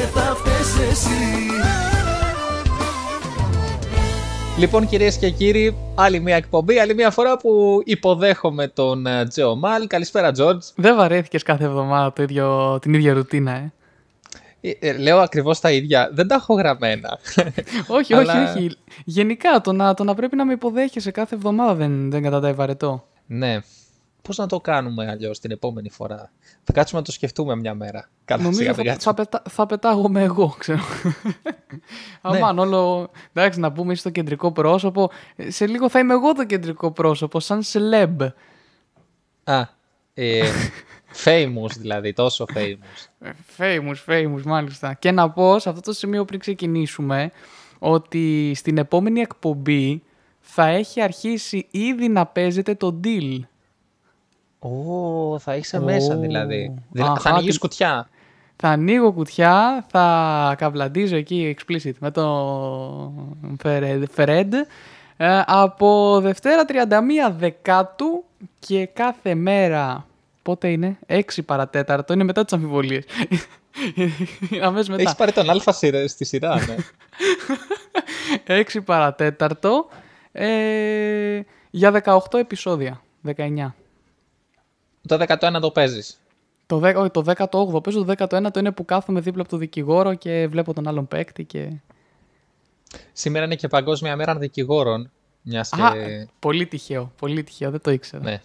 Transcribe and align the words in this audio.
και 0.00 0.06
θα 0.06 0.34
φταίς 0.36 0.90
εσύ 0.90 1.08
Λοιπόν 4.58 4.86
κυρίες 4.86 5.16
και 5.18 5.30
κύριοι, 5.30 5.76
άλλη 5.94 6.20
μια 6.20 6.36
εκπομπή, 6.36 6.78
άλλη 6.78 6.94
μια 6.94 7.10
φορά 7.10 7.36
που 7.36 7.80
υποδέχομαι 7.84 8.68
τον 8.68 9.06
ε, 9.06 9.26
Τζέο 9.26 9.56
Μάλ. 9.56 9.86
Καλησπέρα 9.86 10.32
Τζόρτζ. 10.32 10.66
Δεν 10.74 10.96
βαρέθηκες 10.96 11.42
κάθε 11.42 11.64
εβδομάδα 11.64 12.12
το 12.12 12.22
ίδιο, 12.22 12.78
την 12.80 12.94
ίδια 12.94 13.12
ρουτίνα, 13.12 13.52
ε; 13.52 13.72
Ε, 14.60 14.70
ε, 14.88 14.92
Λέω 14.98 15.18
ακριβώς 15.18 15.60
τα 15.60 15.70
ίδια, 15.70 16.10
δεν 16.12 16.28
τα 16.28 16.34
έχω 16.34 16.54
γραμμένα. 16.54 17.18
όχι, 17.98 18.14
Αλλά- 18.14 18.42
όχι, 18.50 18.58
όχι. 18.58 18.76
Γενικά, 19.04 19.60
το 19.60 19.72
να, 19.72 19.94
το 19.94 20.04
να 20.04 20.14
πρέπει 20.14 20.36
να 20.36 20.44
με 20.44 20.52
υποδέχεσαι 20.52 21.10
κάθε 21.10 21.34
εβδομάδα 21.34 21.74
δεν, 21.74 22.10
δεν 22.10 22.22
κατατάει 22.22 22.52
βαρετό. 22.52 23.04
ναι, 23.26 23.58
πώς 24.22 24.36
να 24.36 24.46
το 24.46 24.60
κάνουμε 24.60 25.10
αλλιώς 25.10 25.38
την 25.38 25.50
επόμενη 25.50 25.90
φορά; 25.90 26.30
Θα 26.62 26.72
κάτσουμε 26.72 27.00
να 27.00 27.06
το 27.06 27.12
σκεφτούμε 27.12 27.56
μια 27.56 27.74
μέρα. 27.74 28.08
Καλά, 28.24 28.42
Νομίζω 28.42 28.60
σιγά 28.60 28.74
θα, 28.74 28.82
μην 28.82 28.86
θα, 28.86 28.92
κάτσουμε. 28.92 29.14
πετά, 29.14 29.42
θα 29.50 29.66
πετάγομαι 29.66 30.22
εγώ, 30.22 30.54
ξέρω. 30.58 30.80
Αμάν, 32.20 32.58
όλο. 32.58 33.10
Εντάξει, 33.32 33.60
να 33.60 33.72
πούμε 33.72 33.92
είσαι 33.92 34.02
το 34.02 34.10
κεντρικό 34.10 34.52
πρόσωπο. 34.52 35.10
Ε, 35.36 35.50
Σε 35.50 35.66
λίγο 35.66 35.88
θα 35.88 35.98
είμαι 35.98 36.12
εγώ 36.12 36.32
το 36.32 36.44
κεντρικό 36.46 36.90
πρόσωπο, 36.90 37.40
σαν 37.40 37.62
σελέμπ. 37.62 38.22
Α, 39.44 39.60
ε, 40.14 40.42
famous 41.24 41.70
δηλαδή, 41.78 42.12
τόσο 42.12 42.44
famous. 42.54 43.06
Ε, 43.20 43.30
Famous, 43.58 44.12
famous, 44.12 44.42
μάλιστα. 44.44 44.94
Και 44.94 45.10
να 45.10 45.30
πω 45.30 45.58
σε 45.58 45.68
αυτό 45.68 45.80
το 45.80 45.92
σημείο 45.92 46.24
πριν 46.24 46.40
ξεκινήσουμε 46.40 47.30
ότι 47.78 48.52
στην 48.54 48.78
επόμενη 48.78 49.20
εκπομπή 49.20 50.02
θα 50.40 50.66
έχει 50.66 51.00
αρχίσει 51.00 51.66
ήδη 51.70 52.08
να 52.08 52.26
παίζεται 52.26 52.74
το 52.74 53.00
deal. 53.04 53.38
Ω, 54.62 55.38
θα 55.38 55.56
είσαι 55.56 55.76
Ω. 55.76 55.82
μέσα 55.82 56.16
δηλαδή. 56.16 56.74
Δηλα- 56.90 57.06
Αχα, 57.10 57.20
θα 57.20 57.30
ανοίγεις 57.30 57.50
την- 57.50 57.60
κουτιά. 57.60 58.08
Θα 58.56 58.68
ανοίγω 58.68 59.12
κουτιά, 59.12 59.84
θα 59.90 60.54
καβλαντίζω 60.58 61.16
εκεί 61.16 61.56
explicit 61.58 61.92
με 61.98 62.10
τον 62.10 63.12
Φερέντ, 63.62 64.04
Φερέντ 64.12 64.54
ε, 65.16 65.42
από 65.46 66.18
Δευτέρα 66.22 66.64
31 66.64 67.30
Δεκάτου 67.38 68.24
και 68.58 68.86
κάθε 68.86 69.34
μέρα, 69.34 70.06
πότε 70.42 70.68
είναι, 70.68 70.98
6 71.06 71.42
παρατέταρτο, 71.46 72.12
είναι 72.12 72.24
μετά 72.24 72.44
τις 72.44 72.52
αμφιβολίες. 72.52 73.04
Είναι 73.94 74.64
αμέσως 74.66 74.88
μετά. 74.88 75.02
Έχεις 75.02 75.14
πάρει 75.14 75.32
τον 75.32 75.50
αλφα 75.50 75.72
σειρά- 75.72 76.08
στη 76.08 76.24
σειρά, 76.24 76.54
ναι. 76.66 76.74
6 78.74 78.80
παρατέταρτο 78.84 79.88
ε, 80.32 81.40
για 81.70 82.02
18 82.04 82.38
επεισόδια, 82.38 83.00
19. 83.36 83.74
Το 85.08 85.18
11 85.28 85.60
το 85.60 85.70
παίζεις. 85.70 86.20
Το, 86.66 86.78
δέ- 86.78 86.96
όχι, 86.96 87.10
το 87.10 87.24
18ο 87.36 87.82
παίζω, 87.82 88.04
το 88.04 88.14
19ο 88.18 88.56
είναι 88.56 88.72
που 88.72 88.84
κάθομαι 88.84 89.20
δίπλα 89.20 89.40
από 89.40 89.50
τον 89.50 89.58
δικηγόρο 89.58 90.14
και 90.14 90.46
βλέπω 90.50 90.74
τον 90.74 90.88
άλλον 90.88 91.08
παίκτη 91.08 91.44
και... 91.44 91.70
Σήμερα 93.12 93.44
είναι 93.44 93.54
και 93.54 93.68
Παγκόσμια 93.68 94.16
Μέρα 94.16 94.36
Δικηγόρων. 94.36 95.10
Μιας 95.42 95.70
και... 95.76 95.82
Α, 95.82 95.92
πολύ 96.38 96.66
τυχαίο, 96.66 97.12
πολύ 97.18 97.42
τυχαίο, 97.42 97.70
δεν 97.70 97.80
το 97.80 97.90
ήξερα. 97.90 98.22
Ναι. 98.22 98.40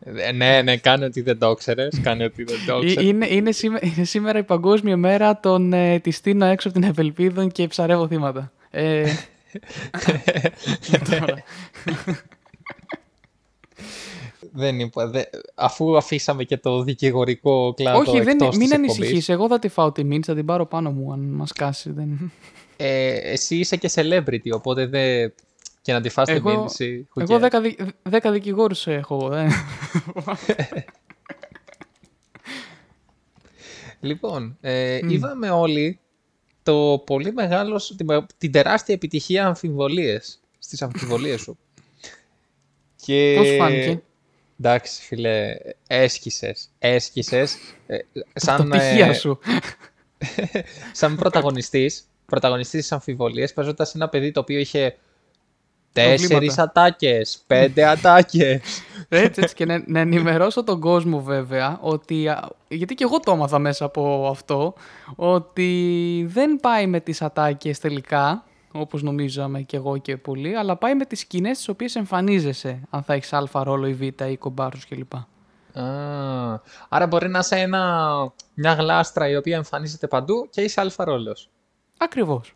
Ε, 0.00 0.32
ναι, 0.32 0.62
ναι, 0.62 0.76
κάνε 0.76 1.04
ότι 1.04 1.20
δεν 1.20 1.38
το 1.38 1.54
ξέρεις. 1.54 2.00
Κάνε 2.00 2.24
ότι 2.24 2.44
δεν 2.44 2.56
το 2.66 2.76
Ε, 2.76 2.84
ξέρεις. 2.86 3.08
Είναι, 3.08 3.26
είναι, 3.26 3.52
σήμε- 3.52 3.82
είναι 3.84 4.04
σήμερα 4.04 4.38
η 4.38 4.42
παγκόσμια 4.42 4.96
μέρα 4.96 5.40
των 5.40 5.72
ε, 5.72 5.98
τη 6.00 6.10
στείνω 6.10 6.44
έξω 6.44 6.68
από 6.68 6.80
την 6.80 6.88
Ευελπίδων 6.88 7.50
και 7.52 7.66
ψαρεύω 7.66 8.06
θύματα. 8.08 8.52
Ε, 8.70 9.04
τώρα. 11.10 11.42
Δεν 14.58 14.80
είπα, 14.80 15.06
δε- 15.08 15.22
αφού 15.54 15.96
αφήσαμε 15.96 16.44
και 16.44 16.56
το 16.56 16.82
δικηγορικό 16.82 17.74
κλάδο 17.74 17.98
Όχι, 17.98 18.20
δεν, 18.20 18.28
εκτός 18.28 18.56
μην 18.56 18.68
της 18.68 18.70
εκπομπής, 18.70 18.94
ανησυχείς, 18.96 19.28
εγώ 19.28 19.48
θα 19.48 19.58
τη 19.58 19.68
φάω 19.68 19.92
τη 19.92 20.04
μήνυ, 20.04 20.22
θα 20.22 20.34
την 20.34 20.44
πάρω 20.44 20.66
πάνω 20.66 20.90
μου 20.90 21.12
αν 21.12 21.20
μας 21.20 21.52
κάσει. 21.52 21.90
Δεν... 21.92 22.32
Ε, 22.76 23.14
εσύ 23.32 23.56
είσαι 23.56 23.76
και 23.76 23.90
celebrity, 23.94 24.50
οπότε 24.52 24.86
δεν... 24.86 25.32
Και 25.82 25.92
να 25.92 26.00
τη 26.00 26.08
φας 26.08 26.26
την 26.26 26.36
Εγώ- 26.36 26.50
μήνυση. 26.50 27.08
who 27.14 27.20
Εγώ 27.22 27.36
cares. 27.36 27.40
δέκα, 27.40 27.60
δι- 27.60 27.78
δέκα 28.02 28.30
δικηγόρους 28.32 28.86
έχω. 28.86 29.32
ε. 29.34 29.48
Λοιπόν, 34.00 34.56
ε, 34.60 34.98
είδαμε 35.08 35.50
όλοι 35.50 35.98
το 36.62 37.02
πολύ 37.06 37.32
μεγάλο, 37.32 37.80
την, 37.96 38.06
την 38.38 38.52
τεράστια 38.52 38.94
επιτυχία 38.94 39.46
αμφιβολίες, 39.46 40.40
στις 40.58 40.82
αμφιβολίες 40.82 41.40
σου. 41.40 41.58
Και... 43.04 43.34
Πώς 43.38 43.56
φάνηκε; 43.58 44.02
Εντάξει, 44.60 45.02
φίλε, 45.02 45.56
έσκησες, 45.86 46.68
έσκησες. 46.78 47.56
Ε, 47.86 47.98
Τα 48.14 48.22
σαν, 48.34 48.68
πτυχία 48.68 49.06
ε, 49.06 49.12
σου. 49.12 49.38
σαν 50.92 51.16
πρωταγωνιστής, 51.16 52.04
πρωταγωνιστής 52.26 52.80
της 52.80 52.92
αμφιβολίας, 52.92 53.52
παίζοντας 53.52 53.94
ένα 53.94 54.08
παιδί 54.08 54.30
το 54.30 54.40
οποίο 54.40 54.58
είχε 54.58 54.96
τέσσερις 55.92 56.26
Προβλήματα. 56.26 56.62
ατάκες, 56.62 57.42
πέντε 57.46 57.84
ατάκες. 57.84 58.60
Έτσι, 59.08 59.40
έτσι 59.42 59.54
και 59.54 59.64
να, 59.64 59.82
να 59.86 60.00
ενημερώσω 60.00 60.64
τον 60.64 60.80
κόσμο 60.80 61.22
βέβαια 61.22 61.78
ότι, 61.80 62.28
α, 62.28 62.48
γιατί 62.68 62.94
και 62.94 63.04
εγώ 63.04 63.20
το 63.20 63.32
έμαθα 63.32 63.58
μέσα 63.58 63.84
από 63.84 64.28
αυτό, 64.30 64.74
ότι 65.16 66.24
δεν 66.28 66.56
πάει 66.56 66.86
με 66.86 67.00
τις 67.00 67.22
ατάκες 67.22 67.78
τελικά, 67.78 68.44
όπως 68.72 69.02
νομίζαμε 69.02 69.60
και 69.60 69.76
εγώ 69.76 69.98
και 69.98 70.16
πολλοί, 70.16 70.56
αλλά 70.56 70.76
πάει 70.76 70.94
με 70.94 71.04
τις 71.04 71.20
σκηνές 71.20 71.56
τις 71.56 71.68
οποίες 71.68 71.96
εμφανίζεσαι, 71.96 72.80
αν 72.90 73.02
θα 73.02 73.14
έχεις 73.14 73.32
α 73.32 73.48
ρόλο 73.52 73.86
ή 73.86 73.92
β 73.92 74.02
ή 74.02 74.36
κομπάρους 74.36 74.86
κλπ. 74.86 75.14
Α, 75.14 75.24
άρα 76.88 77.06
μπορεί 77.06 77.28
να 77.28 77.38
είσαι 77.38 77.56
ένα, 77.56 78.32
μια 78.54 78.72
γλάστρα 78.72 79.28
η 79.28 79.36
οποία 79.36 79.56
εμφανίζεται 79.56 80.06
παντού 80.06 80.48
και 80.50 80.60
είσαι 80.60 80.80
αλφα 80.80 81.04
ρόλος. 81.04 81.50
Ακριβώς. 81.98 82.54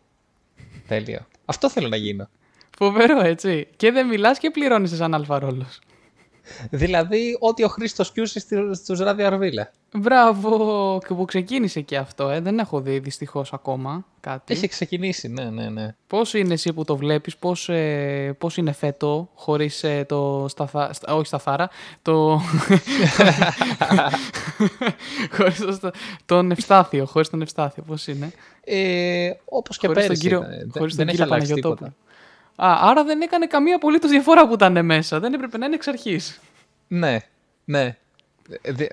Τέλειο. 0.88 1.26
Αυτό 1.44 1.70
θέλω 1.70 1.88
να 1.88 1.96
γίνω. 1.96 2.28
Φοβερό, 2.78 3.20
έτσι. 3.20 3.68
Και 3.76 3.92
δεν 3.92 4.06
μιλάς 4.06 4.38
και 4.38 4.50
πληρώνεις 4.50 4.96
σαν 4.96 5.14
αλφα 5.14 5.38
ρόλος. 5.38 5.80
Δηλαδή, 6.70 7.36
ό,τι 7.40 7.64
ο 7.64 7.68
Χρήστος 7.68 8.12
Κιούση 8.12 8.40
στη- 8.40 8.74
στους 8.74 8.98
Ράδιο 8.98 9.26
Αρβίλα. 9.26 9.70
Μπράβο, 9.94 10.98
και 11.08 11.14
που 11.14 11.24
ξεκίνησε 11.24 11.80
και 11.80 11.96
αυτό, 11.96 12.28
ε. 12.28 12.40
δεν 12.40 12.58
έχω 12.58 12.80
δει 12.80 12.98
δυστυχώς 12.98 13.52
ακόμα 13.52 14.04
κάτι. 14.20 14.54
Έχει 14.54 14.68
ξεκινήσει, 14.68 15.28
ναι, 15.28 15.44
ναι, 15.44 15.68
ναι. 15.68 15.94
Πώς 16.06 16.34
είναι 16.34 16.52
εσύ 16.52 16.72
που 16.72 16.84
το 16.84 16.96
βλέπεις, 16.96 17.36
πώς, 17.36 17.68
ε, 17.68 18.34
πώς 18.38 18.56
είναι 18.56 18.72
φέτο 18.72 19.28
χωρίς 19.34 19.84
ε, 19.84 20.04
το 20.08 20.46
σταθα... 20.48 20.92
στα- 20.92 21.14
όχι 21.14 21.26
σταθάρα, 21.26 21.70
το... 22.02 22.40
χωρίς 25.36 25.58
το... 25.58 25.72
στα- 25.72 25.92
τον 26.26 26.50
Ευστάθιο, 26.50 27.06
χωρίς 27.06 27.28
τον 27.28 27.42
Ευστάθιο, 27.42 27.82
πώς 27.86 28.06
είναι; 28.06 28.32
Ε, 28.64 29.30
όπως 29.44 29.78
και 29.78 29.86
χωρίς 29.86 30.02
πέρυσι. 30.06 30.28
τον 30.28 30.30
κύριο, 30.30 30.46
ήταν. 30.52 30.58
Δεν- 30.58 30.72
χωρίς 30.78 30.94
δεν 30.96 31.06
τον 31.06 31.14
έχει 31.14 31.24
κύριο 31.24 31.32
αλλάξει 31.34 31.48
Παναγιωτόπουλο. 31.48 31.90
τίποτα. 31.90 31.96
Α, 32.56 32.76
άρα 32.80 33.04
δεν 33.04 33.20
έκανε 33.20 33.46
καμία 33.46 33.76
απολύτως 33.76 34.10
διαφορά 34.10 34.46
που 34.48 34.54
ήταν 34.54 34.84
μέσα, 34.84 35.20
δεν 35.20 35.32
έπρεπε 35.34 35.58
να 35.58 35.66
είναι 35.66 35.74
εξ 35.74 35.86
αρχής. 35.88 36.40
Ναι, 36.88 37.16
ναι. 37.64 37.96
Ε, 38.62 38.72
δε- 38.72 38.86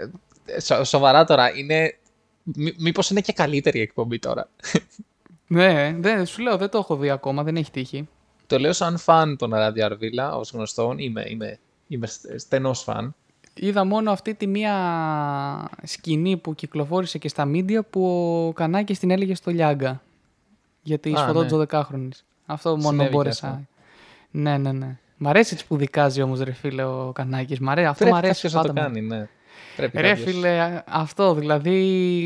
ε, 0.45 0.59
σο- 0.59 0.83
σοβαρά 0.83 1.23
τώρα, 1.25 1.57
είναι... 1.57 1.97
Μή- 2.43 2.75
μήπως 2.79 3.09
είναι 3.09 3.21
και 3.21 3.33
καλύτερη 3.33 3.79
η 3.79 3.81
εκπομπή 3.81 4.19
τώρα. 4.19 4.49
ναι, 5.47 5.95
δεν, 5.99 6.25
σου 6.25 6.41
λέω, 6.41 6.57
δεν 6.57 6.69
το 6.69 6.77
έχω 6.77 6.95
δει 6.95 7.09
ακόμα, 7.09 7.43
δεν 7.43 7.55
έχει 7.55 7.71
τύχει. 7.71 8.07
Το 8.47 8.59
λέω 8.59 8.73
σαν 8.73 8.97
φαν 8.97 9.37
των 9.37 9.51
Ράδιο 9.53 9.85
Αρβίλα, 9.85 10.35
ως 10.35 10.51
γνωστόν. 10.51 10.97
Είμαι, 10.97 11.23
είμαι, 11.27 11.59
είμαι 11.87 12.07
στε- 12.07 12.39
στενός 12.39 12.81
φαν. 12.83 13.15
Είδα 13.53 13.85
μόνο 13.85 14.11
αυτή 14.11 14.33
τη 14.33 14.47
μία 14.47 15.69
σκηνή 15.83 16.37
που 16.37 16.55
κυκλοφόρησε 16.55 17.17
και 17.17 17.27
στα 17.27 17.45
μίντια 17.45 17.83
που 17.83 18.05
ο 18.47 18.53
Κανάκης 18.53 18.99
την 18.99 19.11
έλεγε 19.11 19.35
στο 19.35 19.51
Λιάγκα. 19.51 20.01
Γιατί 20.81 21.13
Α, 21.13 21.17
σφοδό 21.17 21.41
ναι. 21.41 21.47
του 21.47 21.65
12χρονης. 21.69 22.23
Αυτό 22.51 22.69
μόνο 22.69 22.81
Συνέβη 22.89 23.09
και 23.09 23.15
μπόρεσα. 23.15 23.47
αυτό. 23.47 23.59
Ναι, 24.31 24.57
ναι, 24.57 24.71
ναι. 24.71 24.95
Μ' 25.17 25.27
αρέσει 25.27 25.53
έτσι 25.53 25.67
που 25.67 25.77
δικάζει 25.77 26.21
όμως 26.21 26.39
ρε 26.39 26.51
φίλε 26.51 26.83
ο 26.83 27.11
Κανάκης. 27.15 27.59
Μ' 27.59 27.69
αρέσει, 27.69 27.87
αυτό 27.87 28.03
Πρέπει 28.03 28.15
μ' 28.15 28.17
αρέσει 28.25 28.33
κάποιος 28.41 28.53
να 28.53 28.61
το 28.61 28.67
πάντα. 28.73 28.87
μου. 28.89 28.93
κάνει, 28.93 29.05
ναι. 29.07 29.27
Πρέπει 29.75 30.01
Ρε 30.01 30.07
κάποιος. 30.09 30.31
φίλε, 30.33 30.81
αυτό 30.87 31.33
δηλαδή 31.33 31.79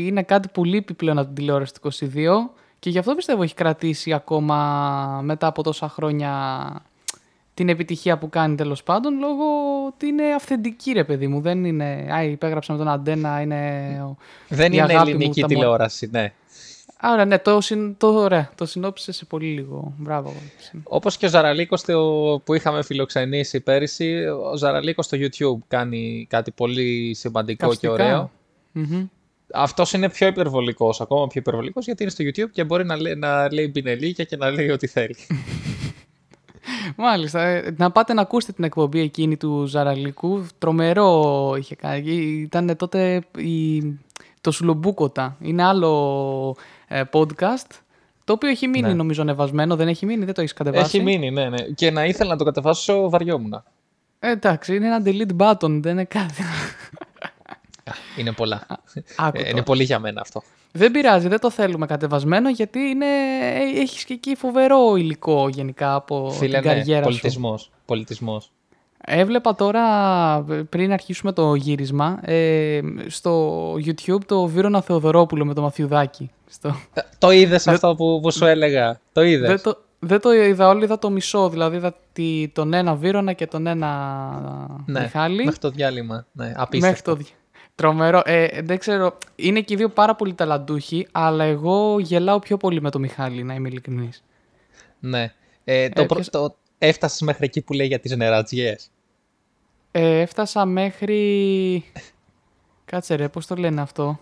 είναι 0.06 0.22
κάτι 0.22 0.48
που 0.48 0.64
λείπει 0.64 0.94
πλέον 0.94 1.18
από 1.18 1.26
την 1.26 1.34
τηλεόραση 1.36 1.72
του 1.74 1.90
22 1.92 2.50
και 2.78 2.90
γι' 2.90 2.98
αυτό 2.98 3.14
πιστεύω 3.14 3.42
έχει 3.42 3.54
κρατήσει 3.54 4.12
ακόμα 4.12 5.20
μετά 5.24 5.46
από 5.46 5.62
τόσα 5.62 5.88
χρόνια 5.88 6.32
την 7.54 7.68
επιτυχία 7.68 8.18
που 8.18 8.28
κάνει 8.28 8.54
τέλος 8.54 8.82
πάντων 8.82 9.18
λόγω 9.18 9.44
ότι 9.86 10.06
είναι 10.06 10.22
αυθεντική 10.36 10.92
ρε 10.92 11.04
παιδί 11.04 11.26
μου. 11.26 11.40
Δεν 11.40 11.64
είναι, 11.64 12.06
α, 12.14 12.22
υπέγραψα 12.24 12.72
με 12.72 12.78
τον 12.78 12.88
Αντένα, 12.88 13.40
είναι... 13.40 13.58
ο- 14.04 14.16
Δεν 14.48 14.72
η 14.72 14.76
είναι 14.82 14.92
αγάπη 14.92 15.10
μου, 15.10 15.16
ελληνική 15.16 15.40
τα 15.40 15.46
μο- 15.46 15.54
τηλεόραση, 15.54 16.08
ναι. 16.12 16.32
Άρα 17.06 17.24
ναι, 17.24 17.38
το, 17.38 17.60
συν, 17.60 17.96
το, 17.96 18.06
ωραία, 18.06 18.50
το 18.54 18.66
συνόψισε 18.66 19.12
σε 19.12 19.24
πολύ 19.24 19.46
λίγο. 19.46 19.94
Μπράβο. 19.96 20.34
Όπως 20.82 21.16
και 21.16 21.26
ο 21.26 21.28
Ζαραλίκος 21.28 21.82
το- 21.82 22.40
που 22.44 22.54
είχαμε 22.54 22.82
φιλοξενήσει 22.82 23.60
πέρυσι, 23.60 24.24
ο 24.52 24.56
Ζαραλίκος 24.56 25.04
στο 25.04 25.16
YouTube 25.20 25.58
κάνει 25.68 26.26
κάτι 26.30 26.50
πολύ 26.50 27.14
σημαντικό 27.14 27.66
Καυστικά. 27.66 27.96
και 27.96 28.02
ωραίο. 28.02 28.30
Μμμ. 28.72 29.06
Αυτός 29.52 29.92
είναι 29.92 30.08
πιο 30.10 30.26
υπερβολικός, 30.26 31.00
ακόμα 31.00 31.26
πιο 31.26 31.40
υπερβολικός, 31.40 31.84
γιατί 31.84 32.02
είναι 32.02 32.12
στο 32.12 32.24
YouTube 32.24 32.50
και 32.52 32.64
μπορεί 32.64 32.84
να 32.84 32.96
λέει, 33.00 33.14
να 33.14 33.52
λέει 33.52 33.70
μπινελίκια 33.72 34.24
και 34.24 34.36
να 34.36 34.50
λέει 34.50 34.70
ό,τι 34.70 34.86
θέλει. 34.86 35.16
Μάλιστα. 36.96 37.42
ε, 37.42 37.74
Να 37.76 37.90
πάτε 37.90 38.12
να 38.12 38.20
ακούσετε 38.22 38.52
την 38.52 38.64
εκπομπή 38.64 39.00
εκείνη 39.00 39.36
του 39.36 39.64
Ζαραλίκου. 39.66 40.46
Τρομερό 40.58 41.54
είχε 41.58 41.74
κάνει. 41.74 42.10
Ήταν 42.40 42.76
τότε 42.76 43.20
η... 43.36 43.78
το 44.44 44.50
Σουλομπούκοτα. 44.50 45.36
Είναι 45.40 45.64
άλλο 45.64 46.56
ε, 46.88 47.02
podcast. 47.12 47.66
Το 48.24 48.32
οποίο 48.32 48.48
έχει 48.48 48.66
μείνει 48.66 48.86
Ναι. 48.88 48.94
νομίζω 48.94 49.22
ανεβασμένο. 49.22 49.76
Δεν 49.76 49.88
έχει 49.88 50.06
μείνει, 50.06 50.24
δεν 50.24 50.34
το 50.34 50.40
έχεις 50.40 50.52
κατεβάσει; 50.52 50.96
Έχει 50.96 51.04
μείνει, 51.04 51.30
ναι, 51.30 51.48
ναι. 51.48 51.62
Και 51.62 51.90
να 51.90 52.04
ήθελα 52.04 52.30
να 52.30 52.36
το 52.36 52.44
κατεβάσω, 52.44 53.08
βαριόμουν. 53.10 53.62
Ε, 54.18 54.30
εντάξει, 54.30 54.76
είναι 54.76 54.86
ένα 54.86 55.02
delete 55.04 55.36
button, 55.36 55.70
δεν 55.82 55.92
είναι 55.92 56.04
κάτι. 56.04 56.42
Είναι 58.18 58.32
πολλά. 58.32 58.66
Άκου 59.16 59.36
Ε, 59.36 59.40
τώρα. 59.40 59.48
είναι 59.50 59.62
πολύ 59.62 59.82
για 59.84 59.98
μένα 59.98 60.20
αυτό. 60.20 60.42
Δεν 60.72 60.90
πειράζει, 60.90 61.28
δεν 61.28 61.40
το 61.40 61.50
θέλουμε 61.50 61.86
κατεβασμένο 61.86 62.50
γιατί 62.50 62.78
είναι... 62.78 63.06
ε, 63.06 63.80
έχεις 63.80 64.04
και 64.04 64.12
εκεί 64.12 64.34
φοβερό 64.36 64.96
υλικό 64.96 65.48
γενικά 65.48 65.94
από 65.94 66.30
Φίλε, 66.30 66.58
την 66.60 66.68
ναι, 66.68 66.74
καριέρα 66.74 67.10
σου. 67.10 67.70
πολιτισμός. 67.86 68.50
Πολιτισμός. 69.04 69.22
Έβλεπα 69.22 69.54
τώρα 69.54 69.84
πριν 70.68 70.92
αρχίσουμε 70.92 71.32
το 71.32 71.54
γύρισμα 71.54 72.18
ε, 72.22 72.80
στο 73.06 73.72
YouTube 73.74 74.24
το 74.26 74.46
Βίρονα 74.46 74.82
Θεοδωρόπουλο 74.82 75.44
με 75.44 75.54
το 75.54 75.62
Μαθιουδάκι. 75.62 76.30
Στο... 76.50 76.68
Ε, 76.94 77.00
Το 77.18 77.30
είδες 77.30 77.66
αυτό 77.68 77.94
που, 77.94 78.18
που 78.22 78.30
σου 78.32 78.44
έλεγα; 78.44 79.00
Το 79.12 79.22
είδες; 79.22 79.48
Δεν, 79.48 79.62
το, 79.62 79.78
δεν 79.98 80.20
το 80.20 80.32
είδα 80.32 80.68
όλο, 80.68 80.84
είδα 80.84 80.98
το 80.98 81.10
μισό. 81.10 81.48
Δηλαδή 81.48 81.76
είδα 81.76 81.94
τη- 82.12 82.48
τον 82.52 82.72
ένα 82.72 82.94
Βίρονα 82.94 83.32
και 83.32 83.46
τον 83.46 83.66
ένα 83.66 83.88
Ναι, 84.86 85.00
Μιχάλη. 85.00 85.44
μέχρι 85.44 85.60
το 85.60 85.70
διάλειμμα. 85.70 86.26
Ναι, 86.32 86.52
απίστευτο. 86.56 86.86
Μέχρι 86.86 87.02
το. 87.02 87.14
δι- 87.14 87.36
Τρομερό. 87.76 88.22
Ε, 88.24 88.46
δεν 88.62 88.78
ξέρω. 88.78 89.18
Είναι 89.36 89.60
και 89.60 89.74
οι 89.74 89.76
δύο 89.76 89.88
πάρα 89.88 90.14
πολύ 90.14 90.34
ταλαντούχοι, 90.34 91.06
αλλά 91.12 91.44
εγώ 91.44 91.98
γελάω 91.98 92.38
πιο 92.38 92.56
πολύ 92.56 92.80
με 92.80 92.90
τον 92.90 93.00
Μιχάλη, 93.00 93.42
να 93.42 93.54
είμαι 93.54 93.68
ειλικρινής. 93.68 94.24
Ναι. 95.00 95.32
Ε, 95.64 95.88
το, 95.88 96.02
Ε, 96.02 96.04
προ- 96.04 96.14
ποιος- 96.14 96.30
το, 96.30 96.56
έφτασες 96.78 97.20
μέχρι 97.20 97.44
εκεί 97.44 97.60
που 97.62 97.72
λέει 97.72 97.86
για 97.86 97.98
τις 97.98 98.16
νερατζιές. 98.16 98.90
Ε, 99.96 100.20
έφτασα 100.20 100.64
μέχρι. 100.64 101.84
Κάτσε 102.84 103.14
ρε, 103.14 103.28
πώς 103.28 103.46
το 103.46 103.54
λένε 103.54 103.80
αυτό; 103.80 104.20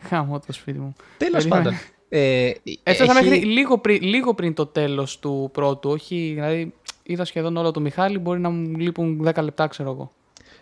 Χάμω 0.00 0.40
το 0.46 0.52
σπίτι 0.52 0.78
μου. 0.78 0.92
Τέλος 1.18 1.32
Περίμενε. 1.42 1.62
πάντων. 1.64 1.78
Ε, 2.08 2.50
Έφτασα 2.82 3.18
έχει- 3.18 3.28
μέχρι 3.28 3.44
λίγο 3.44 3.78
πριν, 3.78 4.02
λίγο 4.02 4.34
πριν 4.34 4.54
το 4.54 4.66
τέλος 4.66 5.18
του 5.18 5.50
πρώτου. 5.52 5.90
Όχι, 5.90 6.30
δηλαδή 6.34 6.74
είδα 7.02 7.24
σχεδόν 7.24 7.56
όλο 7.56 7.70
το 7.70 7.80
Μιχάλη. 7.80 8.18
Μπορεί 8.18 8.40
να 8.40 8.48
μου 8.50 8.76
λείπουν 8.78 9.22
10 9.24 9.42
λεπτά, 9.42 9.66
ξέρω 9.66 9.90
εγώ. 9.90 10.12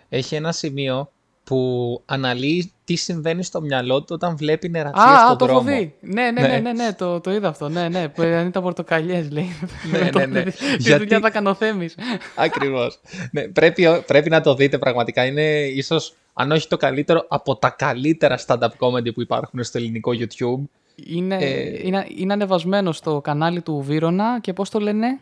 έχει 0.09 0.35
ένα 0.35 0.53
σημείο 0.53 1.11
που 1.45 2.03
αναλύει 2.07 2.73
τι 2.85 2.95
συμβαίνει 2.97 3.43
στο 3.45 3.61
μυαλό 3.61 3.99
του 4.01 4.07
όταν 4.11 4.37
βλέπει 4.37 4.69
νερατσίες 4.69 5.07
Α, 5.07 5.19
στον 5.19 5.33
α, 5.33 5.37
το 5.37 5.45
έχω 5.45 5.61
δρόμο. 5.61 5.79
δει. 5.79 5.95
Ναι, 6.01 6.31
ναι, 6.31 6.41
Ναι. 6.41 6.47
ναι, 6.49 6.59
ναι, 6.59 6.73
ναι, 6.73 6.93
το, 6.93 7.21
το 7.21 7.33
είδα 7.33 7.49
αυτό. 7.49 7.69
Ναι, 7.69 7.89
ναι. 7.89 8.09
Που 8.09 8.23
αν 8.41 8.47
ήταν 8.47 8.63
πορτοκαλιές, 8.63 9.31
λέει. 9.31 9.49
Ναι, 9.93 10.11
ναι, 10.19 10.27
ναι. 10.27 10.43
Τι 10.43 10.53
Γιατί- 10.79 10.99
δουλειά 10.99 11.21
θα 11.21 11.31
κάνω 11.31 11.51
ο 11.51 11.55
Θέμης. 11.55 11.95
Ακριβώς. 12.37 13.01
ναι, 13.31 13.43
πρέπει, 13.49 14.03
πρέπει 14.07 14.31
να 14.31 14.41
το 14.41 14.55
δείτε 14.55 14.79
πραγματικά. 14.79 15.25
Είναι 15.27 15.43
ίσως, 15.61 16.15
αν 16.33 16.53
όχι 16.53 16.69
το 16.69 16.77
καλύτερο, 16.77 17.25
από 17.29 17.57
τα 17.57 17.71
καλύτερα 17.71 18.39
stand-up 18.47 18.69
comedy 18.79 19.15
που 19.15 19.21
υπάρχουν 19.21 19.65
στο 19.65 19.79
ελληνικό 19.79 20.11
YouTube. 20.15 20.63
Είναι, 21.07 21.37
Ε, 21.41 21.87
είναι, 21.87 22.07
είναι 22.17 22.33
ανεβασμένο 22.33 22.93
στο 22.93 23.21
κανάλι 23.21 23.61
του 23.63 23.81
Βίρονα 23.81 24.41
και 24.41 24.53
πώς 24.53 24.71
το 24.71 24.79
λένε; 24.81 25.19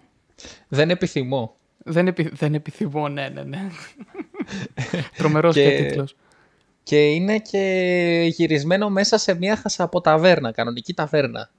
Δεν 0.69 0.91
επιθυμώ. 0.91 1.55
Δεν, 1.85 2.07
επι, 2.07 2.31
δεν 2.35 2.55
επιθυμώ, 2.55 3.09
ναι, 3.09 3.29
ναι, 3.35 3.43
ναι. 3.43 3.69
Τρομερός 5.17 5.55
και, 5.55 5.71
Και- 5.71 5.85
τίτλος. 5.85 6.17
Και 6.83 7.11
είναι 7.11 7.39
και 7.39 8.29
γυρισμένο 8.37 8.91
μέσα 8.91 9.19
σε 9.19 9.35
μια 9.35 9.57
χασαποταβέρνα, 9.57 10.53
κανονική 10.53 10.95
ταβέρνα. 10.95 11.51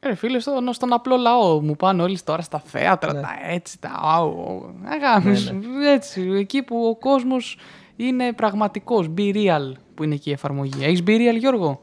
Ε, 0.00 0.14
φίλε, 0.14 0.38
στον, 0.38 0.72
στον 0.72 0.92
απλό 0.92 1.16
λαό 1.16 1.60
μου 1.60 1.76
πάνε 1.76 2.02
όλοι 2.02 2.18
τώρα 2.24 2.42
στα 2.42 2.62
θέατρα, 2.66 3.12
Ναι. 3.12 3.20
τα 3.20 3.28
έτσι, 3.50 3.78
τα 3.80 4.00
αου. 4.02 4.74
Αγάμις, 4.84 5.52
έτσι, 5.86 6.20
εκεί 6.34 6.62
που 6.62 6.84
ο 6.86 6.96
κόσμος 6.96 7.58
είναι 7.96 8.32
πραγματικός, 8.32 9.10
be 9.16 9.34
real, 9.34 9.72
που 9.94 10.04
είναι 10.04 10.14
εκεί 10.14 10.28
η 10.28 10.32
εφαρμογή. 10.32 10.84
Έχεις 10.84 11.02
be 11.06 11.10
real, 11.10 11.38
Γιώργο; 11.38 11.82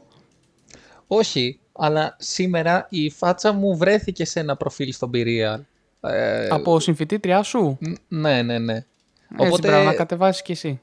Όχι, 1.06 1.60
αλλά 1.72 2.16
σήμερα 2.18 2.86
η 2.90 3.10
φάτσα 3.10 3.52
μου 3.52 3.76
βρέθηκε 3.76 4.24
σε 4.24 4.40
ένα 4.40 4.56
προφίλ 4.56 4.92
στον 4.92 5.10
Πυρία. 5.10 5.66
Ε, 6.00 6.46
Από 6.50 6.80
συμφιτήτριά 6.80 7.42
σου; 7.42 7.78
ν- 7.80 7.94
Ναι, 8.08 8.42
ναι, 8.42 8.84
ναι. 9.28 9.46
Έτσι, 9.46 9.60
μπράβο, 9.60 9.84
να 9.84 9.94
κατεβάσεις 9.94 10.42
κι 10.42 10.52
εσύ. 10.52 10.80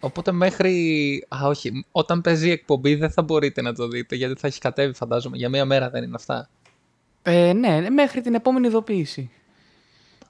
οπότε 0.00 0.32
μέχρι... 0.32 1.26
Α, 1.28 1.46
όχι. 1.46 1.86
Όταν 1.92 2.20
παίζει 2.20 2.48
η 2.48 2.50
εκπομπή 2.50 2.94
δεν 2.94 3.10
θα 3.10 3.22
μπορείτε 3.22 3.62
να 3.62 3.74
το 3.74 3.88
δείτε, 3.88 4.16
γιατί 4.16 4.40
θα 4.40 4.46
έχει 4.46 4.58
κατέβει 4.58 4.94
φαντάζομαι. 4.94 5.36
Για 5.36 5.48
μία 5.48 5.64
μέρα 5.64 5.90
δεν 5.90 6.02
είναι 6.02 6.14
αυτά. 6.16 6.48
Ε, 7.22 7.52
ναι, 7.52 7.90
μέχρι 7.90 8.20
την 8.20 8.34
επόμενη 8.34 8.66
ειδοποίηση. 8.66 9.30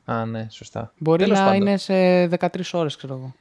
Α, 0.04 0.24
ναι, 0.24 0.46
σωστά. 0.50 0.92
Μπορεί 0.98 1.22
Τέλος 1.22 1.38
να 1.38 1.44
πάντων. 1.44 1.60
είναι 1.60 1.76
σε 1.76 2.24
13 2.24 2.48
ώρες, 2.72 2.96
ξέρω 2.96 3.14
εγώ. 3.14 3.34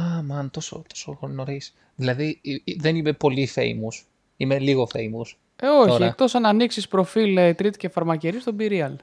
Α, 0.00 0.22
μαν, 0.22 0.50
τόσο, 0.50 0.82
τόσο 0.88 1.18
νωρίς. 1.20 1.74
Δηλαδή, 1.94 2.40
ε, 2.44 2.54
ε, 2.54 2.74
δεν 2.78 2.96
είμαι 2.96 3.12
πολύ 3.12 3.48
famous. 3.54 4.04
Είμαι 4.36 4.58
λίγο 4.58 4.88
famous. 4.94 5.36
Ε, 5.56 5.66
όχι, 5.66 5.88
Τώρα. 5.88 6.06
εκτός 6.06 6.34
αν 6.34 6.46
ανοίξεις 6.46 6.88
προφίλ 6.88 7.36
ε, 7.36 7.54
τρίτη 7.54 7.78
και 7.78 7.88
φαρμακερή 7.88 8.40
στον 8.40 8.56
Be-Real. 8.58 8.94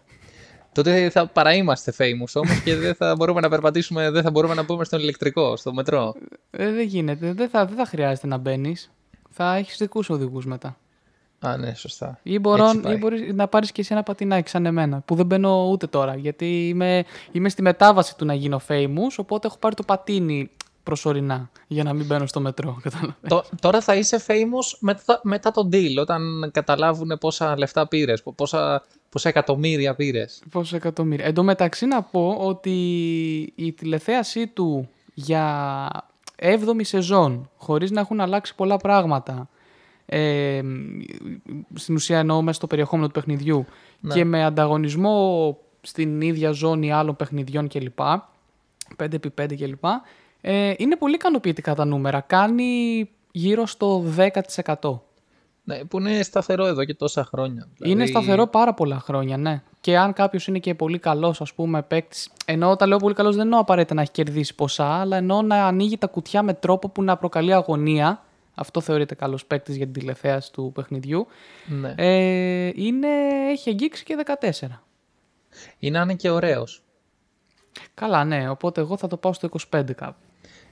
Τότε 0.71 1.09
θα 1.09 1.27
παραείμαστε 1.27 1.93
famous 1.97 2.31
όμως 2.33 2.61
και 2.63 2.75
δεν 2.75 2.95
θα 2.95 3.15
μπορούμε 3.15 3.41
να 3.41 3.49
περπατήσουμε, 3.49 4.09
δεν 4.11 4.23
θα 4.23 4.31
μπορούμε 4.31 4.53
να 4.53 4.63
μπούμε 4.63 4.83
στον 4.83 4.99
ηλεκτρικό, 4.99 5.55
στο 5.57 5.73
μετρό. 5.73 6.15
Ε, 6.51 6.71
δεν 6.71 6.85
γίνεται, 6.85 7.33
δεν 7.33 7.49
θα, 7.49 7.65
δεν 7.65 7.75
θα 7.75 7.85
χρειάζεται 7.85 8.27
να 8.27 8.37
μπαίνεις. 8.37 8.91
Θα 9.29 9.55
έχεις 9.55 9.77
δικούς 9.77 10.09
οδηγούς 10.09 10.45
μετά. 10.45 10.77
Α, 11.39 11.57
ναι, 11.57 11.73
σωστά. 11.73 12.19
Ή, 12.23 12.39
μπορώ, 12.39 12.63
Έτσι 12.65 12.79
πάει. 12.79 12.93
ή 12.93 12.97
μπορείς 12.97 13.33
να 13.33 13.47
πάρεις 13.47 13.71
και 13.71 13.81
εσύ 13.81 13.93
ένα 13.93 14.03
πατινάκι 14.03 14.49
σαν 14.49 14.65
εμένα, 14.65 15.01
που 15.05 15.15
δεν 15.15 15.25
μπαίνω 15.25 15.67
ούτε 15.69 15.87
τώρα. 15.87 16.15
Γιατί 16.15 16.67
είμαι, 16.67 17.03
είμαι 17.31 17.49
στη 17.49 17.61
μετάβαση 17.61 18.17
του 18.17 18.25
να 18.25 18.33
γίνω 18.33 18.61
famous, 18.67 19.15
οπότε 19.17 19.47
έχω 19.47 19.57
πάρει 19.57 19.75
το 19.75 19.83
πατίνι 19.83 20.49
προσωρινά 20.83 21.49
για 21.67 21.83
να 21.83 21.93
μην 21.93 22.05
μπαίνω 22.05 22.25
στο 22.25 22.39
μετρό. 22.39 22.77
κατάλαβες. 22.83 23.15
Τω- 23.27 23.43
τώρα 23.61 23.81
θα 23.81 23.95
είσαι 23.95 24.23
famous 24.27 24.77
μετά, 24.79 25.19
μετά 25.23 25.51
τον 25.51 25.69
deal, 25.71 25.95
όταν 25.99 26.49
καταλάβουν 26.53 27.17
πόσα 27.19 27.57
λεφτά 27.57 27.87
πήρες, 27.87 28.23
πόσα, 28.35 28.83
πόσα 29.09 29.29
εκατομμύρια 29.29 29.95
πήρες. 29.95 30.41
Πόσα 30.51 30.75
εκατομμύρια. 30.75 31.25
Εν 31.25 31.33
τω 31.33 31.43
μεταξύ 31.43 31.85
να 31.85 32.01
πω 32.01 32.35
ότι 32.39 32.71
η 33.55 33.71
τηλεθέασή 33.71 34.47
του 34.47 34.89
για 35.13 35.87
7η 36.41 36.81
σεζόν, 36.81 37.49
χωρίς 37.57 37.91
να 37.91 37.99
έχουν 37.99 38.19
αλλάξει 38.19 38.55
πολλά 38.55 38.77
πράγματα, 38.77 39.49
ε, 40.05 40.61
στην 41.73 41.95
ουσία 41.95 42.19
εννοώ 42.19 42.41
μέσα 42.41 42.57
στο 42.57 42.67
περιεχόμενο 42.67 43.07
του 43.07 43.13
παιχνιδιού 43.13 43.65
Ναι. 43.99 44.13
και 44.13 44.25
με 44.25 44.43
ανταγωνισμό 44.43 45.57
στην 45.81 46.21
ίδια 46.21 46.51
ζώνη 46.51 46.91
άλλων 46.91 47.15
παιχνιδιών 47.15 47.67
κλπ. 47.67 47.99
5x5 48.97 49.55
κλπ. 49.57 49.83
Ε, 50.41 50.73
είναι 50.77 50.95
πολύ 50.95 51.15
ικανοποιητικά 51.15 51.75
τα 51.75 51.85
νούμερα. 51.85 52.19
Κάνει 52.21 53.09
γύρω 53.31 53.65
στο 53.65 54.03
10%. 54.15 55.01
Ναι, 55.75 55.83
που 55.85 55.99
είναι 55.99 56.23
σταθερό 56.23 56.65
εδώ 56.65 56.85
και 56.85 56.93
τόσα 56.93 57.25
χρόνια. 57.25 57.67
Είναι 57.77 57.93
Δηλαδή, 57.93 58.07
σταθερό 58.07 58.47
πάρα 58.47 58.73
πολλά 58.73 58.99
χρόνια, 58.99 59.37
ναι. 59.37 59.61
Και 59.81 59.97
αν 59.97 60.13
κάποιος 60.13 60.47
είναι 60.47 60.59
και 60.59 60.75
πολύ 60.75 60.99
καλός, 60.99 61.41
ας 61.41 61.53
πούμε, 61.53 61.81
παίκτης. 61.81 62.29
Ενώ 62.45 62.69
όταν 62.69 62.87
λέω 62.87 62.97
πολύ 62.97 63.13
καλός, 63.13 63.35
δεν 63.35 63.43
εννοώ 63.43 63.59
απαραίτητα 63.59 63.93
να 63.93 64.01
έχει 64.01 64.11
κερδίσει 64.11 64.55
ποσά, 64.55 64.85
αλλά 64.85 65.17
εννοώ 65.17 65.41
να 65.41 65.65
ανοίγει 65.65 65.97
τα 65.97 66.07
κουτιά 66.07 66.43
με 66.43 66.53
τρόπο 66.53 66.89
που 66.89 67.03
να 67.03 67.17
προκαλεί 67.17 67.53
αγωνία. 67.53 68.23
Αυτό 68.55 68.81
θεωρείται 68.81 69.15
καλός 69.15 69.45
παίκτης 69.45 69.75
για 69.75 69.85
την 69.85 69.93
τηλεθέαση 69.93 70.51
του 70.51 70.71
παιχνιδιού. 70.75 71.27
Ναι. 71.65 71.93
Ε, 71.97 72.71
είναι, 72.75 73.07
έχει 73.49 73.69
αγγίξει 73.69 74.03
και 74.03 74.15
14. 74.39 74.67
Είναι 75.79 75.97
να 75.97 76.03
είναι 76.03 76.13
και 76.13 76.29
ωραίος. 76.29 76.83
Καλά, 77.93 78.23
ναι. 78.23 78.49
Οπότε 78.49 78.81
εγώ 78.81 78.97
θα 78.97 79.07
το 79.07 79.17
πάω 79.17 79.33
στο 79.33 79.49
25 79.71 79.91
κάπου. 79.95 80.19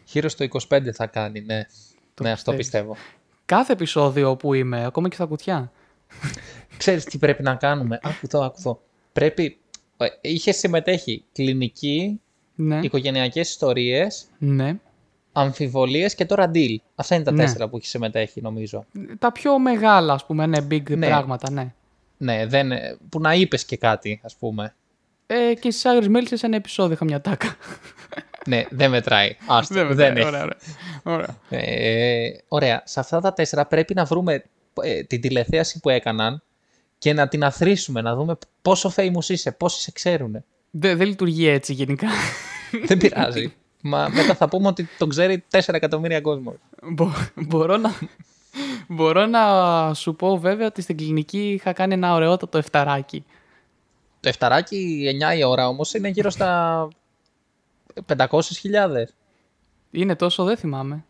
Γύρω 0.06 0.30
στο 0.30 0.46
25 0.70 0.90
θα 0.94 1.08
κάνει, 1.08 1.42
ναι. 1.42 1.66
Το 2.14 2.24
ναι, 2.24 2.32
αυτό 2.32 2.54
πιστεύεις. 2.54 2.96
πιστεύω. 2.98 3.18
Κάθε 3.48 3.74
επεισόδιο 3.74 4.36
που 4.36 4.54
είμαι, 4.54 4.86
ακόμα 4.86 5.10
και 5.10 5.16
στα 5.16 5.26
κουτιά. 5.26 5.72
Ξέρεις 6.78 7.04
τι 7.04 7.18
πρέπει 7.18 7.44
να 7.44 7.56
κάνουμε; 7.56 8.00
Άκου 8.04 8.20
εδώ, 8.24 8.44
άκου 8.44 8.56
εδώ. 8.60 8.82
Πρέπει... 9.14 9.58
ε, 9.98 10.06
Είχε 10.22 10.52
συμμετέχει 10.52 11.24
κλινική, 11.34 12.22
Ναι, 12.56 12.80
οικογενειακές 12.84 13.50
ιστορίες, 13.50 14.26
ναι. 14.38 14.76
αμφιβολίες 15.32 16.16
και 16.16 16.26
τώρα 16.26 16.52
deal. 16.54 16.76
Αυτά 16.96 17.16
είναι 17.16 17.24
τα 17.24 17.32
Ναι. 17.32 17.44
τέσσερα 17.44 17.70
που 17.70 17.78
έχει 17.78 17.88
συμμετέχει 17.88 18.42
νομίζω. 18.42 18.86
Τα 19.20 19.32
πιο 19.32 19.60
μεγάλα, 19.60 20.14
ας 20.14 20.26
πούμε, 20.26 20.46
ναι, 20.46 20.58
big 20.72 20.98
Ναι. 20.98 21.08
πράγματα, 21.08 21.52
ναι. 21.52 21.74
Ναι, 22.18 22.46
δεν... 22.46 22.72
που 23.10 23.20
να 23.20 23.34
είπες 23.34 23.66
και 23.66 23.78
κάτι, 23.78 24.20
ας 24.24 24.36
πούμε. 24.36 24.76
Ε, 25.28 25.54
και 25.54 25.72
στις 25.72 25.86
Άγριες 25.86 26.08
Μέλισσες 26.08 26.40
σε 26.40 26.46
ένα 26.46 26.56
επεισόδιο 26.56 26.94
είχα 26.94 27.06
μια 27.06 27.22
τάκα. 27.22 27.56
Ναι, 28.48 28.66
δεν 28.70 28.90
μετράει. 28.90 29.36
Άστο, 29.48 29.74
δεν, 29.74 29.88
μετράει. 29.88 30.12
έχει. 30.12 30.26
Ωραία, 30.26 30.42
ωραία. 31.04 31.36
ωραία. 31.50 31.62
Ε, 31.64 32.30
ωραία. 32.48 32.82
Σε 32.86 33.00
αυτά 33.00 33.22
τα 33.22 33.34
τέσσερα 33.34 33.66
πρέπει 33.66 33.94
να 33.94 34.06
βρούμε 34.06 34.44
ε, 34.82 35.04
την 35.04 35.22
τηλεθέαση 35.22 35.80
που 35.80 35.90
έκαναν 35.90 36.42
και 36.98 37.14
να 37.14 37.28
την 37.28 37.44
αθροίσουμε, 37.44 38.02
να 38.02 38.16
δούμε 38.16 38.38
πόσο 38.62 38.94
famous 38.96 39.30
είσαι, 39.30 39.52
πόσοι 39.52 39.82
σε 39.82 39.92
ξέρουν. 39.92 40.44
Δεν 40.72 40.98
δεν 40.98 41.08
λειτουργεί 41.08 41.48
έτσι 41.48 41.74
γενικά. 41.74 42.08
δεν 42.88 42.98
πειράζει. 42.98 43.54
Μα 43.82 44.10
μετά 44.10 44.36
θα 44.36 44.50
πούμε 44.50 44.68
ότι 44.68 44.88
τον 44.98 45.10
ξέρει 45.10 45.44
4 45.52 45.60
εκατομμύρια 45.66 46.22
κόσμο. 46.22 46.56
Μπο- 46.84 47.12
μπορώ, 47.36 47.78
να, 47.78 47.94
μπορώ 48.88 49.26
να 49.26 49.94
σου 49.94 50.16
πω 50.16 50.38
βέβαια 50.38 50.68
ότι 50.68 50.82
στην 50.82 50.98
κλινική 50.98 51.52
είχα 51.52 51.74
κάνει 51.74 51.94
ένα 51.94 52.14
ωραιότατο 52.14 52.58
εφταράκι. 52.58 53.26
Το 54.20 54.30
εφταράκι 54.30 55.06
9 55.34 55.38
η 55.38 55.44
ώρα 55.44 55.68
όμως 55.68 55.94
είναι 55.94 56.08
γύρω 56.08 56.30
στα 56.30 56.88
500.000. 58.18 59.04
Είναι 59.92 60.16
τόσο, 60.16 60.44
δεν 60.44 60.58
θυμάμαι. 60.58 61.06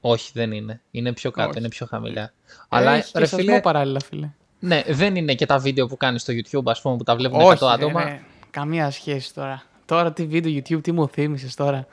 Όχι, 0.00 0.30
δεν 0.34 0.52
είναι. 0.52 0.80
Είναι 0.90 1.12
πιο 1.12 1.30
κάτω, 1.30 1.48
Όχι. 1.48 1.58
είναι 1.58 1.68
πιο 1.68 1.86
χαμηλά. 1.86 2.32
Αλλά 2.68 2.86
Αλλά, 2.90 2.96
έχει 2.98 3.12
και 3.12 3.18
ρε 3.18 3.26
σασμό 3.26 3.44
φίλε, 3.46 3.60
παράλληλα, 3.60 4.00
φίλε. 4.00 4.30
ναι, 4.58 4.82
δεν 4.88 5.16
είναι 5.16 5.34
και 5.34 5.46
τα 5.46 5.58
βίντεο 5.58 5.86
που 5.86 5.96
κάνεις 5.96 6.22
στο 6.22 6.32
YouTube, 6.32 6.64
ας 6.70 6.80
πούμε, 6.80 6.96
που 6.96 7.04
τα 7.04 7.16
βλέπουν 7.16 7.40
100 7.40 7.44
Όχι, 7.44 7.64
ρε, 7.64 7.70
άτομα. 7.70 8.04
ναι. 8.04 8.22
καμία 8.50 8.90
σχέση 8.90 9.34
τώρα. 9.34 9.62
Τώρα 9.86 10.12
τι 10.12 10.26
βίντεο 10.26 10.52
YouTube, 10.52 10.82
τι 10.82 10.92
μου 10.92 11.08
θύμισες 11.08 11.54
τώρα. 11.54 11.86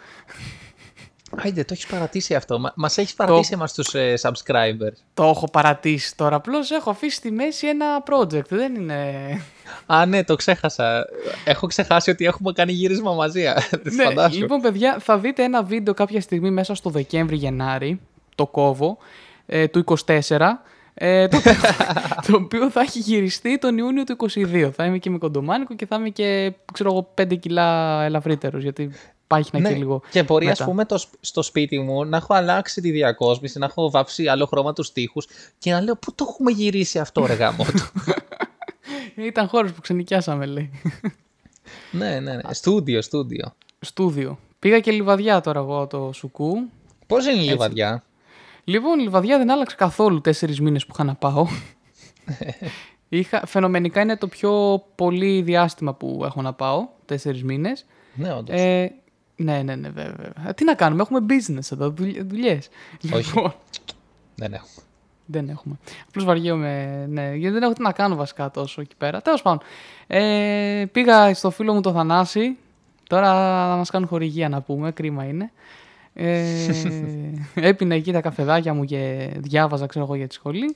Άιντε, 1.38 1.64
το 1.64 1.74
έχεις 1.74 1.86
παρατήσει 1.86 2.36
αυτό. 2.36 2.60
Μα 2.60 2.74
μας 2.76 2.98
έχεις 2.98 3.14
παρατήσει 3.14 3.52
εμάς 3.54 3.74
τους 3.74 3.94
ε, 3.94 4.14
subscribers. 4.22 4.96
Το 5.14 5.24
έχω 5.24 5.50
παρατήσει 5.52 6.16
τώρα. 6.16 6.36
Απλώς 6.36 6.72
έχω 6.72 6.90
αφήσει 6.90 7.16
στη 7.16 7.32
μέση 7.32 7.68
ένα 7.68 8.04
project. 8.10 8.48
Δεν 8.50 8.76
είναι. 8.76 9.06
Α, 9.86 10.06
ναι, 10.06 10.24
το 10.24 10.36
ξέχασα. 10.36 11.06
Έχω 11.44 11.68
ξεχάσει 11.68 12.10
ότι 12.10 12.26
έχουμε 12.26 12.52
κάνει 12.52 12.72
γύρισμα 12.72 13.14
μαζί. 13.14 13.42
Δεν 13.70 13.94
ναι, 13.96 14.04
φαντάσου. 14.04 14.40
λοιπόν, 14.40 14.62
παιδιά, 14.62 14.98
θα 15.00 15.18
δείτε 15.18 15.44
ένα 15.44 15.64
βίντεο 15.64 15.94
κάποια 15.94 16.22
στιγμή 16.22 16.52
μέσα 16.52 16.76
στο 16.76 16.90
Δεκέμβρη-Γενάρη. 16.90 18.00
Το 18.36 18.48
κόβω. 18.48 18.98
Ε, 19.46 19.68
του 19.68 19.84
24. 20.06 20.40
Ε, 20.94 21.28
το, 21.28 21.38
οποίο, 21.38 21.54
το 22.28 22.36
οποίο 22.36 22.70
θα 22.70 22.82
έχει 22.82 23.00
γυριστεί 23.00 23.58
τον 23.58 23.78
Ιούνιο 23.78 24.04
του 24.04 24.16
22. 24.36 24.70
Θα 24.76 24.86
είμαι 24.86 24.98
και 24.98 25.10
με 25.10 25.18
κοντομάνικο 25.18 25.76
και 25.76 25.86
θα 25.86 25.96
είμαι 25.96 26.10
και, 26.10 26.54
ξέρω 26.74 26.90
εγώ, 26.90 27.14
5 27.22 27.40
κιλά 27.40 28.02
ελαφρύτερος, 28.04 28.64
γιατί 28.64 28.92
πάει 29.52 29.62
να 29.62 29.70
και 29.70 29.76
λίγο 29.76 30.02
και 30.12 30.24
μπορεί, 30.24 30.46
μετά. 30.46 30.64
ας 30.64 30.70
πούμε, 30.70 30.86
το, 30.86 30.98
σ- 30.98 31.10
στο 31.20 31.42
σπίτι 31.42 31.80
μου 31.80 32.06
να 32.06 32.18
έχω 32.18 32.34
αλλάξει 32.34 32.82
τη 32.82 32.92
διακόσμηση, 32.92 33.60
να 33.60 33.66
έχω 33.66 33.90
βάψει 33.90 34.28
άλλο 34.28 34.46
χρώμα 34.46 34.74
τους 34.74 34.92
τοίχους 34.92 35.28
και 35.58 35.72
να 35.72 35.82
λέω 35.82 35.96
πού 35.96 36.14
το 36.16 36.26
έχουμε 36.30 36.52
γυρίσει 36.52 37.00
αυτό, 37.00 37.26
ρε 37.26 37.34
γάμο 37.34 37.64
του; 37.64 37.92
Ήταν 39.28 39.48
χώρος 39.48 39.72
που 39.72 39.82
ξενικιάσαμε, 39.82 40.46
λέει. 40.46 40.72
ναι, 41.92 42.20
ναι, 42.20 42.34
ναι. 42.34 42.42
Στούντιο, 42.54 43.02
στούντιο. 43.02 43.54
Στούδιο. 43.80 44.40
Πήγα 44.60 44.80
και 44.80 44.92
λιβαδιά 44.92 45.42
τώρα 45.42 45.60
εγώ 45.60 45.88
το 45.88 46.12
σουκού. 46.14 46.54
Πώς 47.08 47.26
είναι 47.28 47.42
η 47.42 47.46
λιβαδιά; 47.46 48.04
Λοιπόν, 48.64 49.00
η 49.00 49.02
λιβαδιά 49.02 49.38
δεν 49.38 49.52
άλλαξε 49.52 49.76
καθόλου 49.76 50.22
τέσσερις 50.22 50.62
μήνες 50.62 50.86
που 50.86 50.92
είχα 50.94 51.04
να 51.04 51.16
πάω. 51.16 51.46
Είχα, 53.10 53.46
φαινομενικά 53.46 54.02
είναι 54.02 54.18
το 54.18 54.28
πιο 54.28 54.84
πολύ 54.96 55.42
διάστημα 55.42 55.94
που 55.94 56.22
έχω 56.26 56.42
να 56.42 56.54
πάω, 56.54 56.88
τέσσερις 57.06 57.44
μήνες. 57.44 57.86
Ναι, 58.14 58.34
όντως. 58.34 58.60
Ε, 58.60 58.92
ναι, 59.36 59.62
ναι, 59.62 59.76
ναι, 59.76 59.90
βέβαια. 59.90 60.16
βέβαια. 60.18 60.50
Ε, 60.50 60.54
Τι 60.54 60.64
να 60.64 60.74
κάνουμε, 60.74 61.02
έχουμε 61.02 61.20
business 61.30 61.72
εδώ, 61.72 61.94
δουλειές. 62.26 62.70
Όχι. 63.14 63.28
Λοιπόν, 63.36 63.54
Δεν 64.36 64.54
έχω. 64.54 64.68
δεν 65.26 65.50
έχουμε. 65.50 65.80
Απλώς 66.08 66.26
βαριέμαι, 66.26 67.06
ναι, 67.10 67.36
γιατί 67.36 67.54
δεν 67.54 67.64
έχω 67.64 67.74
τι 67.74 67.82
να 67.82 67.92
κάνω 67.92 68.16
βασικά 68.16 68.52
τόσο 68.52 68.82
εκεί 68.82 68.96
πέρα. 68.98 69.22
Τέλος 69.22 69.42
πάντων, 69.42 69.60
ε, 70.08 70.86
πήγα 70.92 71.34
στο 71.34 71.50
φίλο 71.50 71.74
μου 71.74 71.82
το 71.82 71.92
Θανάση. 71.92 72.58
Τώρα 73.10 73.28
θα 73.70 73.76
μας 73.78 73.90
κάνουν 73.90 74.08
χορηγία 74.08 74.50
να 74.50 74.62
πούμε, 74.62 74.92
κρίμα 74.92 75.24
είναι. 75.24 75.52
Ε, 76.14 76.44
έπινα 77.70 77.96
εκεί 77.96 78.12
τα 78.12 78.22
καφεδάκια 78.22 78.74
μου 78.74 78.84
και 78.86 79.30
διάβαζα, 79.38 79.86
ξέρω 79.86 80.06
εγώ, 80.06 80.16
για 80.16 80.28
τη 80.28 80.34
σχολή. 80.34 80.76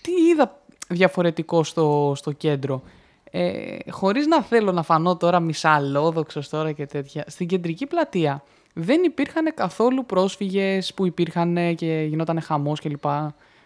Τι 0.00 0.10
είδα 0.12 0.62
διαφορετικό 0.88 1.64
στο, 1.64 2.12
στο 2.16 2.32
κέντρο; 2.32 2.82
Ε, 3.30 3.76
χωρίς 3.90 4.26
να 4.26 4.42
θέλω 4.42 4.72
να 4.72 4.82
φανώ 4.82 5.16
τώρα 5.16 5.40
μισαλόδοξος 5.40 6.48
τώρα 6.48 6.72
και 6.72 6.86
τέτοια, 6.86 7.24
στην 7.26 7.46
κεντρική 7.46 7.86
πλατεία 7.86 8.42
δεν 8.72 9.02
υπήρχαν 9.04 9.54
καθόλου 9.54 10.06
πρόσφυγες 10.06 10.94
που 10.94 11.06
υπήρχαν 11.06 11.74
και 11.74 12.06
γινόταν 12.08 12.40
χαμός 12.40 12.80
κλπ. 12.80 13.04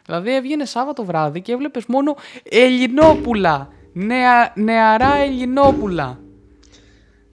Δηλαδή 0.06 0.35
έβγαινε 0.35 0.64
Σάββατο 0.64 1.04
βράδυ 1.04 1.40
και 1.40 1.52
έβλεπες 1.52 1.87
μόνο 1.87 2.16
Ελληνόπουλα. 2.42 3.68
Νεα, 3.92 4.52
νεαρά 4.54 5.16
Ελληνόπουλα. 5.16 6.18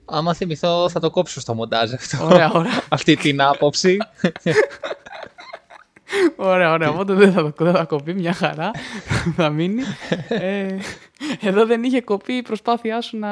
Άμα 0.04 0.34
θυμηθώ 0.34 0.88
θα 0.88 1.00
το 1.00 1.10
κόψω 1.10 1.40
στο 1.40 1.54
μοντάζ 1.54 1.92
αυτό. 1.92 2.24
Ωραία, 2.24 2.52
ωραία. 2.52 2.82
Αυτή 2.88 3.16
την 3.16 3.40
άποψη. 3.40 3.96
Ωραία, 6.36 6.72
ωραία. 6.72 6.88
Οπότε 6.90 7.12
δεν 7.14 7.32
θα, 7.32 7.52
δεν 7.58 7.74
θα 7.74 7.84
κοπεί, 7.84 8.14
μια 8.14 8.32
χαρά 8.32 8.70
θα 9.36 9.50
μείνει. 9.50 9.82
Ε, 10.28 10.76
εδώ 11.40 11.66
δεν 11.66 11.82
είχε 11.82 12.00
κοπεί 12.00 12.32
η 12.32 12.42
προσπάθειά 12.42 13.00
σου 13.00 13.18
να 13.18 13.28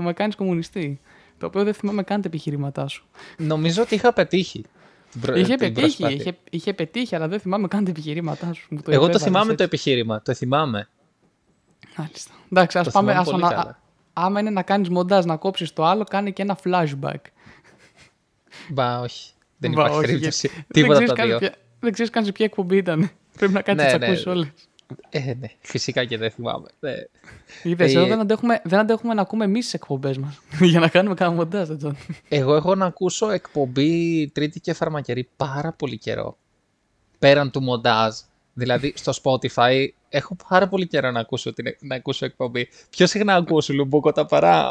με 0.00 0.12
κάνεις 0.12 0.34
κομμουνιστή. 0.36 1.00
Το 1.38 1.46
οποίο 1.46 1.64
δεν 1.64 1.74
θυμάμαι 1.74 2.02
καν 2.02 2.20
τα 2.20 2.26
επιχειρήματά 2.28 2.88
σου. 2.88 3.04
Νομίζω 3.36 3.82
ότι 3.82 3.94
είχα 3.94 4.12
πετύχει. 4.12 4.64
την 5.10 5.20
προ- 5.20 5.36
είχε, 5.36 5.46
την 5.54 5.58
πετύχει, 5.58 5.80
προσπάθεια. 5.80 6.16
είχε, 6.16 6.36
είχε 6.50 6.72
πετύχει, 6.74 7.14
αλλά 7.14 7.28
δεν 7.28 7.40
θυμάμαι 7.40 7.68
καν 7.68 7.84
τα 7.84 7.90
επιχειρήματά 7.90 8.52
σου. 8.52 8.66
Μου 8.70 8.80
το 8.82 8.90
Εγώ 8.90 9.00
το 9.00 9.06
υπέβαλες 9.06 9.22
θυμάμαι 9.22 9.46
το 9.46 9.52
έτσι. 9.52 9.64
επιχείρημα. 9.64 10.22
Το 10.22 10.34
θυμάμαι. 10.34 10.88
Μάλιστα. 11.96 12.32
Εντάξει, 12.52 12.78
ας 12.78 12.84
Το 12.84 12.90
πάμε. 12.90 13.10
θυμάμαι 13.12 13.26
Ας 13.26 13.30
πολύ 13.32 13.44
ανα- 13.44 13.54
καλά. 13.54 13.70
α- 13.70 13.78
άμα 14.12 14.40
είναι 14.40 14.50
να 14.50 14.62
κάνεις 14.62 14.88
μοντάζ 14.88 15.24
να 15.24 15.36
κόψεις 15.36 15.72
το 15.72 15.84
άλλο, 15.84 16.04
κάνει 16.04 16.32
και 16.32 16.42
ένα 16.42 16.58
flashback. 16.64 17.14
Μπα, 18.68 19.00
όχι. 19.00 19.32
Δεν 19.58 19.70
Μπα, 19.72 19.80
υπάρχει 19.80 19.96
όχι, 19.98 20.06
περίπτωση. 20.06 20.46
γιατί- 20.52 20.66
Τίποτα 20.72 20.98
δεν 20.98 21.10
από 21.10 21.12
ξέρεις 21.12 21.14
τα 21.14 21.14
καν 21.14 21.26
δύο. 21.28 21.38
ποια- 21.38 21.54
Δεν 21.80 21.92
ξέρεις 21.92 22.10
καν 22.12 22.24
σε 22.24 22.32
ποια 22.32 22.44
εκπομπή 22.44 22.76
ήταν. 22.76 23.10
Πρέπει 23.36 23.52
να 23.52 23.62
κάτσεις 23.62 23.86
Ναι, 23.86 23.92
να 23.92 23.98
ναι. 23.98 24.06
τις 24.06 24.08
ακούσεις 24.08 24.26
όλες. 24.26 24.48
Ε, 25.08 25.34
ναι. 25.40 25.48
Φυσικά 25.60 26.04
και 26.04 26.18
δεν 26.18 26.30
θυμάμαι. 26.30 26.68
Ναι. 26.80 26.94
Είδες, 27.62 27.94
Ε, 27.94 27.96
εδώ 27.98 28.06
δεν 28.06 28.20
αντέχουμε, 28.20 28.60
δεν 28.64 28.78
αντέχουμε 28.78 29.14
να 29.14 29.20
ακούμε 29.20 29.44
εμείς 29.44 29.64
τις 29.64 29.74
εκπομπές 29.74 30.18
μας. 30.18 30.40
για 30.70 30.80
να 30.80 30.88
κάνουμε 30.88 31.14
κανένα 31.14 31.36
μοντάζ, 31.36 31.70
έτσι. 31.70 31.96
Εγώ 32.28 32.54
έχω 32.54 32.74
να 32.74 32.86
ακούσω 32.86 33.30
εκπομπή 33.30 34.28
Τρίτη 34.28 34.60
και 34.60 34.72
Φαρμακερή 34.72 35.28
πάρα 35.36 35.72
πολύ 35.72 35.98
καιρό. 35.98 36.36
Πέραν 37.18 37.50
του 37.50 37.62
μοντάζ. 37.62 38.14
Δηλαδή 38.52 38.92
στο 38.96 39.12
Spotify 39.22 39.86
έχω 40.08 40.36
πάρα 40.48 40.68
πολύ 40.68 40.86
καιρό 40.86 41.10
να 41.10 41.20
ακούσω, 41.20 41.52
την, 41.52 41.66
να 41.80 41.94
ακούσω 41.94 42.24
εκπομπή. 42.24 42.68
Πιο 42.90 43.06
συχνά 43.06 43.34
ακούω 43.34 43.60
σου 43.60 43.74
Λουμπούκο 43.74 44.12
τα 44.12 44.26
παρά. 44.26 44.68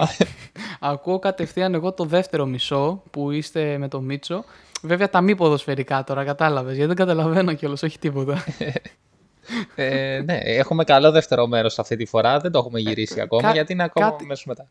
Ακούω 0.80 1.20
κατευθείαν 1.20 1.74
εγώ 1.74 1.92
το 1.94 2.04
δεύτερο 2.06 2.46
μισό 2.46 3.04
που 3.12 3.32
είστε 3.32 3.78
με 3.78 3.88
το 3.88 4.02
Μίτσο. 4.02 4.44
Βέβαια 4.82 5.10
τα 5.10 5.22
μη 5.22 5.36
ποδοσφαιρικά 5.36 6.04
τώρα, 6.04 6.24
κατάλαβες, 6.24 6.72
γιατί 6.76 6.88
δεν 6.88 6.96
καταλαβαίνω 6.96 7.54
κιόλας, 7.54 7.84
όχι 7.84 8.00
τίποτα. 8.00 8.44
ε, 9.76 10.22
ναι, 10.26 10.38
έχουμε 10.44 10.84
καλό 10.84 11.12
δεύτερο 11.12 11.48
μέρος 11.48 11.80
αυτή 11.80 11.96
τη 11.96 12.06
φορά. 12.06 12.40
Δεν 12.40 12.52
το 12.52 12.60
έχουμε 12.60 12.80
γυρίσει 12.80 13.22
ακόμα 13.22 13.42
κα- 13.42 13.52
γιατί 13.54 13.74
είναι 13.74 13.84
ακόμα 13.84 14.10
κάτι- 14.10 14.26
μέσω 14.26 14.44
μετά. 14.48 14.68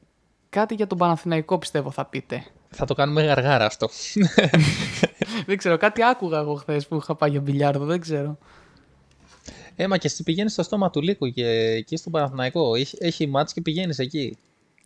Κάτι 0.50 0.74
για 0.74 0.86
τον 0.86 0.98
Παναθηναϊκό 0.98 1.58
πιστεύω 1.58 1.90
θα 1.90 2.04
πείτε. 2.04 2.44
Θα 2.70 2.84
το 2.84 2.94
κάνουμε 2.94 3.22
γαργάρα 3.22 3.64
αυτό. 3.64 3.88
δεν 5.46 5.56
ξέρω, 5.56 5.76
κάτι 5.76 6.04
άκουγα 6.04 6.38
εγώ 6.38 6.54
χθες 6.54 6.86
που 6.86 6.96
είχα 6.96 7.14
πάει 7.14 7.30
για 7.30 7.40
μπιλιάρδο, 7.40 7.84
δεν 7.84 8.00
ξέρω. 8.00 8.38
Ε, 9.80 9.86
μα 9.86 9.96
και 9.96 10.06
εσύ 10.06 10.22
πηγαίνεις 10.22 10.52
στο 10.52 10.62
στόμα 10.62 10.90
του 10.90 11.02
Λύκου 11.02 11.28
και 11.28 11.46
εκεί 11.76 11.96
στον 11.96 12.12
Παναθηναϊκό. 12.12 12.74
Έχει, 12.74 12.96
έχει 13.00 13.26
μάτς 13.26 13.52
και 13.52 13.60
πηγαίνεις 13.60 13.98
εκεί. 13.98 14.36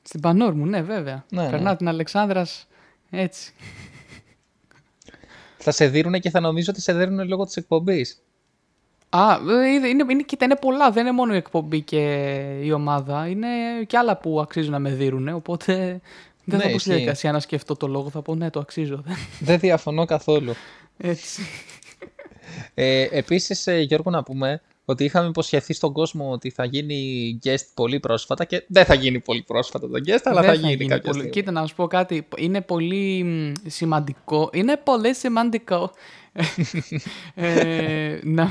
Στην 0.02 0.20
Πανόρμου, 0.20 0.66
ναι, 0.66 0.82
βέβαια. 0.82 1.24
Ναι, 1.30 1.42
ναι. 1.42 1.50
Περνάω 1.50 1.76
την 1.76 1.88
Αλεξάνδρας 1.88 2.66
έτσι. 3.10 3.52
Θα 5.58 5.70
σε 5.70 5.88
δίνουνε 5.88 6.18
και 6.18 6.30
θα 6.30 6.40
νομίζω 6.40 6.66
ότι 6.70 6.80
σε 6.80 6.92
δίνουν 6.92 7.28
λόγω 7.28 7.44
της 7.44 7.56
εκπομπής. 7.56 8.22
Α, 9.08 9.32
ε, 9.32 9.68
είναι, 9.68 9.88
είναι, 9.88 10.04
είναι, 10.08 10.22
κοίτα, 10.22 10.44
είναι 10.44 10.56
πολλά. 10.56 10.90
Δεν 10.90 11.06
είναι 11.06 11.14
μόνο 11.14 11.34
η 11.34 11.36
εκπομπή 11.36 11.80
και 11.80 12.30
η 12.62 12.72
ομάδα. 12.72 13.26
Είναι 13.28 13.48
και 13.86 13.96
άλλα 13.96 14.16
που 14.16 14.40
αξίζουν 14.40 14.72
να 14.72 14.78
με 14.78 14.90
δίνουν. 14.90 15.28
Οπότε 15.28 15.74
δεν 16.44 16.58
Ναι, 16.58 16.62
θα 16.62 16.62
πω 16.62 16.68
στη 16.68 16.74
ισχύει. 16.74 16.88
διαδικασία 16.90 17.32
να 17.32 17.40
σκεφτώ 17.40 17.76
το 17.76 17.86
λόγο. 17.86 18.10
Θα 18.10 18.22
πω 18.22 18.34
ναι, 18.34 18.50
το 18.50 18.60
αξίζω. 18.60 19.04
Δεν 19.40 19.58
διαφωνώ 19.58 20.04
καθόλου. 20.04 20.52
Έτσι. 20.96 21.42
Ε, 22.74 23.08
επίσης, 23.10 23.66
ε, 23.66 23.78
Γιώργο, 23.80 24.10
να 24.10 24.22
πούμε 24.22 24.60
ότι 24.84 25.04
είχαμε 25.04 25.28
υποσχεθεί 25.28 25.72
στον 25.72 25.92
κόσμο 25.92 26.30
ότι 26.30 26.50
θα 26.50 26.64
γίνει 26.64 27.38
guest 27.44 27.66
πολύ 27.74 28.00
πρόσφατα 28.00 28.44
και 28.44 28.64
δεν 28.68 28.84
θα 28.84 28.94
γίνει 28.94 29.20
πολύ 29.20 29.42
πρόσφατα 29.42 29.88
το 29.88 29.98
guest, 30.06 30.20
αλλά 30.24 30.40
Δεν 30.40 30.50
θα, 30.50 30.54
γίνει, 30.54 30.86
κάποια 30.86 31.00
πολύ. 31.02 31.14
στιγμή. 31.14 31.30
Κοίτα, 31.30 31.50
να 31.50 31.66
σου 31.66 31.74
πω 31.74 31.86
κάτι. 31.86 32.28
Είναι 32.36 32.60
πολύ 32.60 33.24
μ, 33.24 33.52
σημαντικό. 33.68 34.50
Είναι 34.52 34.76
πολύ 34.76 35.14
σημαντικό. 35.14 35.90
ε, 37.34 38.18
να... 38.22 38.50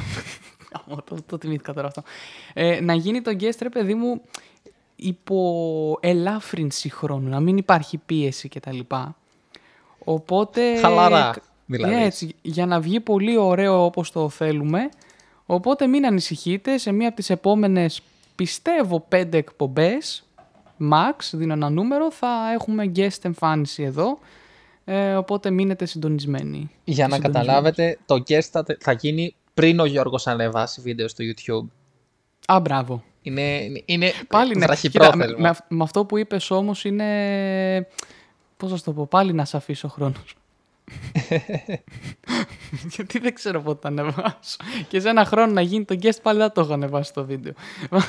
Ω, 0.88 0.95
το, 0.95 1.17
το 1.25 1.38
θυμήθηκα 1.38 1.73
τώρα 1.73 1.88
αυτό. 1.88 2.03
Ε, 2.53 2.79
να 2.81 2.93
γίνει 2.93 3.21
το 3.21 3.31
guest, 3.39 3.57
ρε 3.61 3.69
παιδί 3.69 3.93
μου, 3.93 4.21
υπό 4.95 5.97
ελάφρυνση 6.01 6.89
χρόνου. 6.89 7.29
Να 7.29 7.39
μην 7.39 7.57
υπάρχει 7.57 7.97
πίεση 7.97 8.47
κτλ. 8.50 8.79
Οπότε... 10.03 10.77
Χαλαρά, 10.77 11.35
δηλαδή. 11.65 11.95
Ναι, 11.95 12.03
έτσι, 12.03 12.35
για 12.41 12.65
να 12.65 12.79
βγει 12.79 13.00
πολύ 13.00 13.38
ωραίο 13.38 13.85
όπως 13.85 14.11
το 14.11 14.29
θέλουμε. 14.29 14.89
Οπότε 15.53 15.88
μην 15.88 16.05
ανησυχείτε, 16.05 16.77
σε 16.77 16.91
μία 16.91 17.08
από 17.08 17.15
τις 17.15 17.29
επόμενες, 17.29 18.01
πιστεύω, 18.36 19.05
πέντε 19.08 19.38
εκπομπές, 19.38 20.24
max, 20.91 21.15
δίνω 21.31 21.53
ένα 21.53 21.70
νούμερο, 21.70 22.12
θα 22.12 22.51
έχουμε 22.53 22.91
guest 22.96 23.17
εμφάνιση 23.22 23.84
εδώ. 23.84 24.20
Ε, 24.86 25.15
οπότε 25.15 25.50
μείνετε 25.50 25.86
συντονισμένοι. 25.86 26.70
Για 26.84 27.08
να 27.08 27.15
Συντονισμένοι. 27.15 27.46
καταλάβετε, 27.46 27.98
το 28.05 28.15
guest 28.15 28.41
θα, 28.51 28.65
θα 28.79 28.91
γίνει 28.91 29.36
πριν 29.53 29.79
ο 29.79 29.86
Γιώργος 29.86 30.27
ανεβάσει 30.27 30.81
βίντεο 30.81 31.08
στο 31.08 31.24
YouTube. 31.24 31.67
Α, 32.53 32.60
μπράβο. 32.60 33.03
Είναι, 33.22 33.60
είναι 33.86 34.12
Πάλι 34.27 34.55
ναι. 34.55 34.65
βραχυπρόθεσμο. 34.65 35.22
Κοίτα, 35.25 35.36
με, 35.36 35.41
με, 35.41 35.50
αυ- 35.50 35.65
με 35.72 35.84
αυτό 35.84 36.05
που 36.05 36.17
είπες 36.17 36.51
όμως 36.51 36.86
είναι... 36.86 37.88
Πώς 38.58 38.72
να 38.72 38.77
σου 38.77 38.84
το 38.84 38.93
πω, 38.93 39.05
πάλι 39.05 39.34
να 39.34 39.46
σε 39.46 39.58
αφήσω 39.58 39.88
χρόνος. 39.88 40.36
Γιατί 42.95 43.19
δεν 43.19 43.33
ξέρω 43.33 43.62
πότε 43.62 43.79
θα 43.81 43.88
ανεβάσω. 43.88 44.57
Και 44.88 45.00
σε 45.00 45.10
ένα 45.10 45.25
χρόνο 45.25 45.53
να 45.53 45.62
γίνει 45.62 45.86
το 45.86 45.95
guest 46.01 46.21
πάλι 46.21 46.39
δεν 46.39 46.51
το 46.51 46.62
έχω 46.62 46.74
ανεβάσει 46.74 47.13
το 47.13 47.25
βίντεο. 47.25 47.53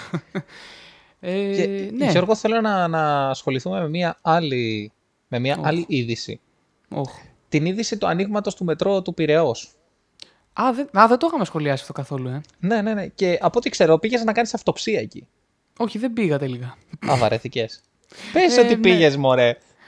ε, 1.20 1.54
Και, 1.54 1.90
ναι. 1.92 2.10
Γιώργο, 2.10 2.34
θέλω 2.34 2.60
να, 2.60 2.88
να 2.88 3.28
ασχοληθούμε 3.28 3.80
με 3.80 3.88
μια 3.88 4.18
άλλη, 4.22 4.92
με 5.28 5.38
μια 5.38 5.56
Οχ. 5.58 5.66
άλλη 5.66 5.84
είδηση. 5.88 6.40
Οχ. 6.88 7.10
Την 7.48 7.66
είδηση 7.66 7.98
του 7.98 8.06
ανοίγματος 8.06 8.54
του 8.54 8.64
μετρό 8.64 9.02
του 9.02 9.14
Πυραιός. 9.14 9.72
Α, 10.52 10.72
δεν, 10.72 10.88
α, 10.98 11.06
δεν 11.08 11.18
το 11.18 11.26
είχαμε 11.26 11.44
σχολιάσει 11.44 11.80
αυτό 11.80 11.92
καθόλου, 11.92 12.28
ε. 12.28 12.40
Ναι, 12.58 12.82
ναι, 12.82 12.94
ναι. 12.94 13.06
Και 13.06 13.38
από 13.40 13.58
ό,τι 13.58 13.70
ξέρω, 13.70 13.98
πήγες 13.98 14.24
να 14.24 14.32
κάνεις 14.32 14.54
αυτοψία 14.54 15.00
εκεί. 15.00 15.26
Όχι, 15.78 15.98
δεν 15.98 16.12
πήγα 16.12 16.38
τελικά. 16.38 16.76
Α, 17.10 17.16
βαρέθηκε. 17.16 17.66
Πες 18.32 18.56
Ε, 18.56 18.60
ότι 18.60 18.74
ναι. 18.74 18.80
πήγες, 18.80 19.16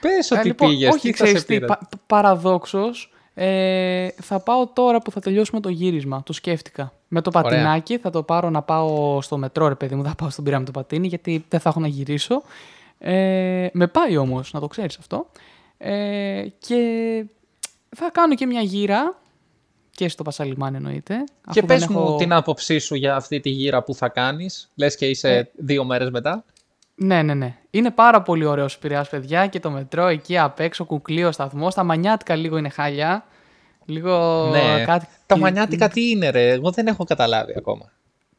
μωρέ. 0.05 0.15
Πες 0.17 0.31
Ε, 0.31 0.35
ότι 0.37 0.47
λοιπόν, 0.47 0.69
πήγες. 0.69 0.89
όχι, 0.93 0.99
Τι 0.99 1.07
θα 1.07 1.23
ξέρεις 1.23 1.39
σε 1.41 1.45
τι, 1.47 1.53
πήρε; 1.53 1.65
πα, 1.65 1.79
παραδόξως, 2.07 3.13
ε, 3.33 4.07
θα 4.21 4.39
πάω 4.39 4.67
τώρα 4.67 5.01
που 5.01 5.11
θα 5.11 5.19
τελειώσουμε 5.19 5.59
το 5.61 5.69
γύρισμα. 5.69 6.23
Το 6.25 6.33
σκέφτηκα. 6.33 6.93
Με 7.07 7.21
το 7.21 7.31
Ωραία. 7.35 7.49
πατινάκι 7.49 7.97
θα 7.97 8.09
το 8.09 8.23
πάρω 8.23 8.49
να 8.49 8.61
πάω 8.61 9.21
στο 9.21 9.37
μετρό, 9.37 9.67
ρε 9.67 9.75
παιδί 9.75 9.95
μου. 9.95 10.03
Θα 10.03 10.15
πάω 10.15 10.29
στον 10.29 10.43
πειρά 10.43 10.59
με 10.59 10.65
το 10.65 10.71
πατίνι, 10.71 11.07
γιατί 11.07 11.45
δεν 11.49 11.59
θα 11.59 11.69
έχω 11.69 11.79
να 11.79 11.87
γυρίσω. 11.87 12.41
Ε, 12.99 13.67
με 13.73 13.87
πάει 13.87 14.17
όμως, 14.17 14.53
να 14.53 14.59
το 14.59 14.67
ξέρεις 14.67 14.97
αυτό. 14.97 15.27
Ε, 15.77 16.45
και 16.59 16.75
θα 17.95 18.09
κάνω 18.11 18.35
και 18.35 18.45
μια 18.45 18.61
γύρα. 18.61 19.17
Και 19.91 20.09
στο 20.09 20.23
Πασαλιμάνι 20.23 20.75
εννοείται. 20.77 21.23
Και 21.51 21.59
αφού 21.59 21.67
πες 21.67 21.79
δεν 21.79 21.89
μου 21.91 21.99
έχω- 22.01 22.15
την 22.17 22.33
άποψή 22.33 22.77
σου 22.79 22.95
για 22.95 23.15
αυτή 23.15 23.39
τη 23.39 23.49
γύρα 23.49 23.83
που 23.83 23.95
θα 23.95 24.09
κάνεις. 24.09 24.71
Λες 24.75 24.95
και 24.95 25.05
είσαι 25.09 25.29
Ε. 25.35 25.43
δύο 25.55 25.83
μέρες 25.83 26.09
μετά. 26.09 26.43
Ναι, 26.95 27.21
ναι, 27.21 27.33
ναι. 27.33 27.55
Είναι 27.69 27.91
πάρα 27.91 28.21
πολύ 28.21 28.45
ωραίο 28.45 28.67
Πειραιάς, 28.79 29.09
παιδιά, 29.09 29.47
και 29.47 29.59
το 29.59 29.69
μετρό 29.69 30.07
εκεί 30.07 30.37
απ' 30.37 30.59
έξω, 30.59 30.85
κουκλί 30.85 31.23
ο 31.23 31.31
σταθμό. 31.31 31.69
Τα 31.69 31.83
μανιάτικα 31.83 32.35
λίγο 32.35 32.57
είναι 32.57 32.69
χάλια. 32.69 33.25
Λίγο 33.85 34.45
ναι. 34.51 34.83
κάτι. 34.85 35.07
Τα 35.25 35.35
και- 35.35 35.41
μανιάτικα 35.41 35.89
τι 35.89 36.09
είναι, 36.09 36.29
ρε; 36.29 36.49
Εγώ 36.51 36.71
δεν 36.71 36.87
έχω 36.87 37.03
καταλάβει 37.03 37.53
ακόμα. 37.57 37.91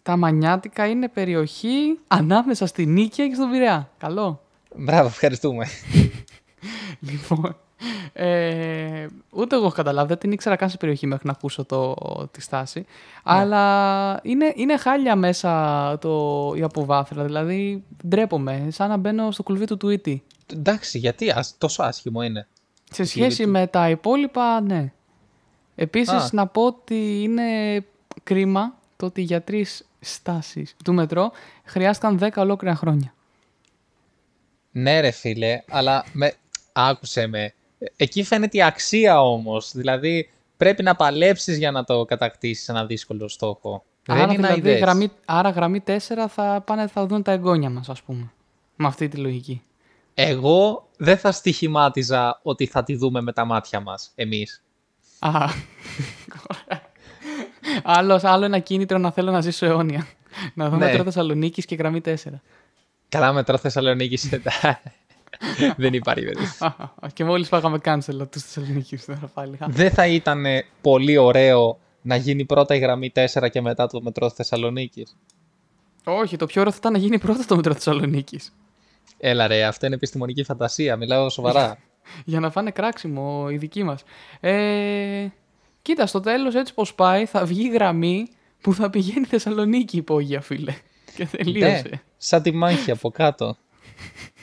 Τα 0.02 0.16
μανιάτικα 0.16 0.86
είναι 0.86 1.08
περιοχή 1.08 1.98
ανάμεσα 2.06 2.66
στη 2.66 2.86
Νίκαια 2.86 3.28
και 3.28 3.34
στον 3.34 3.50
Πειραιά. 3.50 3.90
Καλό. 3.98 4.40
Μπράβο, 4.76 5.06
ευχαριστούμε. 5.06 5.66
Λοιπόν. 7.10 7.56
Ε, 8.12 9.06
ούτε 9.30 9.56
εγώ 9.56 9.64
έχω 9.64 9.74
καταλάβει, 9.74 10.08
δεν 10.08 10.18
την 10.18 10.32
ήξερα 10.32 10.56
καν 10.56 10.70
σε 10.70 10.76
περιοχή 10.76 11.06
μέχρι 11.06 11.26
να 11.26 11.32
ακούσω 11.32 11.64
το, 11.64 11.94
τη 12.30 12.40
στάση. 12.40 12.78
Ναι. 12.78 12.84
Αλλά 13.22 14.20
είναι, 14.22 14.52
είναι 14.56 14.76
χάλια 14.76 15.16
μέσα 15.16 15.98
το, 15.98 16.52
η 16.56 16.62
αποβάθρα. 16.62 17.24
Δηλαδή 17.24 17.84
ντρέπομαι, 18.08 18.66
σαν 18.70 18.88
να 18.88 18.96
μπαίνω 18.96 19.30
στο 19.30 19.42
κουλβί 19.42 19.64
του 19.64 19.76
Τουίτη. 19.76 20.22
Εντάξει, 20.52 20.98
γιατί 20.98 21.30
ας, 21.30 21.54
τόσο 21.58 21.82
άσχημο 21.82 22.22
είναι. 22.22 22.46
Σε 22.90 23.04
σχέση 23.04 23.46
με 23.46 23.66
τα 23.66 23.90
υπόλοιπα, 23.90 24.60
ναι. 24.60 24.92
Επίσης, 25.74 26.12
Α. 26.12 26.28
να 26.32 26.46
πω 26.46 26.66
ότι 26.66 27.22
είναι 27.22 27.42
κρίμα 28.22 28.74
το 28.96 29.06
ότι 29.06 29.22
για 29.22 29.42
τρεις 29.42 29.86
στάσεις 30.00 30.76
του 30.84 30.94
μετρό 30.94 31.32
χρειάστηκαν 31.64 32.18
10 32.22 32.28
ολόκληρα 32.36 32.74
χρόνια. 32.74 33.14
Ναι, 34.72 35.00
ρε 35.00 35.10
φίλε, 35.10 35.62
αλλά 35.68 36.04
με... 36.12 36.32
άκουσε 36.72 37.26
με. 37.26 37.54
Εκεί 37.96 38.22
φαίνεται 38.22 38.56
η 38.56 38.62
αξία 38.62 39.20
όμως. 39.22 39.72
Δηλαδή, 39.74 40.30
πρέπει 40.56 40.82
να 40.82 40.94
παλέψεις 40.94 41.58
για 41.58 41.70
να 41.70 41.84
το 41.84 42.04
κατακτήσεις 42.04 42.68
ένα 42.68 42.86
δύσκολο 42.86 43.28
στόχο. 43.28 43.84
Άρα, 44.08 44.20
δεν 44.26 44.28
είναι 44.28 44.46
δηλαδή, 44.46 44.68
αηδές. 44.68 44.80
γραμμή, 44.80 45.10
άρα 45.24 45.50
γραμμή 45.50 45.80
4 45.86 45.96
θα 46.28 46.62
πάνε, 46.66 46.86
θα 46.86 47.06
δουν 47.06 47.22
τα 47.22 47.32
εγγόνια 47.32 47.70
μας, 47.70 47.88
ας 47.88 48.02
πούμε. 48.02 48.30
Με 48.76 48.86
αυτή 48.86 49.08
τη 49.08 49.16
λογική. 49.16 49.62
Εγώ 50.14 50.88
δεν 50.96 51.18
θα 51.18 51.32
στοιχημάτιζα 51.32 52.40
ότι 52.42 52.66
θα 52.66 52.82
τη 52.82 52.96
δούμε 52.96 53.20
με 53.20 53.32
τα 53.32 53.44
μάτια 53.44 53.80
μας, 53.80 54.12
εμείς. 54.14 54.62
Α, 55.18 55.44
Άλλος, 57.82 58.24
άλλο 58.24 58.44
ένα 58.44 58.58
κίνητρο 58.58 58.98
να 58.98 59.10
θέλω 59.10 59.30
να 59.30 59.40
ζήσω 59.40 59.66
αιώνια. 59.66 60.06
Να 60.54 60.68
δω 60.68 60.76
Ναι. 60.76 60.84
μετρό 60.86 61.04
Θεσσαλονίκης 61.04 61.64
και 61.64 61.74
γραμμή 61.74 62.00
4. 62.00 62.14
Καλά 63.08 63.32
μετρό 63.32 63.56
Θεσσαλονίκης. 63.58 64.28
δεν 65.76 65.94
υπάρχει 65.94 66.24
περίπτωση. 66.24 66.74
και 67.12 67.24
μόλις 67.24 67.48
πάγαμε 67.48 67.78
cancel 67.84 68.28
τους 68.30 68.42
Θεσσαλονίκη 68.42 68.96
τώρα 68.96 69.30
πάλι. 69.34 69.56
Α, 69.60 69.66
δεν 69.68 69.90
θα 69.90 70.06
ήταν 70.06 70.44
πολύ 70.80 71.16
ωραίο 71.16 71.78
να 72.02 72.16
γίνει 72.16 72.44
πρώτα 72.44 72.74
η 72.74 72.78
γραμμή 72.78 73.12
4 73.14 73.48
και 73.50 73.60
μετά 73.60 73.86
το 73.86 74.02
μετρό 74.02 74.30
Θεσσαλονίκης; 74.30 75.16
Όχι, 76.04 76.36
το 76.36 76.46
πιο 76.46 76.60
ωραίο 76.60 76.72
θα 76.72 76.78
ήταν 76.80 76.92
να 76.92 76.98
γίνει 76.98 77.18
πρώτα 77.18 77.44
το 77.44 77.56
μετρό 77.56 77.74
Θεσσαλονίκης. 77.74 78.52
Έλα 79.18 79.46
ρε, 79.46 79.64
αυτό 79.64 79.86
είναι 79.86 79.94
επιστημονική 79.94 80.44
φαντασία, 80.44 80.96
μιλάω 80.96 81.30
σοβαρά. 81.30 81.78
Για 82.24 82.40
να 82.40 82.50
φάνε 82.50 82.70
κράξιμο 82.70 83.48
οι 83.50 83.56
δικοί 83.56 83.82
μας. 83.82 84.02
Ε, 84.40 85.26
κοίτα, 85.82 86.06
στο 86.06 86.20
τέλος 86.20 86.54
έτσι 86.54 86.74
πως 86.74 86.94
πάει 86.94 87.26
θα 87.26 87.44
βγει 87.44 87.70
γραμμή 87.70 88.28
που 88.60 88.74
θα 88.74 88.90
πηγαίνει 88.90 89.26
Θεσσαλονίκη 89.26 89.96
υπόγεια, 89.96 90.40
φίλε. 90.40 90.74
Και 91.16 91.26
τελείωσε. 91.26 91.82
ναι, 91.90 92.00
σαν 92.16 92.42
τη 92.42 92.52
μάχη 92.52 92.90
από 92.90 93.10
κάτω. 93.10 93.56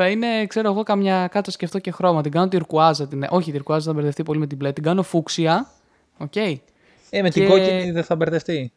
Θα 0.00 0.08
είναι, 0.08 0.46
ξέρω 0.46 0.70
εγώ, 0.70 0.82
καμιά 0.82 1.28
κάτω 1.28 1.50
σκεφτώ 1.50 1.78
και 1.78 1.90
χρώμα. 1.90 2.22
Την 2.22 2.30
κάνω 2.32 2.48
τυρκουάζα. 2.48 3.08
Την... 3.08 3.26
Όχι, 3.30 3.52
τυρκουάζα 3.52 3.84
θα 3.86 3.92
μπερδευτεί 3.92 4.22
πολύ 4.22 4.38
με 4.38 4.46
την 4.46 4.56
μπλε. 4.56 4.72
Την 4.72 4.82
κάνω 4.82 5.02
φούξια. 5.02 5.70
Οκ. 6.18 6.36
Ε, 6.36 6.52
με 7.10 7.28
Και- 7.28 7.30
την 7.30 7.48
κόκκινη 7.48 7.90
δεν 7.90 8.04
θα 8.04 8.16
μπερδευτεί. 8.16 8.72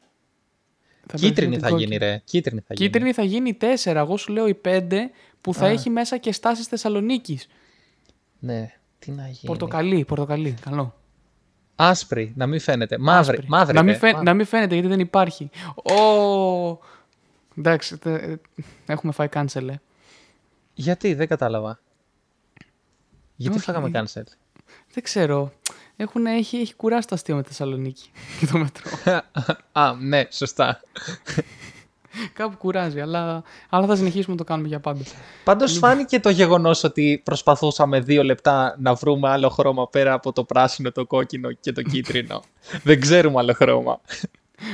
Θα 1.08 1.18
Κίτρινη 1.18 1.50
μπερδευτεί 1.50 1.60
θα 1.60 1.68
την 1.68 1.78
γίνει, 1.78 1.90
κόκκινη. 1.98 2.12
ρε. 2.12 2.22
Κίτρινη 2.26 2.62
θα 2.68 2.74
γίνει. 2.74 2.90
Κίτρινη 2.90 3.14
θα 3.14 3.24
γίνει 3.24 3.58
4. 3.84 3.96
Εγώ 3.96 4.18
σου 4.18 4.32
λέω 4.34 4.48
η 4.48 4.60
5 4.66 4.80
που 5.42 5.54
θα 5.54 5.66
Α. 5.66 5.70
έχει 5.70 5.90
μέσα 5.90 6.18
και 6.18 6.32
στάσεις 6.32 6.66
Θεσσαλονίκης. 6.68 7.48
Ναι, 8.40 8.72
τι 9.00 9.12
να 9.12 9.24
γίνει. 9.24 9.40
Πορτοκαλί, 9.46 10.06
πορτοκαλί. 10.06 10.56
Καλό. 10.62 10.96
Άσπρη, 11.76 12.34
να 12.36 12.48
μην 12.48 12.60
φαίνεται. 12.60 12.98
Μαύρη, 12.98 13.32
Άσπρη. 13.32 13.48
μαύρη. 13.50 13.74
να, 13.76 13.84
μην 13.84 13.92
ρε. 13.94 13.98
φαι- 14.00 14.12
Μαύρη. 14.12 14.28
να 14.28 14.34
μην 14.34 14.46
φαίνεται 14.46 14.74
γιατί 14.74 14.90
δεν 14.90 15.00
υπάρχει. 15.00 15.50
Ω! 15.76 16.78
Εντάξει, 17.58 17.98
τε- 17.98 18.40
έχουμε 18.86 19.12
φάει 19.12 19.28
cancel, 19.34 19.68
ε. 19.70 19.74
Γιατί, 20.82 21.14
δεν 21.14 21.28
κατάλαβα. 21.28 21.80
Γιατί 23.36 23.58
Όχι, 23.58 23.66
φάγαμε 23.66 23.90
ε. 23.94 24.02
cancel. 24.02 24.24
Δεν 24.94 25.04
ξέρω. 25.04 25.54
Έχουν, 25.96 26.26
έχει, 26.26 26.58
έχει 26.58 26.76
κουράσει 26.76 27.08
το 27.08 27.16
αστείο 27.16 27.36
με 27.36 27.42
τη 27.42 27.48
Θεσσαλονίκη 27.48 28.12
και 28.40 28.46
το 28.46 28.58
μετρό. 28.58 28.92
Α, 29.72 29.94
ναι, 29.94 30.28
σωστά. 30.32 30.80
Κάπου 32.34 32.58
κουράζει, 32.58 33.00
αλλά, 33.00 33.44
αλλά 33.70 33.88
θα 33.88 33.96
συνεχίσουμε 33.96 34.36
να 34.36 34.38
το 34.38 34.44
κάνουμε 34.44 34.68
για 34.68 34.80
πάντα. 34.80 35.04
Πάντως 35.44 35.78
φάνηκε 35.78 36.20
το 36.20 36.30
γεγονός 36.30 36.84
ότι 36.84 37.22
προσπαθούσαμε 37.24 38.00
δύο 38.00 38.24
λεπτά 38.24 38.76
να 38.80 38.94
βρούμε 38.94 39.30
άλλο 39.30 39.50
χρώμα 39.50 39.88
πέρα 39.88 40.14
από 40.14 40.32
το 40.32 40.44
πράσινο, 40.44 40.92
το 40.92 41.06
κόκκινο 41.06 41.52
και 41.52 41.72
το 41.72 41.82
κίτρινο. 41.82 42.44
δεν 42.84 43.00
ξέρουμε 43.00 43.40
άλλο 43.40 43.54
χρώμα. 43.54 44.02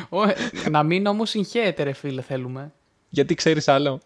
Ω, 0.09 0.23
ε, 0.23 0.35
να 0.69 0.83
μην 0.83 1.05
όμως 1.05 1.29
συγχαίεται, 1.29 1.83
ρε 1.83 1.93
φίλε, 1.93 2.21
θέλουμε. 2.21 2.73
Γιατί 3.09 3.35
ξέρεις 3.35 3.67
άλλο; 3.67 4.01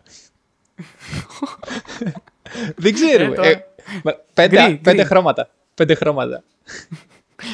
Δεν 2.75 2.93
ξέρουμε. 2.93 3.31
Ε, 3.31 3.35
τώρα- 3.35 3.49
Ε, 3.49 3.65
μα- 4.03 4.15
πέντε, 4.33 4.63
Γκρι, 4.63 4.75
πέντε 4.75 4.97
γκρι. 4.97 5.05
χρώματα. 5.05 5.49
Πέντε 5.75 5.93
χρώματα. 5.95 6.43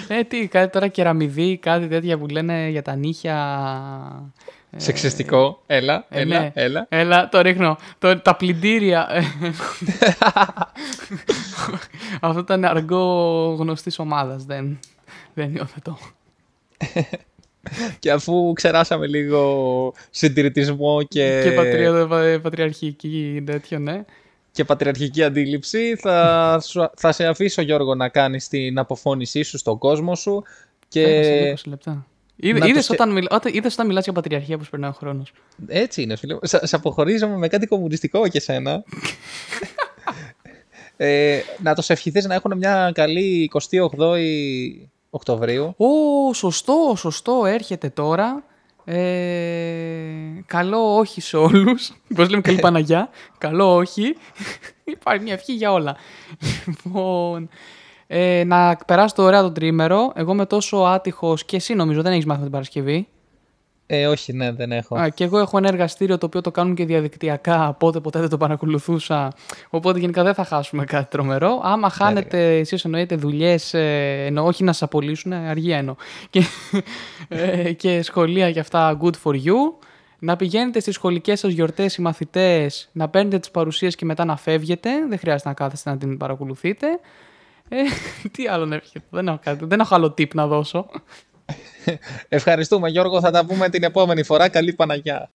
Ε, 0.08 0.24
τι, 0.24 0.48
κάτι 0.48 0.72
τώρα 0.72 0.88
κεραμιδί, 0.88 1.58
κάτι 1.58 1.88
τέτοια 1.88 2.18
που 2.18 2.28
λένε 2.28 2.68
για 2.70 2.82
τα 2.82 2.96
νύχια. 2.96 4.32
Ε, 4.72 4.80
Σεξιστικό. 4.80 5.64
Έλα, 5.68 6.06
ε, 6.10 6.22
έλα, 6.22 6.40
ναι. 6.40 6.52
έλα. 6.54 6.86
Έλα, 6.90 7.30
το 7.30 7.42
ρίχνω. 7.42 7.78
Το, 8.00 8.20
τα 8.20 8.36
πλυντήρια. 8.36 9.08
ε. 9.12 9.22
Αυτό 12.22 12.40
ήταν 12.40 12.66
αργό 12.66 13.04
γνωστής 13.60 14.00
ομάδας. 14.00 14.44
Δεν, 14.46 14.80
δεν 15.34 15.56
υιοθετώ. 15.56 15.98
Και 18.00 18.12
αφού 18.12 18.54
ξεράσαμε 18.54 19.08
λίγο 19.08 19.94
συντηρητισμό 20.10 21.04
και, 21.04 21.42
Και 21.44 21.52
πατρια, 21.52 22.08
πα- 22.08 22.40
πατριαρχική 22.42 23.44
τέτοιο, 23.46 23.80
ναι. 23.80 24.04
και 24.52 24.64
πατριαρχική 24.64 25.24
αντίληψη, 25.24 25.96
θα, 25.96 26.60
σου- 26.64 26.90
θα 26.96 27.12
σε 27.12 27.26
αφήσω 27.26 27.62
Γιώργο 27.62 27.96
να 27.96 28.10
κάνεις 28.10 28.48
την 28.48 28.80
αποφώνησή 28.80 29.42
σου 29.44 29.58
στον 29.58 29.78
κόσμο 29.78 30.16
σου 30.16 30.44
και 30.88 31.02
Έχασα 31.04 31.64
20 31.66 31.70
λεπτά. 31.70 31.92
να 31.92 32.06
Είδε, 32.50 32.60
το 32.60 32.66
είδες, 32.66 32.86
σε- 32.86 32.92
όταν, 32.94 33.12
μιλ, 33.12 33.26
όταν, 33.30 33.54
είδες 33.54 33.74
όταν 33.74 33.88
μιλάς 33.88 34.04
για 34.04 34.14
πατριαρχία 34.14 34.58
πως 34.58 34.70
περνάει 34.70 34.90
ο 34.90 34.94
χρόνος. 34.94 35.32
έτσι 35.68 36.02
είναι 36.02 36.16
φίλε. 36.16 36.34
μου. 36.34 36.40
Σε, 36.44 36.68
σε 36.68 36.76
αποχωρίζομαι 36.76 37.38
με 37.38 37.48
κάτι 37.48 37.66
κομμουνιστικό 37.66 38.28
και 38.28 38.40
σένα. 38.40 38.84
ε, 40.98 41.40
να 41.64 41.76
το 41.76 41.82
σε 41.82 41.94
ευχηθείς 41.94 42.26
να 42.26 42.36
έχουν 42.36 42.58
μια 42.58 42.92
καλή 42.94 43.52
28η 43.54 44.88
Οκτωβρίου. 45.10 45.74
Ω, 45.78 46.34
σωστό, 46.34 46.94
σωστό, 46.98 47.46
έρχεται 47.46 47.90
τώρα. 47.90 48.44
Ε, 48.86 50.44
καλό 50.46 50.96
όχι 50.98 51.22
σε 51.22 51.38
όλους. 51.38 51.92
Πώς 52.16 52.30
λέμε 52.30 52.42
καλή 52.42 52.60
Παναγιά. 52.68 53.10
καλό 53.38 53.76
όχι. 53.76 54.16
Υπάρχει 54.84 55.24
μια 55.24 55.34
ευχή 55.34 55.54
για 55.54 55.72
όλα. 55.72 55.96
Λοιπόν, 56.66 57.50
ε, 58.08 58.44
να 58.46 58.76
περάσει 58.88 59.16
το 59.16 59.24
ωραία 59.24 59.42
το 59.42 59.52
τρίμερο. 59.52 60.12
Εγώ 60.16 60.32
είμαι 60.32 60.46
τόσο 60.46 60.78
άτυχος 60.78 61.46
και 61.46 61.56
εσύ 61.56 61.74
νομίζω 61.74 62.02
δεν 62.02 62.12
έχεις 62.12 62.26
μάθει 62.26 62.38
με 62.38 62.44
την 62.46 62.54
Παρασκευή. 62.54 63.08
Ε, 63.90 64.08
όχι, 64.08 64.34
ναι, 64.34 64.52
δεν 64.52 64.72
έχω. 64.72 64.96
Α, 64.96 65.10
και 65.10 65.24
εγώ 65.24 65.38
έχω 65.38 65.58
ένα 65.58 65.68
εργαστήριο 65.68 66.18
το 66.18 66.26
οποίο 66.26 66.42
το 66.42 66.52
κάνουν 66.52 66.76
και 66.76 66.86
διαδικτυακά, 66.86 67.68
οπότε 67.70 68.00
ποτέ 68.00 68.20
δεν 68.20 68.30
το 68.30 68.38
παρακολουθούσα. 68.38 69.34
Οπότε 69.70 70.00
γενικά 70.00 70.24
δεν 70.24 70.34
θα 70.34 70.44
χάσουμε 70.44 70.86
κάτι 70.86 71.10
τρομερό. 71.10 71.60
Άμα 71.64 71.90
χάνετε 71.90 72.58
εσείς 72.58 72.86
εννοείτε 72.86 73.16
δουλειές, 73.16 73.74
ε, 73.74 74.26
εννοώ 74.26 74.46
όχι 74.46 74.64
να 74.64 74.72
σας 74.72 74.82
απολύσουν, 74.82 75.32
ε, 75.32 75.50
αργία 75.50 75.78
εννοώ. 75.78 75.96
Και, 76.30 76.44
ε, 77.28 77.72
και 77.72 78.02
σχολεία 78.02 78.52
και 78.52 78.60
αυτά, 78.60 78.98
good 79.02 79.14
for 79.24 79.34
you. 79.34 79.56
Να 80.20 80.36
πηγαίνετε 80.36 80.80
στις 80.80 80.94
σχολικές 80.94 81.40
σας 81.40 81.52
γιορτές 81.52 81.96
οι 81.96 82.02
μαθητές, 82.02 82.90
να 82.92 83.10
παίρνετε 83.10 83.40
τις 83.40 83.52
παρουσίες 83.52 83.96
και 83.96 84.06
μετά 84.06 84.26
να 84.26 84.38
φεύγετε. 84.38 84.90
Δεν 85.10 85.20
χρειάζεται 85.20 85.50
να 85.50 85.56
κάθεστε 85.56 85.90
να 85.90 85.98
την 85.98 86.18
παρακολουθείτε. 86.18 86.88
Ε, 87.70 87.78
τι 88.34 88.48
άλλο 88.48 88.66
να 88.66 88.76
έρχεται, 88.76 89.06
δεν 89.10 89.28
έχω, 89.28 89.40
κάτι, 89.44 89.66
δεν 89.66 89.80
έχω 89.80 89.96
άλλο 89.96 90.08
tip 90.08 90.34
να 90.34 90.48
δώσω. 90.48 90.86
Ευχαριστούμε 92.30 92.90
Γιώργο, 92.90 93.20
θα 93.20 93.32
τα 93.32 93.46
πούμε 93.46 93.70
την 93.70 93.84
επόμενη 93.84 94.24
φορά. 94.24 94.50
Καλή 94.50 94.74
Παναγιά. 94.74 95.30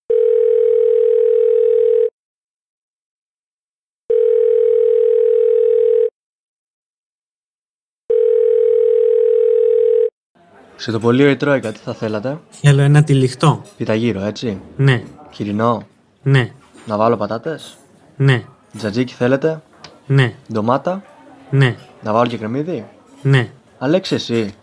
Σε 10.76 10.90
το 10.92 10.98
πολείο 11.00 11.30
η 11.30 11.36
Τρόικα, 11.36 11.72
τι 11.72 11.78
θα 11.78 11.94
θέλατε; 11.94 12.38
Θέλω 12.50 12.82
ένα 12.82 13.04
τυλιχτό. 13.04 13.62
Πιταγύρο, 13.76 14.20
έτσι. 14.22 14.60
Ναι, 14.76 15.02
Χοιρινό. 15.32 15.86
ναι, 16.22 16.50
Να 16.86 16.96
βάλω 16.96 17.16
πατάτες. 17.16 17.76
ναι, 18.16 18.44
Τζατζίκι 18.76 19.12
θέλετε. 19.14 19.62
ναι, 20.06 20.34
Ντομάτα. 20.52 21.02
ναι, 21.50 21.76
Να 22.02 22.12
βάλω 22.12 22.28
και 22.28 22.36
κρεμμύδι. 22.38 22.86
ναι. 23.22 23.50
Αλέξης, 23.78 24.30
εσύ. 24.30 24.54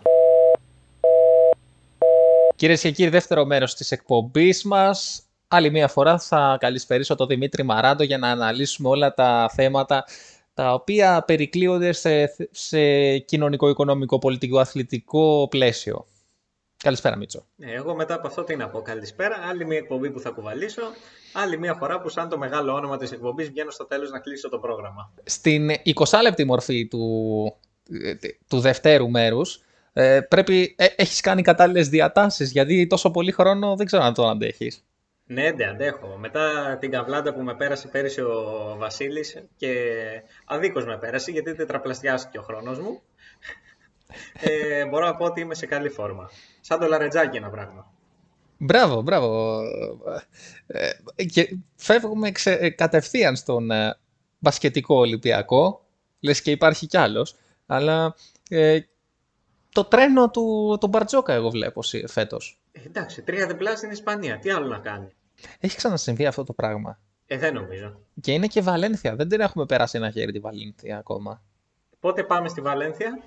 Κυρίες 2.60 2.80
και 2.80 2.90
κύριοι, 2.90 3.10
δεύτερο 3.10 3.44
μέρος 3.44 3.74
της 3.74 3.90
εκπομπής 3.90 4.64
μας. 4.64 5.22
Άλλη 5.48 5.70
μία 5.70 5.88
φορά 5.88 6.18
θα 6.18 6.56
καλησπερίσω 6.60 7.14
τον 7.14 7.26
Δημήτρη 7.26 7.62
Μαράντο 7.62 8.02
για 8.02 8.18
να 8.18 8.28
αναλύσουμε 8.28 8.88
όλα 8.88 9.14
τα 9.14 9.50
θέματα 9.54 10.04
τα 10.54 10.72
οποία 10.72 11.22
περικλείονται 11.26 11.92
σε, 11.92 12.34
σε 12.50 13.18
κοινωνικό, 13.18 13.68
οικονομικό, 13.68 14.18
πολιτικό, 14.18 14.58
αθλητικό 14.58 15.46
πλαίσιο. 15.50 16.06
Καλησπέρα, 16.76 17.16
Μίτσο. 17.16 17.46
Ναι, 17.56 17.72
εγώ 17.72 17.94
μετά 17.94 18.14
από 18.14 18.26
αυτό 18.26 18.44
τι 18.44 18.56
να 18.56 18.68
πω. 18.68 18.82
Καλησπέρα. 18.82 19.36
Άλλη 19.48 19.66
μια 19.66 19.78
εκπομπή 19.78 20.10
που 20.10 20.20
θα 20.20 20.30
κουβαλήσω. 20.30 20.82
Άλλη 21.32 21.58
μια 21.58 21.74
φορά 21.74 22.00
που, 22.00 22.08
σαν 22.08 22.28
το 22.28 22.38
μεγάλο 22.38 22.72
όνομα 22.72 22.96
της 22.96 23.12
εκπομπής, 23.12 23.48
βγαίνω 23.48 23.70
στο 23.70 23.86
τέλος 23.86 24.10
να 24.10 24.18
κλείσω 24.18 24.48
το 24.48 24.58
πρόγραμμα. 24.58 25.12
Στην 25.24 25.70
20 25.84 26.44
μορφή 26.46 26.86
του, 26.88 27.56
του 28.48 28.60
δευτέρου 28.60 29.10
μέρους, 29.10 29.60
ε, 29.92 30.20
πρέπει, 30.20 30.74
ε, 30.78 30.86
έχεις 30.96 31.20
κάνει 31.20 31.42
κατάλληλες 31.42 31.88
διατάσεις, 31.88 32.50
γιατί 32.50 32.86
τόσο 32.86 33.10
πολύ 33.10 33.32
χρόνο 33.32 33.76
δεν 33.76 33.86
ξέρω 33.86 34.02
αν 34.02 34.14
το 34.14 34.28
αντέχεις. 34.28 34.84
Ναι, 35.24 35.50
ναι, 35.50 35.64
αντέχω. 35.64 36.16
Μετά 36.18 36.76
την 36.80 36.90
καβλάντα 36.90 37.34
που 37.34 37.42
με 37.42 37.54
πέρασε 37.54 37.88
πέρυσι 37.88 38.20
ο 38.20 38.74
Βασίλης 38.78 39.44
και 39.56 39.74
αδίκως 40.44 40.84
με 40.84 40.98
πέρασε 40.98 41.30
γιατί 41.30 41.54
τετραπλασιάστηκε 41.54 42.38
ο 42.38 42.42
χρόνος 42.42 42.78
μου. 42.78 43.02
Ε, 44.40 44.86
μπορώ 44.86 45.06
να 45.06 45.16
πω 45.16 45.24
ότι 45.24 45.40
είμαι 45.40 45.54
σε 45.54 45.66
καλή 45.66 45.88
φόρμα. 45.88 46.30
Σαν 46.60 46.78
το 46.80 46.86
λαρετζάκι 46.86 47.36
ένα 47.36 47.50
πράγμα. 47.50 47.92
Μπράβο, 48.58 49.02
μπράβο. 49.02 49.60
Ε, 50.66 51.24
και 51.24 51.56
φεύγουμε 51.76 52.30
ξε, 52.30 52.52
ε, 52.52 52.70
κατευθείαν 52.70 53.36
στον 53.36 53.70
ε, 53.70 53.96
μπασκετικό 54.38 54.94
Ολυμπιακό, 54.94 55.86
λες 56.20 56.42
και 56.42 56.50
υπάρχει 56.50 56.86
κι 56.86 56.96
άλλος, 56.96 57.36
αλλά 57.66 58.14
ε, 58.48 58.78
το 59.72 59.84
τρένο 59.84 60.30
του, 60.30 60.76
του 60.80 60.86
Μπαρτζόκα 60.88 61.32
εγώ 61.32 61.50
βλέπω 61.50 61.82
σι- 61.82 62.08
φέτος. 62.08 62.60
Ε, 62.72 62.80
εντάξει, 62.86 63.22
τρία 63.22 63.46
διπλά 63.46 63.76
στην 63.76 63.90
Ισπανία. 63.90 64.38
Τι 64.38 64.50
άλλο 64.50 64.66
να 64.66 64.78
κάνει; 64.78 65.08
Έχει 65.60 65.76
ξανασυμβεί 65.76 66.26
αυτό 66.26 66.44
το 66.44 66.52
πράγμα. 66.52 66.98
Ε, 67.26 67.38
δεν 67.38 67.54
νομίζω. 67.54 68.00
Και 68.20 68.32
είναι 68.32 68.46
και 68.46 68.60
Βαλένθια. 68.60 69.16
Δεν 69.16 69.28
την 69.28 69.40
έχουμε 69.40 69.66
περάσει 69.66 69.96
ένα 69.98 70.10
χέρι 70.10 70.32
τη 70.32 70.38
Βαλένθια 70.38 70.98
ακόμα. 70.98 71.42
Πότε 72.00 72.22
πάμε 72.24 72.48
στη 72.48 72.60
Βαλένθια; 72.60 73.22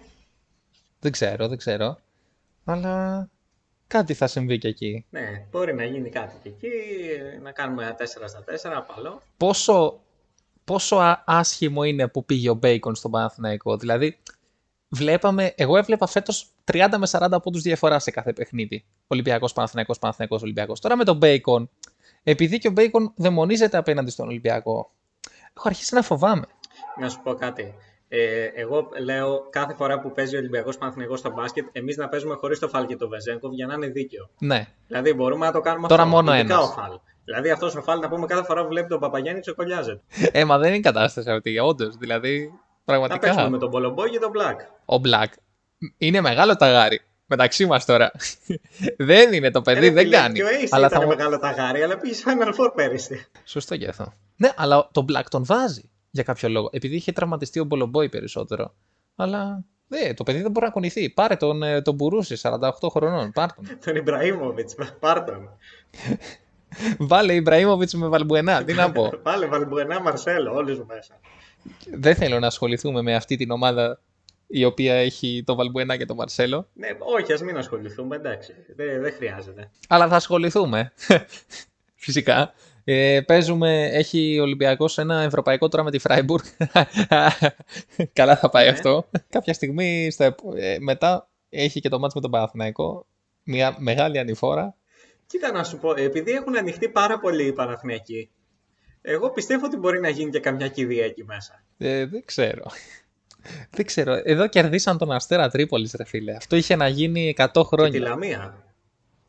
Δεν 1.00 1.12
ξέρω, 1.12 1.48
δεν 1.48 1.58
ξέρω. 1.58 1.98
Αλλά 2.66 3.30
κάτι 3.88 4.14
θα 4.14 4.28
συμβεί 4.28 4.58
και 4.58 4.68
εκεί. 4.68 5.06
Ναι, 5.10 5.46
μπορεί 5.52 5.74
να 5.74 5.84
γίνει 5.84 6.10
κάτι 6.10 6.36
και 6.44 6.50
εκεί. 6.50 6.70
Να 7.42 7.52
κάνουμε 7.52 7.84
ένα 7.84 7.96
4 7.96 8.28
στα 8.28 8.44
4, 8.44 8.74
απαλό. 8.76 9.22
Πόσο, 9.38 10.00
πόσο 10.64 10.96
α- 10.96 11.24
άσχημο 11.26 11.84
είναι 11.84 12.08
που 12.08 12.26
πήγε 12.26 12.50
ο 12.50 12.54
Μπέικον 12.54 12.96
στον 12.96 13.12
Παναθηναϊκό. 13.12 13.78
Δηλαδή, 13.78 14.20
βλέπαμε, 14.94 15.54
εγώ 15.58 15.78
έβλεπα 15.78 16.08
φέτος 16.08 16.48
30 16.72 16.88
με 16.98 17.08
40 17.12 17.42
πόντους 17.44 17.62
διαφορά 17.62 18.00
σε 18.00 18.12
κάθε 18.12 18.34
παιχνίδι. 18.34 18.86
Ολυμπιακός, 19.08 19.54
Παναθηναϊκός, 19.54 20.00
Παναθηναϊκός, 20.00 20.42
Ολυμπιακός. 20.42 20.80
Τώρα 20.80 20.96
με 20.98 21.04
τον 21.04 21.18
Μπέικον, 21.18 21.70
επειδή 22.24 22.58
και 22.58 22.68
ο 22.68 22.72
Μπέικον 22.72 23.14
δαιμονίζεται 23.16 23.78
απέναντι 23.78 24.12
στον 24.12 24.28
Ολυμπιακό, 24.28 24.92
έχω 25.58 25.68
αρχίσει 25.68 25.96
να 25.96 26.02
φοβάμαι. 26.02 26.46
Να 27.00 27.10
σου 27.10 27.20
πω 27.24 27.34
κάτι. 27.34 27.74
Ε, 28.08 28.44
εγώ 28.56 28.90
λέω 29.04 29.48
κάθε 29.50 29.74
φορά 29.74 30.00
που 30.00 30.12
παίζει 30.12 30.36
ο 30.36 30.40
Ολυμπιακός 30.40 30.78
Παναθηναϊκός 30.78 31.20
στο 31.20 31.32
μπάσκετ, 31.32 31.66
εμείς 31.72 31.98
να 31.98 32.10
παίζουμε 32.10 32.36
χωρίς 32.36 32.60
το 32.60 32.68
φάλ 32.68 32.86
και 32.86 32.96
το 32.96 33.08
Βεζέγκοφ 33.08 33.54
για 33.54 33.66
να 33.66 33.74
είναι 33.74 33.88
δίκαιο. 33.88 34.30
Ναι, 34.40 34.68
Δηλαδή 34.88 35.14
μπορούμε 35.14 35.46
να 35.46 35.52
το 35.52 35.60
κάνουμε 35.62 35.88
Τώρα 35.88 36.02
αυτό. 36.04 36.16
μόνο 36.16 36.36
ειδικά 36.36 36.54
ένας. 36.54 36.68
ο 36.68 36.72
φάλ. 36.72 37.00
Δηλαδή 37.26 37.50
αυτός 37.52 37.76
ο 37.76 37.82
φάλ 37.82 38.00
να 38.00 38.10
πούμε 38.10 38.26
κάθε 38.26 38.44
φορά 38.44 38.62
που 38.62 38.68
βλέπει 38.68 38.88
τον 38.88 39.00
Παπαγιάννη 39.00 39.42
ξεκολλιάζεται. 39.42 40.02
ε, 40.32 40.46
μα 40.46 40.58
δεν 40.58 40.68
είναι 40.68 40.78
η 40.78 40.82
κατάσταση 40.82 41.30
αυτή, 41.32 41.60
όντως. 41.60 41.96
Δηλαδή, 41.96 42.52
Να 42.86 42.98
παίξουμε 42.98 43.18
πραγματικά. 43.18 43.50
με 43.50 43.58
τον 43.58 43.70
Πολομπό 43.70 44.08
και 44.08 44.20
τον 44.20 44.30
Μπλακ. 44.30 44.60
Ο 44.86 44.96
Black 45.06 45.34
είναι 45.98 46.22
μεγάλο 46.22 46.56
ταγάρι. 46.56 47.02
Μεταξύ 47.26 47.66
μας 47.66 47.86
τώρα. 47.86 48.12
δεν 48.98 49.34
είναι 49.34 49.52
το 49.52 49.62
παιδί, 49.62 49.86
Ε, 49.88 49.92
δεν 49.92 50.04
φίλε, 50.04 50.18
κάνει. 50.18 50.34
Και 50.34 50.44
ο 50.44 50.48
Ace 50.48 50.68
Αλλά 50.70 50.88
ήταν 50.88 51.00
θα... 51.00 51.06
μου- 51.08 51.16
μεγάλο 51.16 51.40
ταγάρι, 51.40 51.82
αλλά 51.84 51.98
πήγε 51.98 52.16
Final 52.26 52.48
Four 52.48 52.72
πέρυσι. 52.76 53.26
Σωστό 53.44 53.78
και 53.78 53.88
αυτό. 53.88 54.14
Ναι, 54.36 54.50
αλλά 54.56 54.90
το 54.92 55.06
Black 55.10 55.24
τον 55.30 55.46
βάζει 55.46 55.90
για 56.12 56.24
κάποιο 56.24 56.50
λόγο. 56.50 56.70
Επειδή 56.72 56.96
είχε 56.96 57.12
τραυματιστεί 57.12 57.60
ο 57.60 57.64
Μπολομπόη 57.64 58.10
περισσότερο. 58.10 58.74
Αλλά 59.16 59.64
ναι, 59.88 60.14
το 60.14 60.24
παιδί 60.24 60.42
δεν 60.42 60.52
μπορεί 60.52 60.66
να 60.66 60.72
κουνηθεί. 60.72 61.10
Πάρε 61.10 61.36
τον, 61.36 61.64
ε, 61.64 61.82
τον 61.82 61.96
Μπουρούση, 61.96 62.38
48 62.42 62.70
χρονών. 62.90 63.32
Πάρ 63.32 63.54
τον. 63.54 63.66
τον 63.86 63.96
Ιμπραήμοβιτς, 63.96 64.76
πάρτον. 65.00 65.50
Βάλε 66.98 67.34
Ιμπραήμοβιτς 67.34 67.94
με 67.94 68.08
Βαλμπουενά. 68.08 68.64
Τι 68.64 68.74
να 68.74 68.92
πω. 68.92 69.10
Πάλε 69.24 69.46
Βαλμπουενά 69.46 70.02
Μαρσέλο, 70.02 70.54
όλους 70.54 70.80
μέσα. 70.86 71.20
Δεν 71.94 72.16
θέλω 72.16 72.40
να 72.40 72.48
ασχοληθούμε 72.48 73.02
με 73.02 73.16
αυτή 73.16 73.36
την 73.36 73.52
ομάδα 73.52 74.00
η 74.48 74.66
οποία 74.66 74.94
έχει 74.96 75.44
το 75.46 75.56
Βαλμπουενά 75.56 75.98
και 75.98 76.06
το 76.06 76.16
Μαρσέλο. 76.16 76.70
Ναι, 76.74 76.88
όχι, 77.20 77.34
ας 77.34 77.42
μην 77.42 77.58
ασχοληθούμε, 77.58 78.16
εντάξει. 78.16 78.54
Δεν, 78.76 79.02
δεν 79.02 79.14
χρειάζεται. 79.14 79.70
Αλλά 79.90 80.08
θα 80.08 80.16
ασχοληθούμε. 80.16 80.94
Φυσικά. 81.96 82.54
Ε, 82.86 83.22
παίζουμε, 83.26 83.86
έχει 83.92 84.40
ο 84.40 84.42
Ολυμπιακός 84.42 84.98
ένα 84.98 85.22
ευρωπαϊκό 85.22 85.68
τώρα 85.68 85.84
με 85.84 85.92
τη 85.92 86.00
Φράιμπουργκ. 86.00 86.44
Καλά 88.14 88.38
θα 88.38 88.50
πάει 88.50 88.66
Ναι. 88.66 88.72
αυτό. 88.72 89.10
Κάποια 89.30 89.54
στιγμή 89.54 90.12
στα, 90.12 90.26
επο- 90.26 90.54
ε, 90.56 90.78
μετά 90.80 91.30
έχει 91.50 91.80
και 91.80 91.90
το 91.90 92.00
μάτς 92.00 92.14
με 92.14 92.22
τον 92.22 92.32
Παναθηναϊκό. 92.32 93.06
Μια 93.44 93.76
μεγάλη 93.80 94.20
ανηφόρα. 94.20 94.76
Κοίτα 95.28 95.52
να 95.52 95.64
σου 95.64 95.78
πω, 95.78 95.94
επειδή 95.98 96.32
έχουν 96.32 96.58
ανοιχτεί 96.58 96.90
πάρα 96.90 97.20
πολύ 97.20 97.44
οι 97.48 97.54
Παναθηναϊκοί, 97.54 98.30
εγώ 99.06 99.30
πιστεύω 99.32 99.66
ότι 99.66 99.78
μπορεί 99.78 100.00
να 100.00 100.10
γίνει 100.10 100.32
και 100.32 100.40
καμιά 100.40 100.68
κηδεία 100.68 101.06
εκεί 101.06 101.24
μέσα. 101.24 101.64
Ε, 101.78 102.06
δεν 102.06 102.22
ξέρω. 102.26 102.64
δεν 103.72 103.86
ξέρω. 103.86 104.22
Εδώ 104.24 104.48
κερδίσαν 104.48 104.98
τον 104.98 105.12
Αστέρα 105.12 105.50
Τρίπολης, 105.50 105.94
ρε 105.98 106.04
φίλε. 106.04 106.36
Αυτό 106.36 106.56
είχε 106.56 106.76
να 106.76 106.88
γίνει 106.88 107.34
100 107.38 107.46
Και 107.52 107.60
τη 107.60 107.66
χρόνια. 107.66 108.00
Λαμία. 108.00 108.64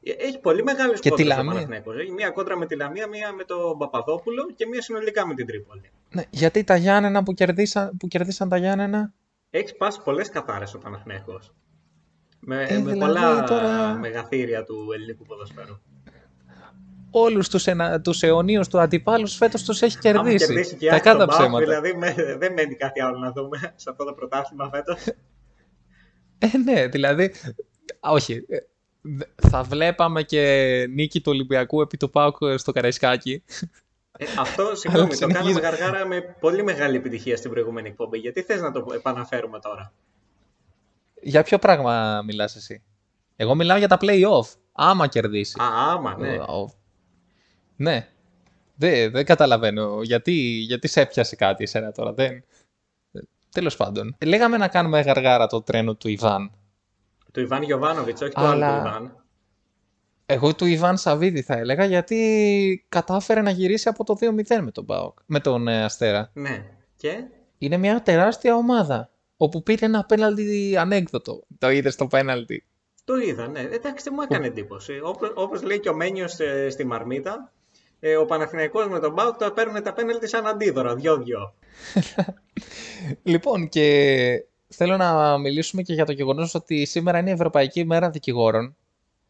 Ε, 0.02 0.10
Έχει 0.18 0.38
πολύ 0.40 0.62
μεγάλες 0.62 1.00
Και 1.00 1.10
τη 1.10 1.16
κόντρες 1.16 1.26
ο 1.26 1.36
Λαμία. 1.36 1.52
Παναθηναϊκός. 1.52 1.96
Έχει 1.98 2.10
μία 2.10 2.30
κόντρα 2.30 2.56
με 2.58 2.66
τη 2.66 2.76
Λαμία, 2.76 3.06
μία 3.06 3.32
με 3.32 3.44
τον 3.44 3.78
Παπαδόπουλο 3.78 4.50
και 4.56 4.66
μία 4.66 4.82
συνολικά 4.82 5.26
με 5.26 5.34
την 5.34 5.46
Τρίπολη. 5.46 5.90
Ναι, 6.10 6.22
γιατί 6.30 6.64
τα 6.64 6.76
Γιάννενα 6.76 7.22
που 7.22 7.34
κερδίσαν, 7.34 7.96
που 7.96 8.08
κερδίσαν 8.08 8.48
τα 8.48 8.56
Γιάννενα; 8.56 9.12
Έχεις 9.50 9.76
πάσει 9.76 10.00
πολλές 10.04 10.28
κατάρες 10.28 10.74
ο 10.74 10.78
Παναθηναϊκός. 10.78 11.54
Με, 12.40 12.62
Ε, 12.62 12.72
με 12.78 12.78
δηλαδή 12.78 12.98
πολλά 12.98 13.44
τώρα- 13.44 13.94
μεγαθύρια 13.94 14.64
του 14.64 14.92
ελληνικού 14.94 15.24
ποδοσφαίρου. 15.24 15.78
Όλους 17.16 17.48
τους, 17.48 17.66
ενα... 17.66 18.00
τους 18.00 18.22
αιωνίους 18.22 18.68
του 18.68 18.80
αντιπάλους 18.80 19.36
φέτος 19.36 19.62
τους 19.62 19.82
έχει 19.82 19.98
Άμα 20.08 20.12
κερδίσει. 20.22 20.46
κερδίσει 20.46 20.76
και 20.76 20.86
η 20.86 20.88
Τα 20.88 20.94
Άκη 20.94 21.08
τον 21.08 21.12
κάτα 21.18 21.26
Μπάουκ, 21.26 21.40
ψέματα. 21.40 21.64
Δηλαδή 21.64 21.94
με- 21.94 22.36
δεν 22.38 22.52
μένει 22.52 22.74
κάτι 22.74 23.00
άλλο 23.00 23.18
να 23.18 23.32
δούμε 23.32 23.58
σε 23.76 23.90
αυτό 23.90 24.04
το 24.04 24.12
πρωτάθλημα 24.12 24.68
φέτος. 24.72 25.06
Ε, 26.38 26.58
ναι, 26.64 26.86
δηλαδή. 26.86 27.24
α, 28.00 28.10
Όχι. 28.10 28.44
ε, 28.48 28.58
δε- 29.00 29.24
Θα 29.50 29.62
βλέπαμε 29.62 30.22
και 30.22 30.86
νίκη 30.90 31.20
του 31.20 31.30
Ολυμπιακού 31.32 31.80
επί 31.80 31.96
του 31.96 32.10
Πάουκ 32.10 32.36
στο 32.56 32.72
Καραϊσκάκι. 32.72 33.42
Ε, 34.18 34.24
αυτό 34.38 34.70
συγγνώμη, 34.76 35.08
το 35.08 35.14
συνεχίζει. 35.14 35.52
κάναμε 35.54 35.60
γαργάρα 35.60 36.06
με 36.06 36.20
πολύ 36.40 36.62
μεγάλη 36.62 36.96
επιτυχία 36.96 37.36
στην 37.36 37.50
προηγούμενη 37.50 37.88
εκπομπή. 37.88 38.18
Γιατί 38.18 38.42
θες 38.42 38.60
να 38.60 38.72
το 38.72 38.86
επαναφέρουμε 38.94 39.58
τώρα; 39.60 39.92
Για 41.20 41.42
ποιο 41.42 41.58
πράγμα 41.58 42.22
μιλάς 42.26 42.56
εσύ; 42.56 42.82
Εγώ 43.36 43.54
μιλάω 43.54 43.78
για 43.78 43.88
τα 43.88 43.98
play-off. 44.00 44.54
Άμα 44.72 45.06
κερδίσει. 45.06 45.56
Α, 45.62 45.92
άμα, 45.92 46.16
ναι. 46.18 46.36
Ο- 46.36 46.74
Ναι. 47.76 48.08
Δεν, 48.76 49.10
δεν 49.10 49.24
καταλαβαίνω 49.24 50.02
γιατί, 50.02 50.32
γιατί 50.66 50.88
σε 50.88 51.00
έπιασε 51.00 51.36
κάτι 51.36 51.62
εσένα 51.62 51.92
τώρα. 51.92 52.12
Δεν... 52.12 52.44
Τέλος 53.50 53.76
πάντων. 53.76 54.16
Λέγαμε 54.24 54.56
να 54.56 54.68
κάνουμε 54.68 55.00
γαργάρα 55.00 55.46
το 55.46 55.62
τρένο 55.62 55.94
του 55.94 56.08
Ιβάν. 56.08 56.50
Του 57.32 57.40
Ιβάν 57.40 57.62
Γιοβάνοβιτ, 57.62 58.22
όχι 58.22 58.32
του 58.32 58.40
Αλλά- 58.40 58.66
άλλου 58.66 58.82
του 58.82 58.88
Ιβάν. 58.88 59.24
Εγώ 60.26 60.54
του 60.54 60.64
Ιβάν 60.66 60.96
Σαββίδη 60.96 61.42
θα 61.42 61.54
έλεγα 61.54 61.84
γιατί 61.84 62.86
κατάφερε 62.88 63.40
να 63.40 63.50
γυρίσει 63.50 63.88
από 63.88 64.04
το 64.04 64.16
2-0 64.20 64.60
με 64.62 64.70
τον 64.70 64.86
Πάοκ, 64.86 65.18
με 65.26 65.40
τον 65.40 65.68
ε, 65.68 65.84
Αστέρα. 65.84 66.30
Ναι. 66.32 66.64
Και; 66.96 67.24
Είναι 67.58 67.76
μια 67.76 68.02
τεράστια 68.02 68.54
ομάδα 68.56 69.10
όπου 69.36 69.62
πήρε 69.62 69.86
ένα 69.86 70.04
πέναλτι 70.04 70.76
ανέκδοτο. 70.78 71.44
Το 71.58 71.70
είδες 71.70 71.94
στο 71.94 72.06
πέναλτι; 72.06 72.64
το 73.04 73.16
είδα, 73.16 73.48
ναι. 73.48 73.60
Εντάξει, 73.60 74.10
μου 74.10 74.20
έκανε 74.22 74.46
εντύπωση. 74.46 75.00
Όπως, 75.02 75.32
όπως 75.34 75.62
λέει 75.62 75.80
και 75.80 75.88
ο 75.88 75.94
Μένιος 75.94 76.38
ε, 76.38 76.70
στη 76.70 76.84
Μαρμίτα, 76.84 77.52
ε, 78.06 78.16
ο 78.16 78.24
Παναθηναϊκός 78.24 78.88
με 78.88 78.98
τον 79.00 79.12
Μπάουκ 79.12 79.36
το 79.36 79.50
παίρνουν 79.50 79.82
τα 79.82 79.92
πέναλτι 79.92 80.28
σαν 80.28 80.46
αντίδωρα, 80.46 80.94
δυο-δυο. 80.94 81.54
Λοιπόν, 83.22 83.68
και 83.68 84.44
θέλω 84.68 84.96
να 84.96 85.38
μιλήσουμε 85.38 85.82
και 85.82 85.92
για 85.92 86.04
το 86.04 86.12
γεγονός 86.12 86.54
ότι 86.54 86.84
σήμερα 86.84 87.18
είναι 87.18 87.30
η 87.30 87.32
Ευρωπαϊκή 87.32 87.84
Μέρα 87.84 88.10
Δικηγόρων 88.10 88.76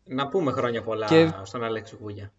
Να 0.04 0.28
πούμε 0.28 0.52
χρόνια 0.52 0.82
πολλά 0.82 1.06
Και- 1.06 1.30
στον 1.42 1.64
Αλέξη 1.64 1.96
Κούγια. 1.96 2.32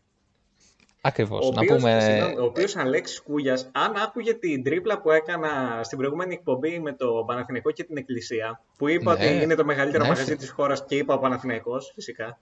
Ακριβώς. 1.02 1.48
Ο 1.48 1.52
Να 1.52 1.60
οποίος, 1.62 1.78
πούμε... 1.78 2.00
συγγνώμη, 2.02 2.38
ο 2.38 2.44
οποίος 2.44 2.76
Αλέξης 2.76 3.22
Κούγιας, 3.22 3.70
αν 3.74 3.96
άκουγε 3.96 4.34
την 4.34 4.64
τρίπλα 4.64 5.02
που 5.02 5.12
έκανα 5.12 5.80
στην 5.84 5.98
προηγούμενη 5.98 6.34
εκπομπή 6.34 6.80
με 6.80 6.94
το 6.94 7.24
Παναθηναϊκό 7.28 7.72
και 7.72 7.84
την 7.84 7.98
Εκκλησία, 7.98 8.62
που 8.78 8.88
είπα 8.88 9.18
Ναι. 9.18 9.26
ότι 9.26 9.44
είναι 9.44 9.56
το 9.56 9.66
μεγαλύτερο 9.66 10.04
Ναι, 10.04 10.10
μαγαζί 10.10 10.26
φίλε. 10.28 10.38
της 10.38 10.50
χώρας 10.50 10.86
και 10.86 10.96
είπα 10.96 11.14
ο 11.14 11.20
Παναθηναϊκός, 11.20 11.92
φυσικά. 11.96 12.40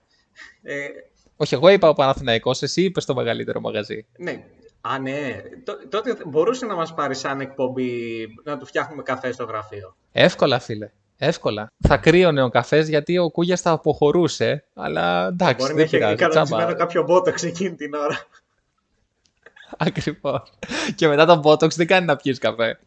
Ε, 0.62 0.86
Όχι, 1.36 1.54
εγώ 1.54 1.68
είπα 1.68 1.88
ο 1.88 1.92
Παναθηναϊκός, 1.92 2.62
εσύ 2.62 2.82
είπες 2.82 3.04
το 3.04 3.14
μεγαλύτερο 3.14 3.60
μαγαζί. 3.60 4.06
ναι, 4.18 4.44
Α, 4.80 4.98
ναι. 4.98 5.42
Τ- 5.64 5.88
τότε 5.88 6.16
μπορούσε 6.26 6.66
να 6.66 6.74
μας 6.74 6.94
πάρει 6.94 7.14
σαν 7.14 7.40
εκπομπή 7.40 7.90
να 8.44 8.58
του 8.58 8.66
φτιάχνουμε 8.66 9.02
καφέ 9.02 9.32
στο 9.32 9.44
γραφείο. 9.44 9.96
Εύκολα, 10.12 10.58
φίλε. 10.58 10.90
Εύκολα. 11.18 11.66
Θα 11.88 11.96
κρύωνε 11.96 12.42
ο 12.42 12.48
καφές 12.48 12.88
γιατί 12.88 13.18
ο 13.18 13.30
Κούγιας 13.30 13.60
θα 13.60 13.70
αποχωρούσε. 13.70 14.64
Αλλά 14.74 15.26
εντάξει, 15.26 15.54
Μπορεί 15.56 15.68
να 15.70 15.74
δεν 15.76 15.84
έχει 15.84 15.96
πειράζει. 15.96 16.14
κανονισμένο 16.16 16.62
Τσάμπα. 16.64 16.78
κάποιο 16.78 17.02
μπότοξ 17.02 17.42
εκείνη 17.42 17.74
την 17.74 17.94
ώρα. 17.94 18.26
Ακριβώς. 19.76 20.52
Και 20.94 21.08
μετά 21.08 21.26
τον 21.26 21.40
Botox 21.44 21.70
δεν 21.70 21.86
κάνει 21.86 22.06
να 22.06 22.16
πιεις 22.16 22.38
καφέ. 22.38 22.78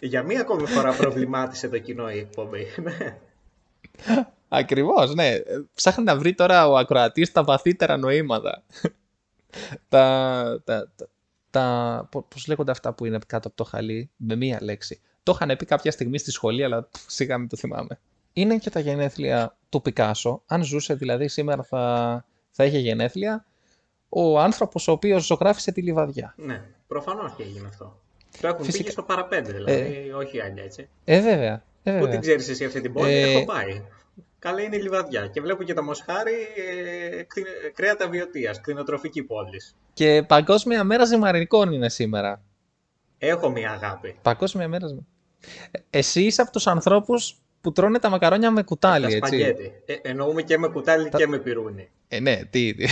Για 0.00 0.22
μία 0.22 0.40
ακόμη 0.40 0.66
φορά 0.66 0.92
προβλημάτισε 0.92 1.68
το 1.68 1.78
κοινό 1.78 2.10
η 2.10 2.18
εκπομπή. 2.18 2.66
Ναι. 4.52 4.58
Ακριβώς, 4.58 5.14
ναι. 5.14 5.32
Ψάχνει 5.74 6.04
να 6.04 6.16
βρει 6.16 6.34
τώρα 6.34 6.68
ο 6.68 6.76
ακροατής 6.76 7.32
τα 7.32 7.44
βαθύτερα 7.44 7.96
νοήματα. 7.96 8.62
τα. 9.88 10.62
τα, 10.64 10.92
τα, 10.96 11.08
τα 11.50 12.08
πώς 12.28 12.46
λέγονται 12.46 12.70
αυτά 12.70 12.92
που 12.92 13.04
είναι 13.04 13.18
κάτω 13.26 13.48
από 13.48 13.56
το 13.56 13.64
χαλί, 13.64 14.10
με 14.16 14.36
μία 14.36 14.58
λέξη. 14.62 15.00
Το 15.22 15.32
είχαν 15.40 15.56
πει 15.56 15.64
κάποια 15.66 15.90
στιγμή 15.90 16.18
στη 16.18 16.30
σχολή, 16.30 16.64
αλλά 16.64 16.82
πφ, 16.82 17.00
σιγά 17.06 17.38
μην 17.38 17.48
το 17.48 17.56
θυμάμαι. 17.56 17.98
Είναι 18.32 18.58
και 18.58 18.70
τα 18.70 18.80
γενέθλια 18.80 19.56
του 19.68 19.82
Πικάσο. 19.82 20.42
Αν 20.46 20.62
ζούσε 20.64 20.94
δηλαδή 20.94 21.28
σήμερα 21.28 21.62
θα, 21.62 22.24
θα 22.50 22.64
είχε 22.64 22.78
γενέθλια 22.78 23.44
ο 24.08 24.40
άνθρωπος 24.40 24.88
ο 24.88 24.92
οποίος 24.92 25.24
ζωγράφισε 25.26 25.72
τη 25.72 25.82
λιβαδιά. 25.82 26.34
ναι, 26.36 26.62
προφανώς 26.86 27.32
και 27.36 27.42
έγινε 27.42 27.66
αυτό. 27.68 28.00
Το 28.40 28.46
έχουν 28.46 28.64
Φυσικά. 28.64 28.78
πει 28.78 28.84
και 28.84 28.90
στο 28.90 29.02
παραπέντε, 29.02 29.52
δηλαδή, 29.52 30.12
όχι 30.16 30.40
άλλα 30.40 30.62
έτσι. 30.62 30.88
Ε, 31.04 31.20
βέβαια. 31.20 31.52
Ε, 31.82 31.90
Πού 31.92 31.98
βέβαια. 31.98 32.08
την 32.08 32.20
ξέρεις 32.20 32.48
εσύ 32.48 32.64
αυτή 32.64 32.80
την 32.80 32.92
πόλη, 32.92 33.10
Ε, 33.12 33.32
έχω 33.32 33.44
πάει. 33.44 33.82
Καλά 34.42 34.60
είναι 34.62 34.76
η 34.76 34.80
Λιβαδιά. 34.80 35.26
Και 35.26 35.40
βλέπω 35.40 35.62
και 35.62 35.74
τα 35.74 35.82
Μοσχάρι, 35.82 36.32
ε, 37.16 37.22
κτηνε- 37.22 37.72
κρέατα 37.74 38.08
βιωτεία, 38.08 38.52
κτηνοτροφική 38.62 39.22
πόλης. 39.22 39.76
Και 39.92 40.22
Παγκόσμια 40.28 40.84
Μέρα 40.84 41.04
Ζυμαρινικών 41.04 41.72
είναι 41.72 41.88
σήμερα. 41.88 42.42
Έχω 43.18 43.50
μία 43.50 43.70
αγάπη. 43.70 44.16
Παγκόσμια 44.22 44.68
Μέρα 44.68 44.86
Ζυμαρινικών. 44.86 45.16
Ε, 45.90 45.98
Εσύ 45.98 46.22
είσαι 46.22 46.42
από 46.42 46.50
τους 46.50 46.66
ανθρώπους 46.66 47.36
που 47.60 47.72
τρώνε 47.72 47.98
τα 47.98 48.08
μακαρόνια 48.10 48.50
με 48.50 48.62
κουτάλι, 48.62 49.02
τα 49.06 49.06
έτσι; 49.16 49.18
σπαγγέτι. 49.26 49.72
Ε, 49.86 49.94
εννοούμε 50.02 50.42
και 50.42 50.58
με 50.58 50.68
κουτάλι 50.68 51.08
και 51.08 51.26
με 51.26 51.38
πυρούνι. 51.38 51.90
Ε, 52.08 52.20
ναι, 52.20 52.40
τι. 52.50 52.74
τι. 52.74 52.84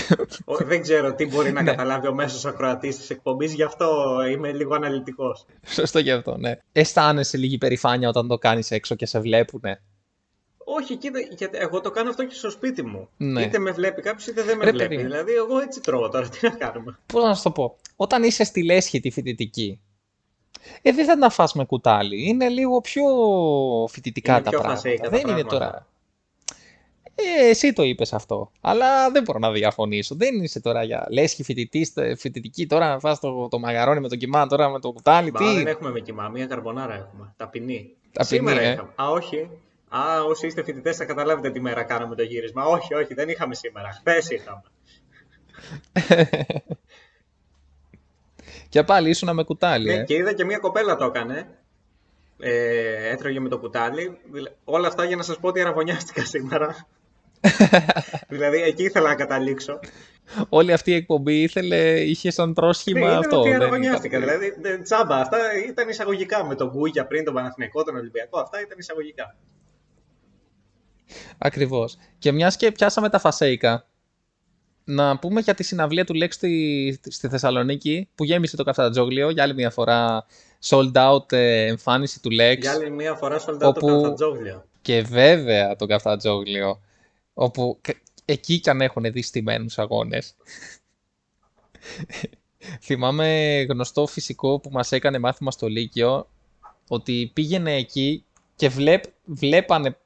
Ο- 0.45 0.57
Δεν 0.57 0.83
ξέρω 0.83 1.15
τι 1.15 1.27
μπορεί 1.27 1.53
Ναι. 1.53 1.61
να 1.61 1.65
καταλάβει 1.71 2.07
ο 2.07 2.15
μέσος 2.15 2.45
ακροατής 2.47 2.97
της 2.97 3.11
εκπομπής, 3.11 3.53
γι' 3.55 3.63
αυτό 3.63 4.17
είμαι 4.33 4.53
λίγο 4.53 4.75
αναλυτικός. 4.75 5.47
Σωστό 5.67 6.03
και 6.03 6.13
αυτό, 6.13 6.37
ναι. 6.37 6.57
Αισθάνεσαι 6.73 7.37
λίγη 7.37 7.59
περηφάνεια 7.59 8.09
όταν 8.09 8.29
το 8.29 8.39
κάνεις 8.39 8.71
έξω 8.71 8.95
και 8.95 9.07
σε 9.07 9.21
βλέπουνε; 9.21 9.83
Όχι, 10.77 10.97
κοίτα, 10.97 11.19
γιατί 11.21 11.59
εγώ 11.59 11.81
το 11.81 11.91
κάνω 11.91 12.11
αυτό 12.11 12.25
και 12.25 12.35
στο 12.35 12.51
σπίτι 12.51 12.83
μου. 12.83 13.09
Ναι. 13.17 13.43
Είτε 13.43 13.59
με 13.59 13.71
βλέπει 13.71 14.03
κάποιος 14.03 14.27
είτε 14.27 14.43
δεν 14.43 14.57
με 14.57 14.65
Ρε, 14.65 14.71
βλέπει. 14.71 14.89
παιδί 14.89 15.03
μου. 15.03 15.09
Δηλαδή, 15.11 15.33
εγώ 15.33 15.59
έτσι 15.59 15.81
τρώω 15.81 16.09
τώρα, 16.09 16.29
τι 16.29 16.39
να 16.43 16.51
κάνουμε. 16.51 16.99
Πώς 17.07 17.23
να 17.25 17.35
σου 17.35 17.43
το 17.43 17.51
πω. 17.51 17.77
Όταν 17.97 18.23
είσαι 18.23 18.45
στη 18.45 18.65
λέσχη 18.65 19.01
τη 19.01 19.11
φοιτητική, 19.11 19.81
ε, 20.83 20.93
δεν 20.93 21.05
θα 21.05 21.19
τα 21.19 21.31
φας 21.31 21.53
με 21.55 21.65
κουτάλι. 21.65 22.29
Είναι 22.29 22.49
λίγο 22.49 22.81
πιο 22.81 23.03
φοιτητικά 23.91 24.33
Είναι 24.33 24.43
τα 24.43 24.51
πιο 24.51 24.59
πράγματα. 24.59 24.83
φασέικα 24.83 25.03
τα 25.03 25.11
δεν 25.11 25.21
είναι 25.21 25.29
πράγματα. 25.45 25.59
τώρα. 25.59 25.87
Ε, 27.15 27.49
εσύ 27.49 27.73
το 27.73 27.83
είπες 27.83 28.13
αυτό. 28.13 28.51
Αλλά 28.61 29.11
δεν 29.11 29.23
μπορώ 29.23 29.39
να 29.39 29.51
διαφωνήσω. 29.53 30.15
Δεν 30.15 30.43
είσαι 30.43 30.61
τώρα 30.61 30.83
για 30.83 31.07
λέσχη 31.11 31.43
φοιτητής, 31.43 31.93
τε- 31.93 32.19
φοιτητική 32.19 32.67
τώρα 32.67 32.89
να 32.89 32.99
φας 32.99 33.21
το, 33.21 33.49
το 33.49 33.59
μαγαρόνι 33.59 34.01
με 34.01 34.09
το 34.09 34.17
κιμά, 34.17 34.47
τώρα 34.47 34.69
με 34.69 34.81
το 34.81 34.93
κουτάλι. 34.93 35.33
Μα 35.33 35.39
τι; 35.39 35.55
δεν 35.57 35.67
έχουμε 35.67 35.91
με 35.91 36.01
κοιμά, 36.01 36.29
μία 36.29 36.47
καρμπονάρα 36.47 36.95
έχουμε. 36.95 37.35
Ταπεινή. 37.37 37.95
Ταπεινή, 38.13 38.39
Σήμερα 38.39 38.61
ε. 38.61 38.73
είχαμε. 38.73 38.91
Α, 39.03 39.11
όχι. 39.11 39.49
Α, 39.97 40.23
όσοι 40.23 40.47
είστε 40.47 40.63
φοιτητές 40.63 40.97
θα 40.97 41.05
καταλάβετε 41.05 41.51
τι 41.51 41.61
μέρα 41.61 41.83
κάναμε 41.83 42.15
το 42.15 42.23
γύρισμα. 42.23 42.65
Όχι, 42.65 42.95
όχι, 42.95 43.15
δεν 43.15 43.29
είχαμε 43.29 43.55
σήμερα. 43.55 43.91
Χθες 43.93 44.31
είχαμε. 44.31 44.63
Και 48.69 48.83
πάλι 48.83 49.09
ήσουν 49.09 49.35
με 49.35 49.43
κουτάλι. 49.43 49.87
Ναι, 49.87 50.01
ε. 50.01 50.05
και 50.05 50.15
είδα 50.15 50.33
και 50.33 50.45
μία 50.45 50.59
κοπέλα 50.59 50.97
το 50.97 51.05
έκανε. 51.05 51.47
Ε, 52.39 53.11
έτρωγε 53.11 53.41
με 53.41 53.49
το 53.49 53.59
κουτάλι. 53.59 54.19
Δηλα- 54.33 54.53
Όλα 54.65 54.89
αυτά 54.89 55.05
για 55.05 55.17
να 55.17 55.23
σας 55.23 55.39
πω 55.39 55.49
ότι 55.49 55.61
αραβωνιάστηκα 55.61 56.25
σήμερα. 56.25 56.87
δηλαδή, 58.29 58.63
εκεί 58.63 58.83
ήθελα 58.83 59.09
να 59.09 59.15
καταλήξω. 59.15 59.81
Όλη 60.49 60.73
αυτή 60.73 60.91
η 60.91 60.95
εκπομπή 60.95 61.43
ήθελε, 61.43 62.01
είχε 62.01 62.31
σαν 62.31 62.53
πρόσχημα 62.53 63.01
Ναι, 63.01 63.07
είδα 63.07 63.19
αυτό. 63.19 63.39
ότι 63.41 63.49
δεν 63.51 63.61
αραβωνιάστηκα. 63.61 64.17
ήταν- 64.19 64.29
Δηλαδή, 64.29 64.61
δεν- 64.61 64.83
τσάμπα. 64.83 65.17
Αυτά 65.17 65.39
ήταν 65.69 65.89
εισαγωγικά 65.89 66.45
με 66.45 66.55
τον 66.55 66.69
Γκούγια 66.69 67.07
πριν, 67.07 67.25
τον 67.25 67.35
Παναθηναϊκό, 67.35 67.85
τον 67.85 67.97
Ολυμπιακό. 67.97 68.39
Αυτά 68.41 68.61
ήταν 68.61 68.79
εισαγωγικά. 68.79 69.37
Ακριβώς. 71.39 71.97
Και 72.19 72.33
μιας 72.33 72.57
και 72.57 72.73
πιάσαμε 72.73 73.09
τα 73.09 73.19
φασέικα, 73.19 73.85
να 74.85 75.19
πούμε 75.19 75.41
για 75.41 75.55
τη 75.55 75.63
συναυλία 75.63 76.05
του 76.05 76.15
Lex 76.23 76.27
στη, 76.31 77.01
στη 77.09 77.29
Θεσσαλονίκη 77.29 78.09
που 78.15 78.25
γέμισε 78.25 78.57
το 78.57 78.65
Καφτατζόγλιο 78.65 79.31
για 79.31 79.43
άλλη 79.43 79.55
μια 79.55 79.71
φορά 79.71 80.27
sold 80.65 80.93
out 80.93 81.33
ε, 81.33 81.67
εμφάνιση 81.67 82.23
του 82.23 82.29
Lex 82.33 82.59
Για 82.61 82.73
άλλη 82.73 82.91
μία 82.91 83.15
φορά 83.15 83.39
σολτά 83.39 83.67
Όπου- 83.69 83.81
το 83.81 84.01
Καφτατζόγλιο. 84.01 84.65
και 84.83 85.03
βέβαια 85.03 85.77
το 85.77 85.87
Καφτατζόγλιο 85.87 86.81
όπου 87.35 87.79
κα- 87.81 88.01
εκεί 88.25 88.61
κι 88.61 88.71
αν 88.71 88.81
έχουν 88.81 89.03
δει 89.13 89.23
στημένους 89.23 89.79
αγώνες. 89.79 90.35
Θυμάμαι 92.83 93.61
γνωστό 93.69 94.07
φυσικό 94.07 94.59
που 94.61 94.71
μας 94.71 94.93
έκανε 94.93 95.19
μάθημα 95.19 95.51
στο 95.51 95.67
Λύκειο 95.69 96.29
ότι 96.89 97.31
πήγαινε 97.35 97.75
εκεί 97.75 98.25
και 98.57 98.69
βλέπ, 98.69 99.03
βλέπανε, 99.25 99.97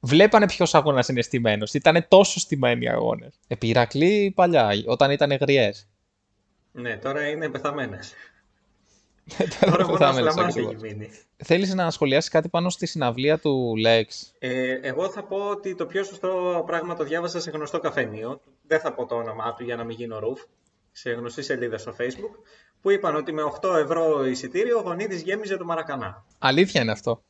βλέπανε 0.00 0.46
ποιος 0.46 0.74
αγώνας 0.74 1.08
είναι 1.08 1.22
στημένος. 1.22 1.74
Ήτανε 1.74 2.02
τόσο 2.02 2.38
στημένοι 2.40 2.84
οι 2.84 2.88
αγώνες. 2.88 3.38
Επί 3.48 3.68
Ηρακλή 3.68 4.32
παλιά, 4.34 4.70
όταν 4.86 5.10
ήταν 5.10 5.32
γριές. 5.40 5.88
Ναι, 6.72 6.96
τώρα 6.96 7.28
είναι 7.28 7.48
πεθαμένες. 7.48 8.12
Τώρα 9.38 9.50
τώρα 9.60 9.70
μόνο 9.70 9.92
ο 9.92 9.98
πεθάμενες 9.98 10.32
Σλαμάς 10.32 10.52
ακριβώς. 10.56 10.82
έχει 10.82 10.94
μείνει. 10.94 11.10
Θέλεις 11.36 11.74
να 11.74 11.90
σχολιάσεις 11.90 12.30
κάτι 12.30 12.48
πάνω 12.48 12.70
στη 12.70 12.86
συναυλία 12.86 13.38
του 13.38 13.74
Lex; 13.86 14.04
Ε, 14.38 14.78
εγώ 14.82 15.10
θα 15.10 15.22
πω 15.24 15.36
ότι 15.36 15.74
το 15.74 15.86
πιο 15.86 16.04
σωστό 16.04 16.62
πράγμα 16.66 16.94
το 16.94 17.04
διάβασα 17.04 17.40
σε 17.40 17.50
γνωστό 17.50 17.78
καφενείο. 17.78 18.40
Δεν 18.66 18.80
θα 18.80 18.92
πω 18.92 19.06
το 19.06 19.14
όνομά 19.14 19.54
του 19.54 19.64
για 19.64 19.76
να 19.76 19.84
μην 19.84 19.96
γίνω 19.96 20.18
ρουφ. 20.18 20.40
Σε 20.92 21.10
γνωστή 21.10 21.42
σελίδα 21.42 21.78
στο 21.78 21.94
facebook. 22.00 22.42
Που 22.80 22.90
είπαν 22.90 23.16
ότι 23.16 23.32
με 23.32 23.42
8 23.60 23.74
ευρώ 23.78 24.24
εισιτήριο 24.26 24.78
ο 24.78 24.82
Γονίδης 24.82 25.22
γέμιζε 25.22 25.56
το 25.56 25.64
Μαρακανά. 25.64 26.24
Αλήθεια 26.38 26.80
είναι 26.82 26.92
αυτό. 26.92 27.22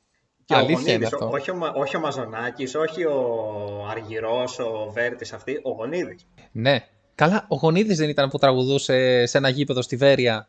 Και 0.48 0.54
ο 0.54 0.56
Αλήθεια 0.56 0.80
είναι 0.80 0.90
Γονίδης, 0.90 1.12
αυτό. 1.12 1.26
ο- 1.26 1.30
όχι, 1.30 1.50
ο, 1.50 1.54
Μα- 1.54 1.72
όχι 1.74 1.96
ο 1.96 2.00
Μαζονάκης, 2.00 2.74
όχι 2.74 3.04
ο 3.04 3.86
Αργυρός, 3.90 4.58
ο 4.58 4.90
Βέρτης 4.92 5.32
αυτή, 5.32 5.60
ο 5.62 5.70
Γονίδης. 5.70 6.26
Ναι. 6.52 6.86
Καλά, 7.14 7.44
ο 7.48 7.56
Γονίδης 7.56 7.96
δεν 7.98 8.08
ήταν 8.08 8.28
που 8.28 8.38
τραγουδούσε 8.38 9.26
σε 9.26 9.38
ένα 9.38 9.48
γήπεδο 9.48 9.82
στη 9.82 9.96
Βέρεια 9.96 10.48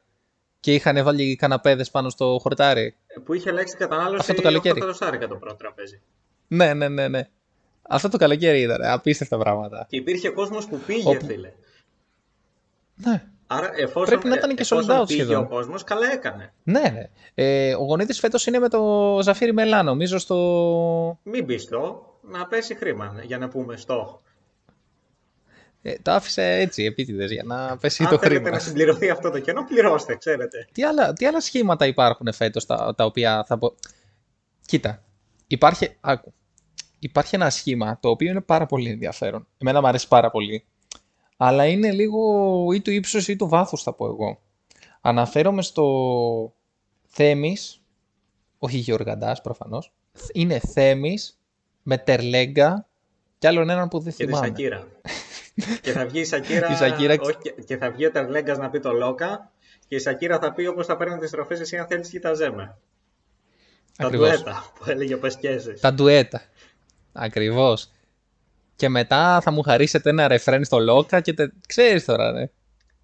και 0.60 0.74
είχαν 0.74 1.04
βάλει 1.04 1.36
καναπέδες 1.36 1.92
πάνω 1.92 2.10
στο 2.10 2.38
χορτάρι. 2.42 2.96
Που 3.26 3.34
είχε 3.34 3.50
ελέγξει 3.50 3.76
κατανάλωση 3.78 4.18
Αυτό 4.20 4.34
το 4.34 4.42
καλοκαίρι. 4.42 4.82
8 4.84 4.94
δολάρικα 5.00 5.28
το 5.28 5.36
πρώτο 5.36 5.56
τραπέζι. 5.56 6.02
Ναι, 6.48 6.74
ναι, 6.74 6.88
ναι, 6.88 7.08
ναι. 7.08 7.28
Αυτό 7.82 8.10
το 8.10 8.18
καλοκαίρι 8.18 8.62
ήταν. 8.62 8.82
Απίστευτα 8.82 9.38
πράγματα. 9.38 9.86
Και 9.90 9.98
υπήρχε 9.98 10.30
κόσμος 10.30 10.68
που 10.68 10.78
πήγε, 10.86 11.10
Όπου- 11.10 11.26
φίλε. 11.26 11.52
Ναι. 12.96 13.24
Άρα 13.52 13.72
εφόσον, 13.76 14.06
Πρέπει 14.06 14.28
να 14.28 14.36
ήταν 14.36 14.56
και 14.56 14.62
εφόσον 14.62 14.96
sold 14.98 15.02
out 15.02 15.08
πήγε 15.08 15.24
σχεδόν. 15.24 15.44
ο 15.44 15.48
κόσμος, 15.48 15.84
καλά 15.84 16.12
έκανε. 16.12 16.54
Ναι, 16.64 16.80
ναι. 16.80 17.10
Ε, 17.34 17.76
ο 17.76 17.84
Γονίδης 17.84 18.20
φέτος 18.20 18.46
είναι 18.46 18.60
με 18.60 18.70
το 18.70 19.20
Ζαφίρι 19.22 19.54
Μελά, 19.54 19.84
νομίζω, 19.84 20.18
στο... 20.18 21.20
Μην 21.24 21.46
πεις 21.46 21.62
στο, 21.62 22.04
να 22.22 22.48
πέσει 22.48 22.76
χρήμα 22.76 23.22
για 23.24 23.38
να 23.38 23.48
πούμε 23.48 23.78
στο. 23.78 24.22
Ε, 25.82 25.94
το 26.02 26.12
άφησε 26.12 26.44
έτσι, 26.44 26.84
επίτηδες, 26.84 27.32
για 27.32 27.44
να 27.44 27.78
πέσει 27.78 28.04
Αν 28.04 28.10
το 28.10 28.18
θέλετε 28.18 28.40
χρήμα. 28.40 28.56
να 28.56 28.60
συμπληρωθεί 28.60 29.10
αυτό 29.10 29.30
το 29.32 29.40
κενό, 29.40 29.64
πληρώστε, 29.64 30.16
ξέρετε. 30.16 30.68
Τι 30.72 30.84
άλλα, 30.84 31.14
τι 31.14 31.26
άλλα 31.26 31.40
σχήματα 31.42 31.86
υπάρχουν 31.86 32.34
φέτος 32.34 32.66
τα, 32.66 32.94
τα 32.98 33.06
οποία 33.06 33.44
θα 33.48 33.58
πω... 33.58 33.76
Κοίτα, 34.66 35.04
υπάρχει, 35.48 35.96
άκου, 36.02 36.34
υπάρχει 37.00 37.36
ένα 37.36 37.50
σχήμα 37.50 38.00
το 38.02 38.10
οποίο 38.10 38.30
είναι 38.30 38.42
πάρα 38.42 38.66
πολύ 38.66 38.90
ενδιαφέρον. 38.90 39.48
Εμένα 39.58 39.82
μου 39.82 39.88
αρέσει 39.88 40.08
πάρα 40.08 40.30
πολύ. 40.32 40.66
Αλλά 41.42 41.66
είναι 41.66 41.92
λίγο 41.92 42.22
ή 42.74 42.82
του 42.82 42.92
ύψους 42.92 43.28
ή 43.28 43.36
του 43.36 43.48
βάθους 43.48 43.84
θα 43.84 43.94
πω 43.94 44.06
εγώ. 44.06 44.42
Αναφέρομαι 45.02 45.62
στο 45.62 46.54
Θέμης, 47.08 47.82
όχι 48.60 48.78
Γεωργαντάς 48.78 49.42
προφανώς. 49.42 49.94
Είναι 50.34 50.60
Θέμης 50.60 51.40
με 51.84 51.98
Τερλέγκα 51.98 52.88
και 53.38 53.48
άλλον 53.48 53.70
έναν 53.70 53.88
που 53.88 54.00
δεν 54.00 54.14
Και 54.14 54.24
τη 54.26 54.30
θυμάμαι. 54.32 54.46
Σακύρα. 54.48 54.88
και 55.82 55.92
θα 55.92 56.06
βγει 56.06 56.20
η 56.20 56.26
Σακύρα, 56.26 56.72
Η 56.72 56.76
Σακύρα- 56.76 57.22
όχι, 57.22 57.38
και- 57.42 57.56
και 57.66 57.78
θα 57.78 57.92
βγει 57.92 58.06
ο 58.06 58.12
Τερλέγκας 58.12 58.58
να 58.58 58.70
πει 58.70 58.80
το 58.80 58.92
Λόκα 58.92 59.52
και 59.88 59.96
η 59.96 60.00
Σακύρα 60.00 60.40
θα 60.40 60.54
πει 60.54 60.66
όπως 60.66 60.86
θα 60.86 60.98
παίρνει 60.98 61.18
τις 61.18 61.32
τροφές 61.32 61.60
εσύ 61.60 61.78
αν 61.78 61.88
θέλεις 61.88 62.10
κοίταζέ 62.10 62.50
με. 62.52 62.78
Τα 63.98 64.06
Ακριβώς. 64.06 64.30
ντουέτα 64.30 64.66
που 64.80 64.90
έλεγε 64.90 65.14
ο 65.14 65.20
Πεσκέζης. 65.20 65.80
Τα 65.82 65.94
ντουέτα. 65.94 66.42
Ακριβώς. 67.14 67.92
Και 68.80 68.90
μετά 68.90 69.42
θα 69.42 69.52
μου 69.52 69.62
χαρίσετε 69.62 70.10
ένα 70.10 70.28
ρεφρέν 70.28 70.64
στο 70.64 70.80
Λόκα 70.80 71.22
και 71.22 71.34
τε... 71.34 71.48
ξέρεις 71.68 72.06
τώρα, 72.06 72.32
ναι. 72.32 72.50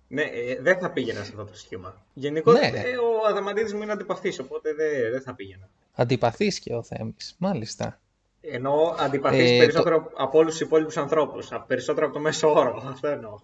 Ναι, 0.07 0.21
ε, 0.21 0.57
δεν 0.61 0.79
θα 0.79 0.91
πήγαινα 0.91 1.23
σε 1.23 1.29
αυτό 1.31 1.45
το 1.45 1.57
σχήμα. 1.57 2.05
Γενικώ 2.13 2.51
Ναι. 2.51 2.59
ε, 2.59 2.69
ο 2.97 3.27
Αδαμαντίδης 3.29 3.73
μου 3.73 3.81
είναι 3.81 3.91
αντιπαθής, 3.91 4.39
οπότε 4.39 4.73
δεν, 4.73 5.11
δεν 5.11 5.21
θα 5.21 5.35
πήγαινα. 5.35 5.69
Αντιπαθής 5.93 6.59
και 6.59 6.73
ο 6.73 6.83
Θέμης, 6.83 7.35
μάλιστα. 7.37 7.99
Εννοώ 8.41 8.95
αντιπαθής 8.99 9.51
Ε, 9.51 9.57
περισσότερο 9.57 10.11
από 10.17 10.37
όλους 10.37 10.51
τους 10.51 10.61
υπόλοιπους 10.61 10.97
ανθρώπους. 10.97 11.51
α- 11.51 11.59
Περισσότερο 11.67 12.05
από 12.05 12.15
το 12.15 12.21
μέσο 12.21 12.53
όρο. 12.53 12.83
Αυτό 12.91 13.07
εννοώ. 13.07 13.37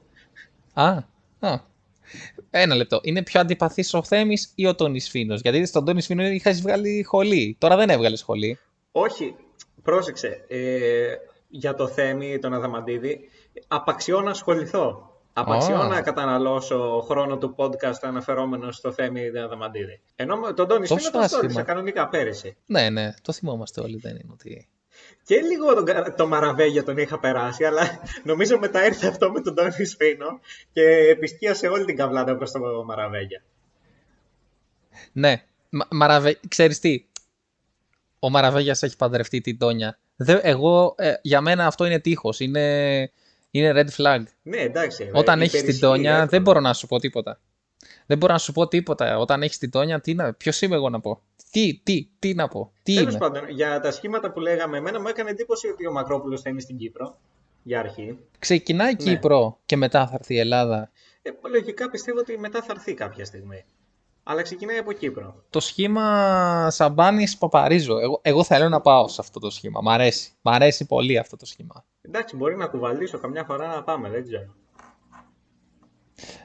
Α, 0.74 0.88
α. 1.40 1.60
Ένα 2.50 2.76
λεπτό. 2.76 3.00
Είναι 3.04 3.24
πιο 3.24 3.40
αντιπαθής 3.40 3.94
ο 3.94 4.04
Θέμης 4.04 4.52
ή 4.56 4.68
ο 4.68 4.76
Τόνις 4.76 5.10
Φίνος; 5.10 5.42
Γιατί 5.42 5.66
στον 5.66 5.86
Τόνις 5.86 6.06
Φίνο 6.06 6.24
είχες 6.24 6.62
βγάλει 6.62 7.04
χολή. 7.04 7.56
Τώρα 7.60 7.76
δεν 7.76 7.90
έβγαλες 7.90 8.20
σχολή. 8.20 8.60
Όχι, 8.92 9.36
πρόσεξε. 9.84 10.46
Ε, 10.48 11.14
για 11.52 11.74
το 11.76 11.88
Θέμη, 11.88 12.40
τον 12.40 12.54
Αδαμαντίδη, 12.54 13.30
απαξιώ 13.68 14.22
να 14.22 14.30
ασχοληθώ. 14.32 15.06
Απαξιώ 15.34 15.76
Α. 15.76 15.88
να 15.88 16.02
καταναλώσω 16.02 17.04
χρόνο 17.08 17.38
του 17.38 17.56
podcast 17.58 17.94
αναφερόμενο 18.02 18.72
στο 18.72 18.92
Θέμη 18.92 19.32
τον 19.32 19.42
Αδαμαντίδη. 19.44 20.02
Ενώ 20.16 20.38
με 20.38 20.54
τον 20.54 20.68
Τόνι 20.68 20.88
Τόσο 20.88 20.96
Σπίνα 21.00 21.12
τον 21.12 21.22
άσχημα. 21.22 21.40
στόρισα 21.42 21.64
κανονικά 21.64 22.08
πέρυσι. 22.10 22.58
Ναι, 22.66 22.90
ναι, 22.90 23.14
το 23.22 23.32
θυμόμαστε 23.34 23.82
όλοι, 23.82 23.98
δεν 23.98 24.12
είναι 24.16 24.30
ότι... 24.32 24.68
Και 25.24 25.36
λίγο 25.42 25.74
τον, 25.74 25.86
κα- 25.86 26.14
το 26.16 26.28
Μαραβέγια 26.28 26.84
τον 26.84 26.98
είχα 26.98 27.20
περάσει, 27.20 27.64
αλλά 27.66 27.82
νομίζω 28.24 28.60
μετά 28.60 28.86
ήρθε 28.86 29.08
αυτό 29.08 29.32
με 29.32 29.42
τον 29.42 29.56
Τόνι 29.56 29.86
Σπίνο 29.86 30.40
και 30.74 30.82
επισκίασε 31.10 31.68
όλη 31.68 31.86
την 31.86 31.96
καβλάτα 31.96 32.36
προς 32.36 32.52
το 32.52 32.60
Μαραβέγια. 32.86 33.44
Ναι, 35.12 35.44
Μα, 35.70 35.88
Μαραβέ... 35.92 36.40
ξέρεις 36.48 36.80
τι, 36.80 37.06
ο 38.20 38.30
Μαραβέγιας 38.30 38.84
έχει 38.84 38.96
παντρευτεί 38.96 39.42
την 39.42 39.58
Τόνια. 39.58 40.00
Δε, 40.24 40.40
εγώ, 40.42 40.96
ε, 40.98 41.14
για 41.22 41.42
μένα 41.42 41.66
αυτό 41.66 41.86
είναι 41.86 42.00
τείχος, 42.00 42.40
είναι, 42.40 43.12
είναι 43.52 43.72
red 43.76 44.02
flag. 44.02 44.24
Ναι, 44.42 44.58
εντάξει. 44.58 45.12
Όταν 45.14 45.40
ε, 45.40 45.44
έχεις 45.44 45.52
την 45.52 45.62
υπερισχύει 45.62 45.86
Τόνια 45.86 46.10
εύκολα. 46.10 46.28
δεν 46.28 46.42
μπορώ 46.42 46.60
να 46.60 46.74
σου 46.74 46.88
πω 46.88 47.00
τίποτα. 47.00 47.40
Δεν 48.06 48.18
μπορώ 48.18 48.34
να 48.34 48.40
σου 48.40 48.52
πω 48.52 48.68
τίποτα. 48.68 49.18
Όταν 49.18 49.44
έχεις 49.44 49.58
την 49.58 49.70
Τόνια, 49.70 50.02
τι 50.02 50.14
να, 50.14 50.34
ποιος 50.34 50.62
είμαι 50.62 50.76
εγώ 50.76 50.90
να 50.90 51.00
πω; 51.00 51.22
Τι, 51.52 51.80
τι, 51.84 52.08
τι 52.20 52.34
να 52.34 52.48
πω; 52.48 52.72
Τι 52.84 52.94
Τέλος 52.96 53.10
είμαι; 53.10 53.20
πάντων, 53.20 53.50
για 53.50 53.80
τα 53.80 53.92
σχήματα 53.92 54.32
που 54.32 54.40
λέγαμε, 54.40 54.78
εμένα 54.78 55.02
μου 55.02 55.08
έκανε 55.08 55.30
εντύπωση 55.30 55.68
ότι 55.68 55.88
ο 55.88 55.92
Μακρόπουλος 55.92 56.42
θα 56.42 56.50
είναι 56.50 56.60
στην 56.60 56.78
Κύπρο, 56.78 57.18
για 57.64 57.80
αρχή. 57.80 58.18
Ξεκινάει 58.40 58.92
η 58.92 58.96
Ναι. 59.00 59.12
Κύπρο 59.12 59.60
και 59.66 59.78
μετά 59.78 60.08
θα 60.08 60.16
έρθει 60.20 60.34
η 60.34 60.40
Ελλάδα. 60.40 60.92
Ε, 61.22 61.30
λογικά 61.52 61.90
πιστεύω 61.90 62.20
ότι 62.20 62.38
μετά 62.38 62.62
θα 62.62 62.74
έρθει 62.76 62.94
κάποια 62.94 63.26
στιγμή. 63.26 63.66
Αλλά 64.24 64.42
ξεκινάει 64.42 64.78
από 64.78 64.92
Κύπρο. 64.92 65.44
Το 65.50 65.60
σχήμα 65.60 66.68
Σαμπάνης 66.70 67.38
Παπαρίζο. 67.38 68.00
Εγώ, 68.00 68.20
εγώ 68.24 68.44
θέλω 68.44 68.70
να 68.70 68.82
πάω 68.82 69.08
σε 69.08 69.22
αυτό 69.22 69.40
το 69.40 69.50
σχήμα. 69.50 69.82
Μ' 69.82 69.90
αρέσει. 69.90 70.32
Μ' 70.42 70.50
αρέσει 70.50 70.86
πολύ 70.86 71.18
αυτό 71.18 71.38
το 71.38 71.46
σχήμα. 71.46 71.86
Εντάξει, 72.02 72.36
μπορεί 72.36 72.56
να 72.56 72.68
κουβαλήσω 72.68 73.18
καμιά 73.20 73.44
φορά 73.44 73.68
να 73.68 73.84
πάμε, 73.84 74.10
δεν 74.10 74.24
ξέρω. 74.24 74.54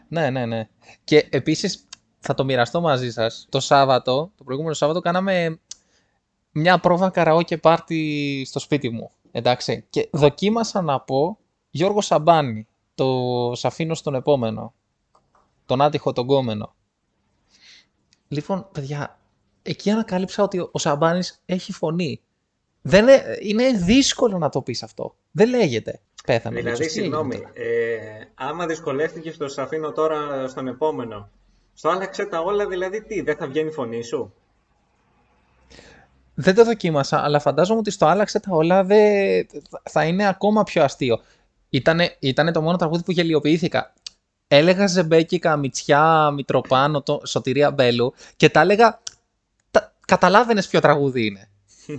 Ναι, 0.08 0.30
ναι, 0.30 0.46
ναι. 0.46 0.68
Και 1.04 1.28
επίσης 1.30 1.88
θα 2.18 2.34
το 2.34 2.44
μοιραστώ 2.44 2.80
μαζί 2.80 3.10
σας. 3.10 3.46
Το 3.48 3.60
Σάββατο, 3.60 4.30
το 4.36 4.44
προηγούμενο 4.44 4.74
Σάββατο, 4.74 5.00
κάναμε 5.00 5.60
μια 6.50 6.78
πρόβα 6.78 7.10
καραόκε 7.10 7.58
πάρτι 7.58 8.44
στο 8.48 8.58
σπίτι 8.58 8.90
μου. 8.90 9.10
Εντάξει. 9.30 9.86
Και 9.90 10.08
δοκίμασα 10.12 10.82
να 10.82 11.00
πω 11.00 11.38
Γιώργο 11.70 12.00
Σαμπάνη. 12.00 12.66
Το 12.94 13.52
«Σ' 13.54 13.64
αφήνω 13.64 13.94
στον 13.94 14.14
επόμενο. 14.14 14.74
Τον 15.66 15.82
άτυχο 15.82 16.12
τον 16.12 16.26
κόμενο. 16.26 16.74
Λοιπόν, 18.28 18.68
παιδιά, 18.72 19.18
εκεί 19.62 19.90
ανακάλυψα 19.90 20.42
ότι 20.42 20.58
ο- 20.58 20.68
ο 20.72 20.78
Σαμπάνης 20.78 21.42
έχει 21.46 21.72
φωνή. 21.72 22.20
Δεν 22.82 23.04
λέ- 23.04 23.24
είναι 23.40 23.70
δύσκολο 23.72 24.38
να 24.38 24.48
το 24.48 24.62
πεις 24.62 24.82
αυτό. 24.82 25.14
Δεν 25.30 25.48
λέγεται. 25.48 26.00
Πέθανε. 26.26 26.58
ο 26.58 26.62
δηλαδή, 26.62 26.76
Λίτσος. 26.82 26.92
Τι 26.92 27.00
έγινε 27.00 27.16
συγγνώμη, 27.16 27.36
τώρα; 27.36 27.50
ε, 27.54 28.28
άμα 28.34 28.66
δυσκολεύτηκε 28.66 29.32
στο 29.32 29.48
«Σ' 29.48 29.58
αφήνω 29.58 29.92
τώρα 29.92 30.48
στον 30.48 30.68
επόμενο, 30.68 31.30
στο 31.74 31.88
άλλαξε 31.88 32.24
τα 32.26 32.40
όλα, 32.40 32.66
δηλαδή 32.66 33.02
τι, 33.02 33.20
δεν 33.20 33.36
θα 33.36 33.46
βγαίνει 33.46 33.68
η 33.68 33.72
φωνή 33.72 34.02
σου; 34.02 34.32
Δεν 36.34 36.54
το 36.54 36.64
δοκίμασα, 36.64 37.22
αλλά 37.24 37.38
φαντάζομαι 37.40 37.78
ότι 37.78 37.90
στο 37.90 38.06
άλλαξε 38.06 38.40
τα 38.40 38.50
όλα 38.54 38.84
δε... 38.84 39.42
θα 39.90 40.04
είναι 40.04 40.28
ακόμα 40.28 40.62
πιο 40.62 40.82
αστείο. 40.82 41.20
Ήτανε, 41.70 42.16
ήτανε 42.18 42.52
το 42.52 42.62
μόνο 42.62 42.76
τραγούδι 42.76 43.02
που 43.02 43.10
γελιοποιήθηκα. 43.10 43.92
Έλεγα 44.48 44.87
Ζεμπέκικα, 44.87 45.56
Μητσιά, 45.56 46.30
Μητροπάνο, 46.30 47.02
το, 47.02 47.20
Σωτηρία 47.24 47.70
Μπέλου 47.70 48.14
και 48.37 48.48
τα 48.48 48.61
έλεγα. 48.61 49.02
Τα, 49.70 49.94
καταλάβαινες 50.06 50.68
ποιο 50.68 50.80
τραγούδι 50.80 51.26
είναι. 51.26 51.50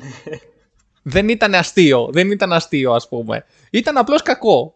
δεν 1.01 1.29
ήταν 1.29 1.55
αστείο, 1.55 2.09
δεν 2.11 2.31
ήταν 2.31 2.53
αστείο 2.53 2.93
ας 2.93 3.07
πούμε. 3.07 3.45
Ήταν 3.69 3.97
απλώς 3.97 4.21
κακό. 4.21 4.75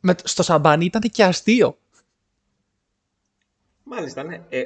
Με, 0.00 0.14
στο 0.24 0.42
σαμπάνι 0.42 0.84
ήταν 0.84 1.00
και 1.00 1.24
αστείο. 1.24 1.78
Μάλιστα, 3.82 4.22
ναι. 4.22 4.40
Ε, 4.48 4.64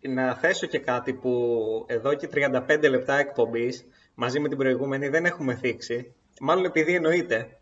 να 0.00 0.34
θέσω 0.34 0.66
και 0.66 0.78
κάτι 0.78 1.12
που 1.12 1.84
εδώ 1.88 2.14
και 2.14 2.28
35 2.34 2.88
λεπτά 2.90 3.18
εκπομπής 3.18 3.84
μαζί 4.14 4.40
με 4.40 4.48
την 4.48 4.58
προηγούμενη 4.58 5.08
δεν 5.08 5.24
έχουμε 5.24 5.54
θίξει. 5.54 6.14
Μάλλον 6.40 6.64
επειδή 6.64 6.94
εννοείται. 6.94 7.59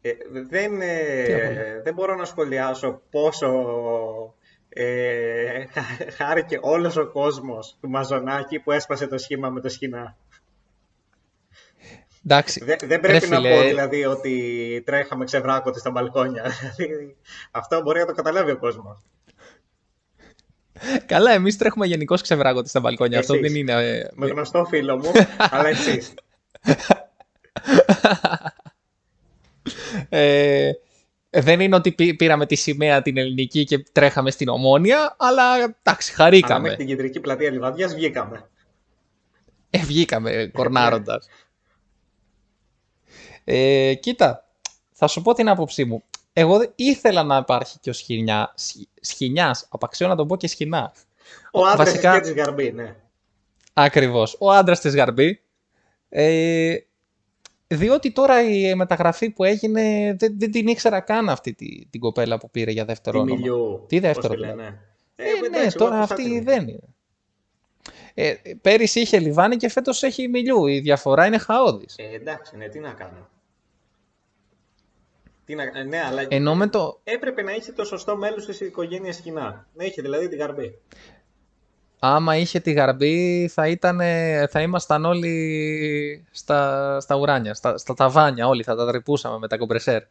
Ε, 0.00 0.10
δεν, 0.48 0.80
ε, 0.80 1.22
Τι 1.24 1.32
έχουμε; 1.32 1.80
δεν 1.84 1.94
μπορώ 1.94 2.14
να 2.14 2.24
σχολιάσω 2.24 3.00
πόσο 3.10 3.48
ε, 4.68 5.64
χα- 5.72 6.12
χάρηκε 6.24 6.58
όλος 6.62 6.96
ο 6.96 7.06
κόσμος 7.06 7.76
του 7.80 7.88
Μαζονάκη 7.88 8.58
που 8.58 8.72
έσπασε 8.72 9.06
το 9.06 9.18
σχήμα 9.18 9.48
με 9.50 9.60
το 9.60 9.68
σχοινά. 9.68 10.16
Εντάξει. 12.24 12.64
Δεν, 12.64 12.76
δεν 12.84 13.00
πρέπει 13.00 13.18
Ρε 13.18 13.26
να 13.26 13.36
φίλε, 13.36 13.54
πω 13.56 13.62
δηλαδή 13.68 14.04
ότι 14.04 14.82
τρέχαμε 14.86 15.24
ξεβράκωτοι 15.24 15.78
στα 15.78 15.90
μπαλκόνια. 15.90 16.52
Δηλαδή, 16.76 17.16
Αυτό 17.50 17.82
μπορεί 17.82 17.98
να 17.98 18.06
το 18.06 18.12
καταλάβει 18.12 18.50
ο 18.50 18.58
κόσμος. 18.58 19.02
Καλά, 21.06 21.32
εμείς 21.32 21.56
τρέχουμε 21.56 21.86
γενικώς 21.86 22.22
ξεβράγονται 22.22 22.68
στα 22.68 22.80
μπαλκόνια. 22.80 23.18
Αυτό 23.18 23.34
Εσείς. 23.34 23.52
δεν 23.52 23.60
είναι. 23.60 23.72
ε, 23.72 24.08
Με 24.14 24.26
γνωστό 24.26 24.64
φίλο 24.64 24.96
μου, 24.96 25.10
αλλά 25.50 25.68
εσείς. 25.68 26.14
Ε, 30.08 30.70
δεν 31.30 31.60
είναι 31.60 31.74
ότι 31.76 31.92
πή- 31.92 32.16
πήραμε 32.16 32.46
τη 32.46 32.54
σημαία 32.54 33.02
την 33.02 33.16
ελληνική 33.16 33.64
και 33.64 33.78
τρέχαμε 33.92 34.30
στην 34.30 34.48
Ομόνια, 34.48 35.16
αλλά 35.18 35.54
εντάξει, 35.54 36.12
Αλλά 36.16 36.30
μέχρι 36.30 36.40
χαρήκαμε. 36.40 36.76
την 36.76 36.86
κεντρική 36.86 37.20
πλατεία 37.20 37.50
Λιβαδιάς 37.50 37.94
βγήκαμε. 37.94 38.48
Ε, 39.70 39.78
βγήκαμε 39.78 40.50
κορνάροντας. 40.52 41.28
Ε, 43.44 43.94
κοίτα, 43.94 44.46
θα 44.92 45.06
σου 45.06 45.22
πω 45.22 45.32
την 45.34 45.48
άποψή 45.48 45.84
μου. 45.84 46.02
Εγώ 46.32 46.58
δεν- 46.58 46.72
ήθελα 46.74 47.22
να 47.22 47.36
υπάρχει 47.36 47.78
και 47.78 47.90
ο 47.90 47.92
σχοινιά, 47.92 48.52
σχ- 48.56 48.88
σχοινιάς, 49.00 49.66
απαξιώ 49.70 50.08
να 50.08 50.16
τον 50.16 50.26
πω 50.26 50.36
και 50.36 50.46
σχοινά. 50.48 50.92
Ο 51.52 51.66
άντρας 51.66 51.76
Βασικά- 51.90 52.18
της 52.20 52.28
Κέντρης 52.28 52.44
Γαρμπή, 52.44 52.72
ναι. 52.72 52.94
Ακριβώς. 53.72 54.36
Ο 54.38 54.50
άντρας 54.50 54.80
της 54.80 54.94
Γαρμπή. 54.94 55.40
Ε, 56.08 56.76
διότι 57.68 58.12
τώρα 58.12 58.42
η 58.42 58.74
μεταγραφή 58.74 59.30
που 59.30 59.44
έγινε 59.44 60.14
δεν, 60.18 60.38
δεν 60.38 60.50
την 60.50 60.66
ήξερα 60.66 61.00
καν 61.00 61.28
αυτή 61.28 61.54
τη, 61.54 61.86
την 61.86 62.00
κοπέλα 62.00 62.38
που 62.38 62.50
πήρε 62.50 62.70
για 62.70 62.84
δεύτερο 62.84 63.16
Τη 63.16 63.22
όνομα. 63.22 63.40
Μιλιού. 63.40 63.84
Τι 63.88 63.98
δεύτερο, 63.98 64.28
πώς 64.28 64.36
τη 64.36 64.42
δηλαδή. 64.42 64.58
λένε. 64.58 64.80
Ε, 65.16 65.22
εντάξει, 65.24 65.50
ναι, 65.50 65.58
εγώ 65.58 65.70
τώρα 65.76 65.96
ακουσα 65.96 66.14
αυτή 66.14 66.24
την. 66.24 66.44
δεν 66.44 66.68
είναι. 66.68 66.88
Ε, 68.14 68.34
πέρυσι 68.60 69.00
είχε 69.00 69.18
Λιβάνι 69.18 69.56
και 69.56 69.68
φέτος 69.68 70.02
έχει 70.02 70.28
Μιλιού. 70.28 70.66
Η 70.66 70.80
διαφορά 70.80 71.26
είναι 71.26 71.38
χαόδης. 71.38 71.94
Ε, 71.98 72.14
εντάξει, 72.14 72.56
ναι, 72.56 72.68
τι 72.68 72.78
να 72.78 72.92
κάνω. 72.92 73.28
Τι 75.44 75.54
να... 75.54 75.62
ε, 75.62 75.82
Ναι, 75.82 76.00
αλλά 76.00 76.26
Ενώ 76.28 76.54
με 76.54 76.66
το... 76.66 77.00
έπρεπε 77.04 77.42
να 77.42 77.52
είχε 77.54 77.72
το 77.72 77.84
σωστό 77.84 78.16
μέλος 78.16 78.46
της 78.46 78.60
οικογένειας 78.60 79.16
Σκηνά. 79.16 79.68
Να 79.74 79.84
είχε 79.84 80.02
δηλαδή 80.02 80.28
τη 80.28 80.36
Γαρμπή. 80.36 80.78
Άμα 81.98 82.36
είχε 82.36 82.60
τη 82.60 82.72
Γαρμπή 82.72 83.48
θα, 83.52 83.68
ήταν, 83.68 84.00
θα 84.50 84.60
ήμασταν 84.62 85.04
όλοι 85.04 86.26
στα, 86.30 87.00
στα 87.00 87.16
ουράνια, 87.16 87.54
στα, 87.54 87.78
στα 87.78 87.94
ταβάνια 87.94 88.46
όλοι, 88.48 88.62
θα 88.62 88.76
τα 88.76 88.86
τρυπούσαμε 88.86 89.38
με 89.38 89.48
τα 89.48 89.56
κομπρεσέρ. 89.56 90.02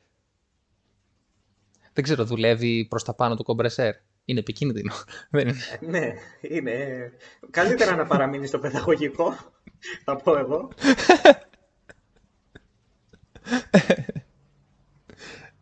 Δεν 1.93 2.03
ξέρω, 2.03 2.25
δουλεύει 2.25 2.85
προς 2.89 3.03
τα 3.03 3.13
πάνω 3.13 3.35
του 3.35 3.43
κομπρεσέρ. 3.43 3.93
Είναι 4.25 4.39
επικίνδυνο. 4.39 4.93
Δεν 5.29 5.47
είναι. 5.47 5.57
Ε, 5.81 5.85
Ναι, 5.85 6.13
είναι. 6.41 6.71
ε, 6.71 7.11
Καλύτερα 7.51 7.95
να 7.95 8.05
παραμείνει 8.05 8.47
στο 8.47 8.59
παιδαγωγικό, 8.59 9.35
θα 10.05 10.15
πω 10.15 10.37
εγώ. 10.37 10.67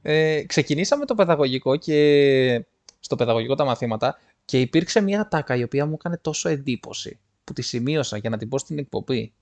Ε, 0.07 0.43
ξεκινήσαμε 0.47 1.05
το 1.05 1.15
παιδαγωγικό 1.15 1.75
και 1.75 2.65
στο 2.99 3.15
παιδαγωγικό 3.15 3.55
τα 3.55 3.65
μαθήματα 3.65 4.19
και 4.45 4.59
υπήρξε 4.59 5.01
μια 5.01 5.27
τάκα 5.27 5.55
η 5.55 5.63
οποία 5.63 5.85
μου 5.85 5.93
έκανε 5.93 6.17
τόσο 6.17 6.49
εντύπωση 6.49 7.19
που 7.43 7.53
τη 7.53 7.61
σημείωσα 7.61 8.17
για 8.17 8.29
να 8.29 8.37
την 8.37 8.49
πω 8.49 8.57
στην 8.57 8.77
εκπομπή. 8.77 9.33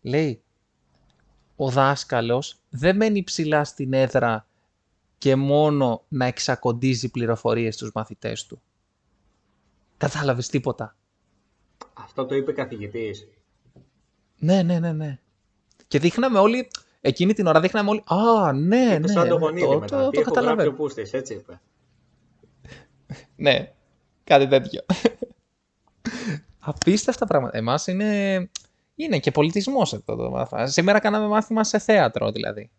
Λέει, 0.00 0.42
ο 1.56 1.70
δάσκαλος 1.70 2.56
δεν 2.70 2.96
μένει 2.96 3.22
ψηλά 3.22 3.64
στην 3.64 3.92
έδρα 3.92 4.46
και 5.18 5.36
μόνο 5.36 6.04
να 6.08 6.24
εξακοντίζει 6.24 7.10
πληροφορίες 7.10 7.74
στους 7.74 7.90
μαθητές 7.94 8.46
του. 8.46 8.62
Κατάλαβες 9.96 10.48
τίποτα. 10.48 10.96
Αυτό 11.92 12.26
το 12.26 12.34
είπε 12.34 12.52
καθηγητής. 12.52 13.28
Ναι, 14.38 14.62
ναι, 14.62 14.78
ναι, 14.78 14.92
ναι. 14.92 15.18
Και 15.88 15.98
δείχναμε 15.98 16.38
όλοι, 16.38 16.68
Εκείνη 17.00 17.32
την 17.32 17.46
ώρα 17.46 17.60
δείχναμε 17.60 17.90
όλοι. 17.90 18.02
Α, 18.06 18.52
ναι, 18.52 18.84
Είπε 18.84 18.98
ναι. 18.98 19.08
σαν 19.08 19.28
το 19.28 19.38
ναι, 19.38 19.44
γονίδι 19.44 19.66
το, 19.66 19.78
μετά. 19.78 20.04
το, 20.04 20.10
Τι 20.10 20.14
το 20.16 20.20
έχω 20.20 20.30
γράψει 20.30 20.30
ο 20.30 20.32
καταλαβαίνω. 20.32 20.72
Πούστης, 20.72 21.12
έτσι 21.12 21.34
είπε. 21.34 21.60
Ναι, 23.36 23.72
κάτι 24.30 24.46
τέτοιο. 24.46 24.80
Απίστευτα 26.58 27.26
πράγματα. 27.26 27.56
Εμάς 27.56 27.86
είναι, 27.86 28.50
είναι 28.94 29.18
και 29.18 29.30
πολιτισμός 29.30 29.94
αυτό 29.94 30.16
το 30.16 30.30
μάθημα. 30.30 30.66
Σήμερα 30.66 30.98
κάναμε 30.98 31.26
μάθημα 31.26 31.64
σε 31.64 31.78
θέατρο 31.78 32.30
δηλαδή. 32.30 32.70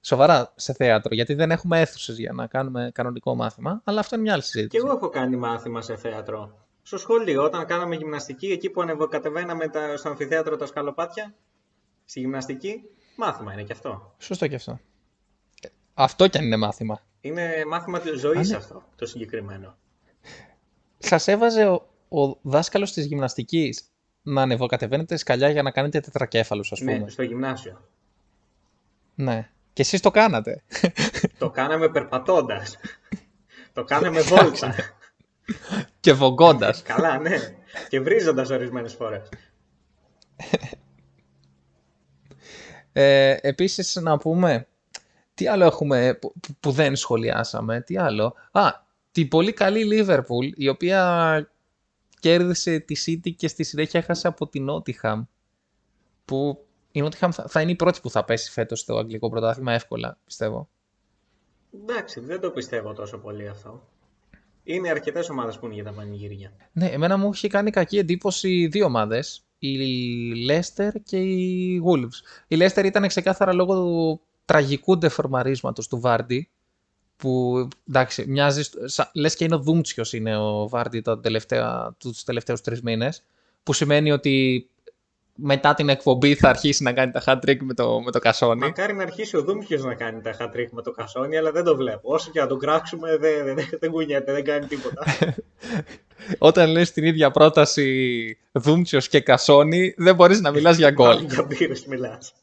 Σοβαρά 0.00 0.52
σε 0.56 0.72
θέατρο, 0.72 1.14
γιατί 1.14 1.34
δεν 1.34 1.50
έχουμε 1.50 1.80
αίθουσες 1.80 2.18
για 2.18 2.32
να 2.32 2.46
κάνουμε 2.46 2.90
κανονικό 2.94 3.34
μάθημα, 3.34 3.80
αλλά 3.84 4.00
αυτό 4.00 4.14
είναι 4.14 4.24
μια 4.24 4.32
άλλη 4.32 4.42
Και 4.42 4.48
συζήτηση. 4.48 4.82
εγώ 4.84 4.96
έχω 4.96 5.08
κάνει 5.08 5.36
μάθημα 5.36 5.82
σε 5.82 5.96
θέατρο. 5.96 6.66
Στο 6.82 6.98
σχολείο, 6.98 7.42
όταν 7.42 7.66
κάναμε 7.66 7.94
γυμναστική, 7.94 8.46
εκεί 8.46 8.70
που 8.70 8.80
ανεβοκατεβαίναμε 8.80 9.68
τα, 9.68 9.96
στο 9.96 10.08
αμφιθέατρο 10.08 10.56
τα 10.56 10.66
σκαλοπάτια, 10.66 11.34
στη 12.04 12.20
γυμναστική, 12.20 12.82
μάθημα 13.16 13.52
είναι 13.52 13.62
και 13.62 13.72
αυτό. 13.72 14.14
Σωστό 14.18 14.46
και 14.46 14.54
αυτό. 14.54 14.80
Αυτό 15.94 16.28
κι 16.28 16.38
αν 16.38 16.44
είναι 16.44 16.56
μάθημα. 16.56 17.00
Είναι 17.20 17.64
μάθημα 17.68 18.00
της 18.00 18.20
ζωής 18.20 18.50
ναι. 18.50 18.56
αυτό, 18.56 18.82
το 18.96 19.06
συγκεκριμένο. 19.06 19.76
Σας 21.06 21.28
έβαζε 21.28 21.66
ο, 21.66 21.88
ο 22.08 22.38
δάσκαλος 22.42 22.92
της 22.92 23.06
γυμναστικής 23.06 23.90
να 24.22 24.42
ανεβοκατεβαίνετε 24.42 25.16
σκαλιά 25.16 25.50
για 25.50 25.62
να 25.62 25.70
κάνετε 25.70 26.00
τετρακέφαλους, 26.00 26.72
ας 26.72 26.78
πούμε; 26.78 26.98
Ναι, 26.98 27.08
στο 27.08 27.22
γυμνάσιο. 27.22 27.88
Ναι. 29.14 29.50
Και 29.72 29.82
εσείς 29.82 30.00
το 30.00 30.10
κάνατε. 30.10 30.62
Το 31.38 31.50
κάναμε 31.50 31.88
περπατώντας. 31.88 32.76
το 33.72 33.84
κάναμε 33.84 34.20
βόλτα. 34.20 34.74
και 36.00 36.12
βογκώντα. 36.12 36.74
Καλά, 36.84 37.18
ναι. 37.18 37.36
Και 37.88 38.00
βρίζοντας 38.00 38.50
ορισμένες 38.50 38.94
φορές. 38.94 39.28
Ε, 42.92 43.36
επίσης 43.40 43.94
να 43.96 44.18
πούμε, 44.18 44.66
τι 45.34 45.48
άλλο 45.48 45.64
έχουμε 45.64 46.18
που, 46.20 46.32
που 46.60 46.70
δεν 46.70 46.96
σχολιάσαμε, 46.96 47.80
τι 47.80 47.98
άλλο; 47.98 48.34
Α, 48.52 48.85
την 49.16 49.28
πολύ 49.28 49.52
καλή 49.52 49.84
Λίβερπουλ, 49.84 50.48
η 50.54 50.68
οποία 50.68 51.50
κέρδισε 52.20 52.78
τη 52.78 52.94
City 53.06 53.34
και 53.36 53.48
στη 53.48 53.64
συνέχεια 53.64 54.00
έχασε 54.00 54.28
από 54.28 54.48
την 54.48 54.64
Νότιχαμ, 54.64 55.24
που 56.24 56.66
η 56.92 57.00
Νότιχαμ 57.00 57.30
θα, 57.30 57.44
θα 57.48 57.60
είναι 57.60 57.70
η 57.70 57.76
πρώτη 57.76 58.00
που 58.02 58.10
θα 58.10 58.24
πέσει 58.24 58.50
φέτος 58.50 58.80
στο 58.80 58.96
αγγλικό 58.96 59.30
πρωτάθλημα 59.30 59.72
εύκολα, 59.72 60.18
πιστεύω. 60.24 60.68
Εντάξει, 61.82 62.20
δεν 62.20 62.40
το 62.40 62.50
πιστεύω 62.50 62.92
τόσο 62.92 63.18
πολύ 63.18 63.48
αυτό. 63.48 63.88
Είναι 64.62 64.88
αρκετές 64.88 65.28
ομάδες 65.28 65.58
που 65.58 65.66
είναι 65.66 65.74
για 65.74 65.84
τα 65.84 65.92
πανηγύρια. 65.92 66.52
Ναι, 66.72 66.86
εμένα 66.86 67.16
μου 67.16 67.30
είχε 67.32 67.48
κάνει 67.48 67.70
κακή 67.70 67.98
εντύπωση 67.98 68.66
δύο 68.66 68.84
ομάδες, 68.84 69.44
η 69.58 69.76
Leicester 70.50 70.90
και 71.04 71.18
η 71.18 71.82
Wolves. 71.86 72.44
Η 72.48 72.56
Leicester 72.60 72.84
ήταν 72.84 73.06
ξεκάθαρα 73.06 73.52
λόγω 73.52 73.74
του 73.74 74.20
τραγικού 74.44 74.98
ντεφορμαρίσματος 74.98 75.88
του 75.88 76.00
Βάρντι, 76.00 76.50
που 77.16 77.68
εντάξει, 77.88 78.24
μοιάζει, 78.28 78.62
στο- 78.62 78.88
σα- 78.88 79.10
λες 79.14 79.34
και 79.36 79.44
είναι 79.44 79.54
ο 79.54 79.58
Δούμτσιος 79.58 80.12
είναι 80.12 80.36
ο 80.36 80.68
Βάρντι 80.68 81.00
τα 81.00 81.20
τελευταία, 81.20 81.94
τους 81.98 82.24
τελευταίους 82.24 82.60
τρεις 82.60 82.82
μήνες, 82.82 83.22
που 83.62 83.72
σημαίνει 83.72 84.12
ότι 84.12 84.66
μετά 85.34 85.74
την 85.74 85.88
εκπομπή 85.88 86.34
θα 86.34 86.48
αρχίσει 86.48 86.82
να 86.82 86.92
κάνει 86.92 87.12
τα 87.12 87.22
hat 87.26 87.36
trick 87.36 87.56
με 87.60 87.74
το, 87.74 88.00
με 88.00 88.10
το 88.10 88.18
κασόνι. 88.18 88.60
Μακάρι 88.60 88.94
να 88.94 89.02
αρχίσει 89.02 89.36
ο 89.36 89.42
Δούμκιος 89.42 89.84
να 89.84 89.94
κάνει 89.94 90.20
τα 90.20 90.36
hat-trick 90.38 90.68
με 90.70 90.82
το 90.82 90.90
κασόνι, 90.90 91.36
αλλά 91.36 91.52
δεν 91.52 91.64
το 91.64 91.76
βλέπω. 91.76 92.12
Όσο 92.12 92.30
και 92.30 92.40
να 92.40 92.46
τον 92.46 92.58
κράξουμε, 92.58 93.16
δεν, 93.16 93.44
δεν, 93.44 93.56
δεν 93.80 93.90
κουνιέται, 93.90 94.32
δεν 94.32 94.44
κάνει 94.44 94.66
τίποτα. 94.66 95.04
Όταν 96.38 96.70
λες 96.70 96.92
την 96.92 97.04
ίδια 97.04 97.30
πρόταση 97.30 98.38
Δούμτσιος 98.52 99.08
και 99.08 99.20
κασόνι, 99.20 99.94
δεν 99.96 100.14
μπορείς 100.14 100.40
να 100.40 100.50
μιλάς 100.50 100.76
για 100.76 100.90
γκολ. 100.90 101.06
Μάλλον 101.06 101.26
για 101.28 101.42
μπύρες 101.42 101.86
μιλάς. 101.86 102.34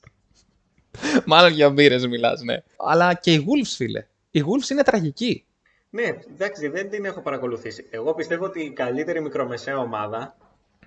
Μάλλον 1.26 1.52
για 1.52 1.70
μπύρες 1.70 2.08
μιλάς, 2.08 2.42
ναι. 2.42 2.64
Αλλά 2.78 3.14
και 3.14 3.34
οι 3.34 3.46
Wolves, 3.48 3.72
φίλε. 3.76 4.06
Οι 4.36 4.44
Wolves 4.46 4.70
είναι 4.70 4.84
τραγικοί. 4.84 5.46
Ναι, 5.90 6.04
εντάξει, 6.34 6.68
δεν 6.68 6.90
την 6.90 7.06
έχω 7.06 7.22
παρακολουθήσει. 7.22 7.88
Εγώ 7.90 8.14
πιστεύω 8.14 8.46
ότι 8.46 8.62
η 8.62 8.72
καλύτερη 8.72 9.22
μικρομεσαία 9.22 9.78
ομάδα, 9.78 10.38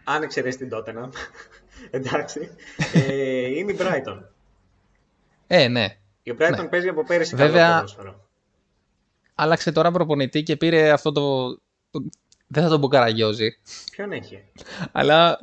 αν 0.04 0.22
εξαιρέσει 0.22 0.58
την 0.58 0.68
Tottenham, 0.72 1.08
εντάξει, 1.90 2.50
ε, 2.94 3.46
είναι 3.46 3.72
η 3.72 3.76
Brighton. 3.80 4.22
Ε, 5.46 5.68
ναι. 5.68 5.96
Η 6.22 6.34
Brighton 6.38 6.56
Ναι. 6.56 6.68
παίζει 6.68 6.88
από 6.88 7.04
πέρυσι 7.04 7.36
Βέβαια- 7.36 7.62
καλό 7.66 7.74
ποδόσφαιρο. 7.74 8.28
Άλλαξε 9.34 9.72
τώρα 9.72 9.90
προπονητή 9.90 10.42
και 10.42 10.56
πήρε 10.56 10.90
αυτό 10.90 11.12
το. 11.12 11.54
το- 11.90 12.04
Δεν 12.46 12.62
θα 12.62 12.68
τον 12.68 12.80
πω 12.80 12.88
καραγιόζη. 12.88 13.58
Ποιον 13.90 14.12
έχει; 14.12 14.44
Αλλά 14.92 15.38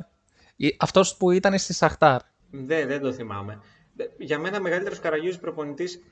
αυτός 0.78 1.16
που 1.16 1.30
ήταν 1.30 1.58
στη 1.58 1.72
Σαχτάρ. 1.72 2.20
Δεν, 2.50 2.86
δεν 2.88 3.00
το 3.00 3.12
θυμάμαι. 3.12 3.60
Ε, 3.96 4.04
Για 4.18 4.38
μένα 4.38 4.60
μεγαλύτερος 4.60 4.98
καραγιούζης 5.00 5.38
προπονητής 5.40 6.02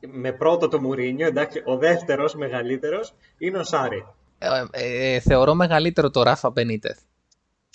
με 0.00 0.32
πρώτο 0.32 0.68
το 0.68 0.80
Μουρίνιο, 0.80 1.26
εντάξει, 1.26 1.62
ο 1.64 1.76
δεύτερος 1.76 2.34
μεγαλύτερος 2.34 3.14
είναι 3.38 3.58
ο 3.58 3.64
Σάρι. 3.64 4.06
Ε, 4.38 5.14
ε, 5.14 5.20
θεωρώ 5.20 5.54
μεγαλύτερο 5.54 6.10
το 6.10 6.22
Ράφα 6.22 6.50
Μπενίτεθ. 6.50 6.98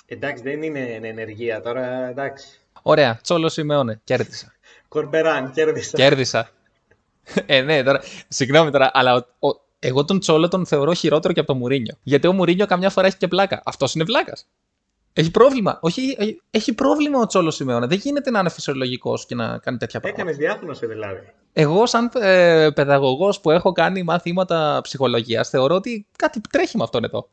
Εντάξει, 0.05 0.43
δεν 0.43 0.61
είναι 0.63 0.79
εν 0.79 1.03
ενεργεία 1.03 1.61
τώρα, 1.61 2.07
εντάξει. 2.09 2.47
Ωραία, 2.81 3.19
Τσόλο 3.21 3.49
Σιμεώνε. 3.49 4.01
Κέρδισα. 4.03 4.53
Κορμπεράν, 4.87 5.51
κέρδισα. 5.51 5.97
Κέρδισα. 5.97 6.49
ε, 7.45 7.61
ναι, 7.61 7.83
τώρα. 7.83 8.01
Συγγνώμη 8.27 8.71
τώρα, 8.71 8.91
αλλά 8.93 9.13
ο, 9.39 9.47
ο- 9.47 9.61
εγώ 9.79 10.05
τον 10.05 10.19
Τσόλο 10.19 10.47
τον 10.47 10.65
θεωρώ 10.65 10.93
χειρότερο 10.93 11.33
και 11.33 11.39
από 11.39 11.49
τον 11.51 11.57
Μουρίνιο. 11.57 11.95
Γιατί 12.03 12.27
ο 12.27 12.33
Μουρίνιο 12.33 12.65
καμιά 12.65 12.89
φορά 12.89 13.07
έχει 13.07 13.17
και 13.17 13.27
πλάκα. 13.27 13.61
Αυτός 13.65 13.93
είναι 13.95 14.05
πλάκα. 14.05 14.33
Έχει 15.13 15.31
πρόβλημα. 15.31 15.79
Όχι, 15.81 16.15
έχει- 16.19 16.41
έχει 16.51 16.73
πρόβλημα 16.73 17.19
ο 17.19 17.25
Τσόλος 17.25 17.55
Σιμεώνε. 17.55 17.87
Δεν 17.87 17.97
γίνεται 17.97 18.29
να 18.31 18.39
είναι 18.39 18.49
φυσιολογικός 18.49 19.25
και 19.25 19.35
να 19.35 19.57
κάνει 19.57 19.77
τέτοια 19.77 19.99
πράγματα. 19.99 20.21
Έκανες 20.23 20.39
διάγνωση 20.39 20.85
δηλαδή. 20.85 21.33
Εγώ, 21.53 21.85
σαν 21.85 22.11
ε, 22.13 22.69
παιδαγωγός 22.75 23.39
που 23.41 23.51
έχω 23.51 23.71
κάνει 23.71 24.03
μαθήματα 24.03 24.79
ψυχολογίας, 24.83 25.49
θεωρώ 25.49 25.75
ότι 25.75 26.05
κάτι 26.17 26.41
τρέχει 26.49 26.77
με 26.77 26.83
αυτόν 26.83 27.03
εδώ. 27.03 27.29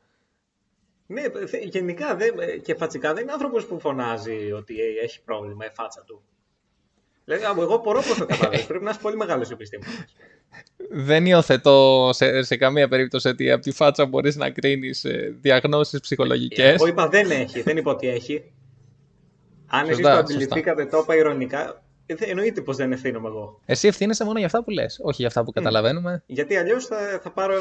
Ναι, 1.07 1.23
θε- 1.47 1.65
γενικά 1.65 2.17
δεν, 2.17 2.35
και 2.63 2.75
φατσικά 2.75 3.13
δεν 3.15 3.23
είναι 3.23 3.33
άνθρωπος 3.33 3.67
που 3.67 3.81
φωνάζει 3.81 4.53
ότι 4.53 4.75
ε, 4.81 5.05
έχει 5.05 5.23
πρόβλημα 5.23 5.67
η 5.67 5.71
φάτσα 5.73 6.03
του. 6.07 6.23
Δηλαδή, 7.25 7.45
α, 7.45 7.55
εγώ 7.59 7.77
μπορώ 7.85 8.01
πώς 8.01 8.15
το 8.19 8.27
καταλαβαίνεις. 8.27 8.67
Πρέπει 8.71 8.85
να 8.85 8.91
είσαι 8.91 8.99
πολύ 9.03 9.17
μεγάλος 9.17 9.51
επιστήμονας. 9.51 10.05
Δεν 10.91 11.27
υιοθετώ 11.27 12.11
σε, 12.13 12.43
σε 12.43 12.57
καμία 12.57 12.89
περίπτωση 12.89 13.29
ότι 13.29 13.51
από 13.51 13.63
τη 13.63 13.71
φάτσα 13.71 14.07
μπορείς 14.07 14.37
να 14.37 14.51
κρίνεις 14.51 15.05
ε, 15.05 15.37
διαγνώσεις 15.41 16.01
ψυχολογικές. 16.01 16.75
Εγώ 16.75 16.87
είπα 16.87 17.09
δεν 17.09 17.31
έχει, 17.31 17.63
δεν 17.63 17.77
είπα 17.77 17.91
ότι 17.91 18.09
έχει. 18.09 18.53
Αν 19.67 19.83
εσείς 19.85 19.95
Σωστά, 19.97 20.13
το 20.13 20.19
αντιληφθήκατε, 20.19 20.87
το 20.87 20.99
είπα 20.99 21.17
ηρωνικά, 21.17 21.83
ε, 22.07 22.15
δεν- 22.15 22.29
εννοείται 22.31 22.61
πως 22.61 22.77
δεν 22.77 22.93
ευθύνομαι 22.93 23.29
εγώ. 23.29 23.61
Εσύ 23.65 23.89
ευθύνεσαι 23.89 24.25
μόνο 24.25 24.37
για 24.39 24.47
αυτά 24.47 24.65
που 24.65 24.71
λες, 24.71 24.99
όχι 25.03 25.17
για 25.17 25.27
αυτά 25.27 25.45
που 25.45 25.53
καταλαβαίνουμε. 25.53 26.23
Γιατί 26.27 26.57
αλλιώς 26.57 26.87
θα, 26.87 27.21
θα 27.23 27.31
πάρω 27.31 27.57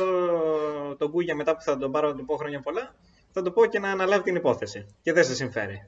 τον 0.98 1.12
Κούγια 1.12 1.36
μετά 1.36 1.56
που 1.56 1.62
θα 1.62 1.78
τον 1.78 1.92
πάρω 1.92 2.08
να 2.10 2.16
του 2.16 2.26
πω 2.26 2.36
χρόνια 2.36 2.60
πολλά, 2.60 2.96
θα 3.32 3.42
του 3.42 3.54
πω 3.54 3.66
και 3.66 3.80
να 3.80 3.90
αναλάβει 3.92 4.24
την 4.24 4.36
υπόθεση. 4.36 4.86
Και 5.02 5.14
δεν 5.14 5.24
σε 5.24 5.36
συμφέρει. 5.36 5.88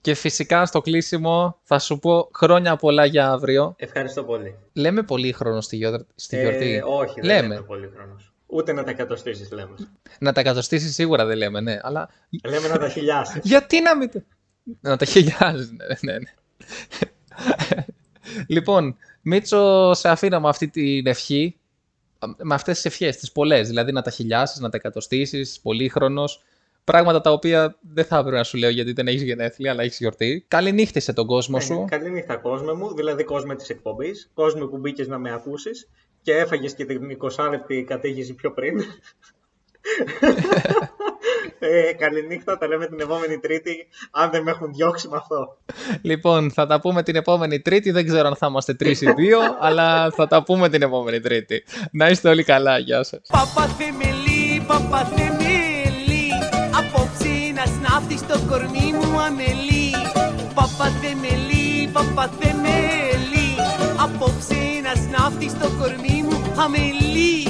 Και 0.00 0.14
φυσικά 0.14 0.66
στο 0.66 0.80
κλείσιμο 0.80 1.58
θα 1.62 1.78
σου 1.78 1.98
πω 1.98 2.30
χρόνια 2.34 2.76
πολλά 2.76 3.04
για 3.04 3.30
αύριο. 3.30 3.74
Ευχαριστώ 3.78 4.24
πολύ. 4.24 4.54
Λέμε 4.72 5.02
πολύ 5.02 5.32
χρόνο 5.32 5.60
στη, 5.60 5.76
γιορ- 5.76 6.06
στη 6.14 6.36
Ε, 6.36 6.40
γιορτή. 6.40 6.82
όχι, 6.86 7.14
δεν 7.20 7.24
λέμε. 7.24 7.48
λέμε 7.54 7.60
πολύ 7.66 7.90
χρόνος. 7.94 8.32
Ούτε 8.46 8.72
να 8.72 8.84
τα 8.84 8.90
εκατοστήσεις 8.90 9.50
λέμε. 9.50 9.74
Να 10.18 10.32
τα 10.32 10.40
εκατοστήσεις 10.40 10.94
σίγουρα 10.94 11.24
δεν 11.24 11.36
λέμε, 11.36 11.60
ναι. 11.60 11.78
Αλλά 11.82 12.08
λέμε 12.48 12.68
να 12.68 12.78
τα 12.78 12.88
χιλιάσεις. 12.88 13.40
Γιατί 13.44 13.80
να 13.80 13.96
μην. 13.96 14.10
το- 14.10 14.22
Να 14.80 14.96
τα 14.96 15.04
χιλιάζεις, 15.04 15.70
ναι, 15.70 16.12
ναι, 16.12 16.18
ναι. 16.18 16.32
λοιπόν, 18.46 18.96
Μίτσο, 19.22 19.94
σε 19.94 20.08
αφήνω 20.08 20.40
με 20.40 20.48
αυτή 20.48 20.68
την 20.68 21.06
ευχή, 21.06 21.56
με 22.42 22.54
αυτές 22.54 22.74
τις 22.74 22.84
ευχές, 22.84 23.16
τις 23.16 23.32
πολλές, 23.32 23.68
δηλαδή 23.68 23.92
να 23.92 24.02
τα 24.02 24.10
χιλιάσεις, 24.10 24.58
να 24.60 24.68
τα 24.70 24.76
εκατοστήσεις, 24.76 25.60
πολύχρονος, 25.62 26.42
πράγματα 26.84 27.20
τα 27.20 27.32
οποία 27.32 27.78
δεν 27.92 28.04
θα 28.04 28.18
έπρεπε 28.18 28.36
να 28.36 28.44
σου 28.44 28.56
λέω 28.56 28.70
γιατί 28.70 28.92
δεν 28.92 29.06
έχεις 29.06 29.22
γενέθλια, 29.22 29.70
αλλά 29.70 29.82
έχεις 29.82 29.98
γιορτή. 29.98 30.44
Καληνύχτησε 30.48 31.12
τον 31.12 31.26
κόσμο 31.26 31.60
σου. 31.60 31.84
Ε, 31.88 31.96
Καληνύχτα 31.96 32.36
κόσμο 32.36 32.74
μου, 32.74 32.94
δηλαδή 32.94 33.24
κόσμο 33.24 33.54
της 33.54 33.68
εκπομπής, 33.68 34.30
κόσμο 34.34 34.66
που 34.66 34.78
μπήκες 34.78 35.08
να 35.08 35.18
με 35.18 35.32
ακούσεις 35.32 35.88
και 36.22 36.36
έφαγες 36.36 36.74
και 36.74 36.84
την 36.84 37.18
20 37.36 37.48
λεπτή 37.50 37.84
κατήγηση 37.84 38.34
πιο 38.34 38.52
πριν. 38.52 38.80
ε, 41.58 41.92
καληνύχτα, 41.92 42.58
τα 42.58 42.66
λέμε 42.68 42.86
την 42.86 43.00
επόμενη 43.00 43.38
Τρίτη, 43.38 43.86
αν 44.10 44.30
δεν 44.30 44.42
με 44.42 44.50
έχουν 44.50 44.72
διώξει 44.72 45.08
με 45.08 45.16
αυτό. 45.16 45.58
Λοιπόν, 46.02 46.50
θα 46.50 46.66
τα 46.66 46.80
πούμε 46.80 47.02
την 47.02 47.16
επόμενη 47.16 47.60
Τρίτη. 47.60 47.90
Δεν 47.90 48.06
ξέρω 48.06 48.28
αν 48.28 48.36
θα 48.36 48.46
είμαστε 48.46 48.74
τρεις 48.74 49.00
ή 49.00 49.12
δύο, 49.12 49.38
αλλά 49.60 50.10
θα 50.10 50.26
τα 50.26 50.42
πούμε 50.42 50.68
την 50.68 50.82
επόμενη 50.82 51.20
Τρίτη. 51.20 51.64
Να 51.92 52.08
είστε 52.08 52.28
όλοι 52.28 52.44
καλά. 52.44 52.78
Γεια 52.78 53.02
σας. 53.02 53.20
Παπαθεμελή, 53.28 54.64
παπαθεμελή 54.66 55.59
αυτή 58.00 58.16
στο 58.16 58.38
κορμί 58.48 58.92
μου 58.92 59.20
αμελή 59.20 59.90
Παπαθεμελή, 60.54 61.88
παπαθεμελή 61.92 63.48
Απόψε 63.96 64.54
να 64.82 65.18
ναύτης 65.18 65.50
στο 65.50 65.68
κορμί 65.78 66.24
μου 66.28 66.42
αμελή. 66.56 67.44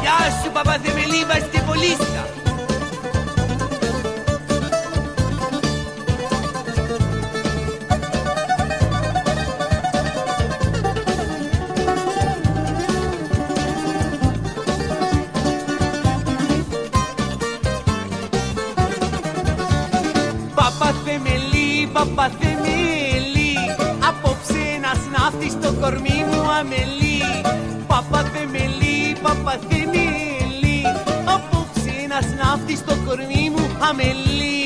Γεια 0.00 0.30
σου 0.42 0.50
παπαθεμελή, 0.52 1.16
είμαστε 1.16 1.62
πολίστα 1.66 2.31
βασκευολίστα 22.14 22.52
Παπαθεμελή, 22.62 23.54
παπαθεμελή 23.54 23.54
Απόψε 24.08 24.58
ένας 24.76 25.00
ναύτης 25.12 25.52
στο 25.52 25.72
κορμί 25.80 26.24
μου 26.28 26.50
αμελή. 26.58 27.22
Παπαθεμελή, 27.86 29.16
παπαθεμελή 29.22 30.82
Απόψε 31.24 31.92
ένας 32.04 32.26
ναύτης 32.38 32.78
στο 32.78 32.94
κορμί 33.06 33.50
μου 33.54 33.64
αμελή 33.88 34.61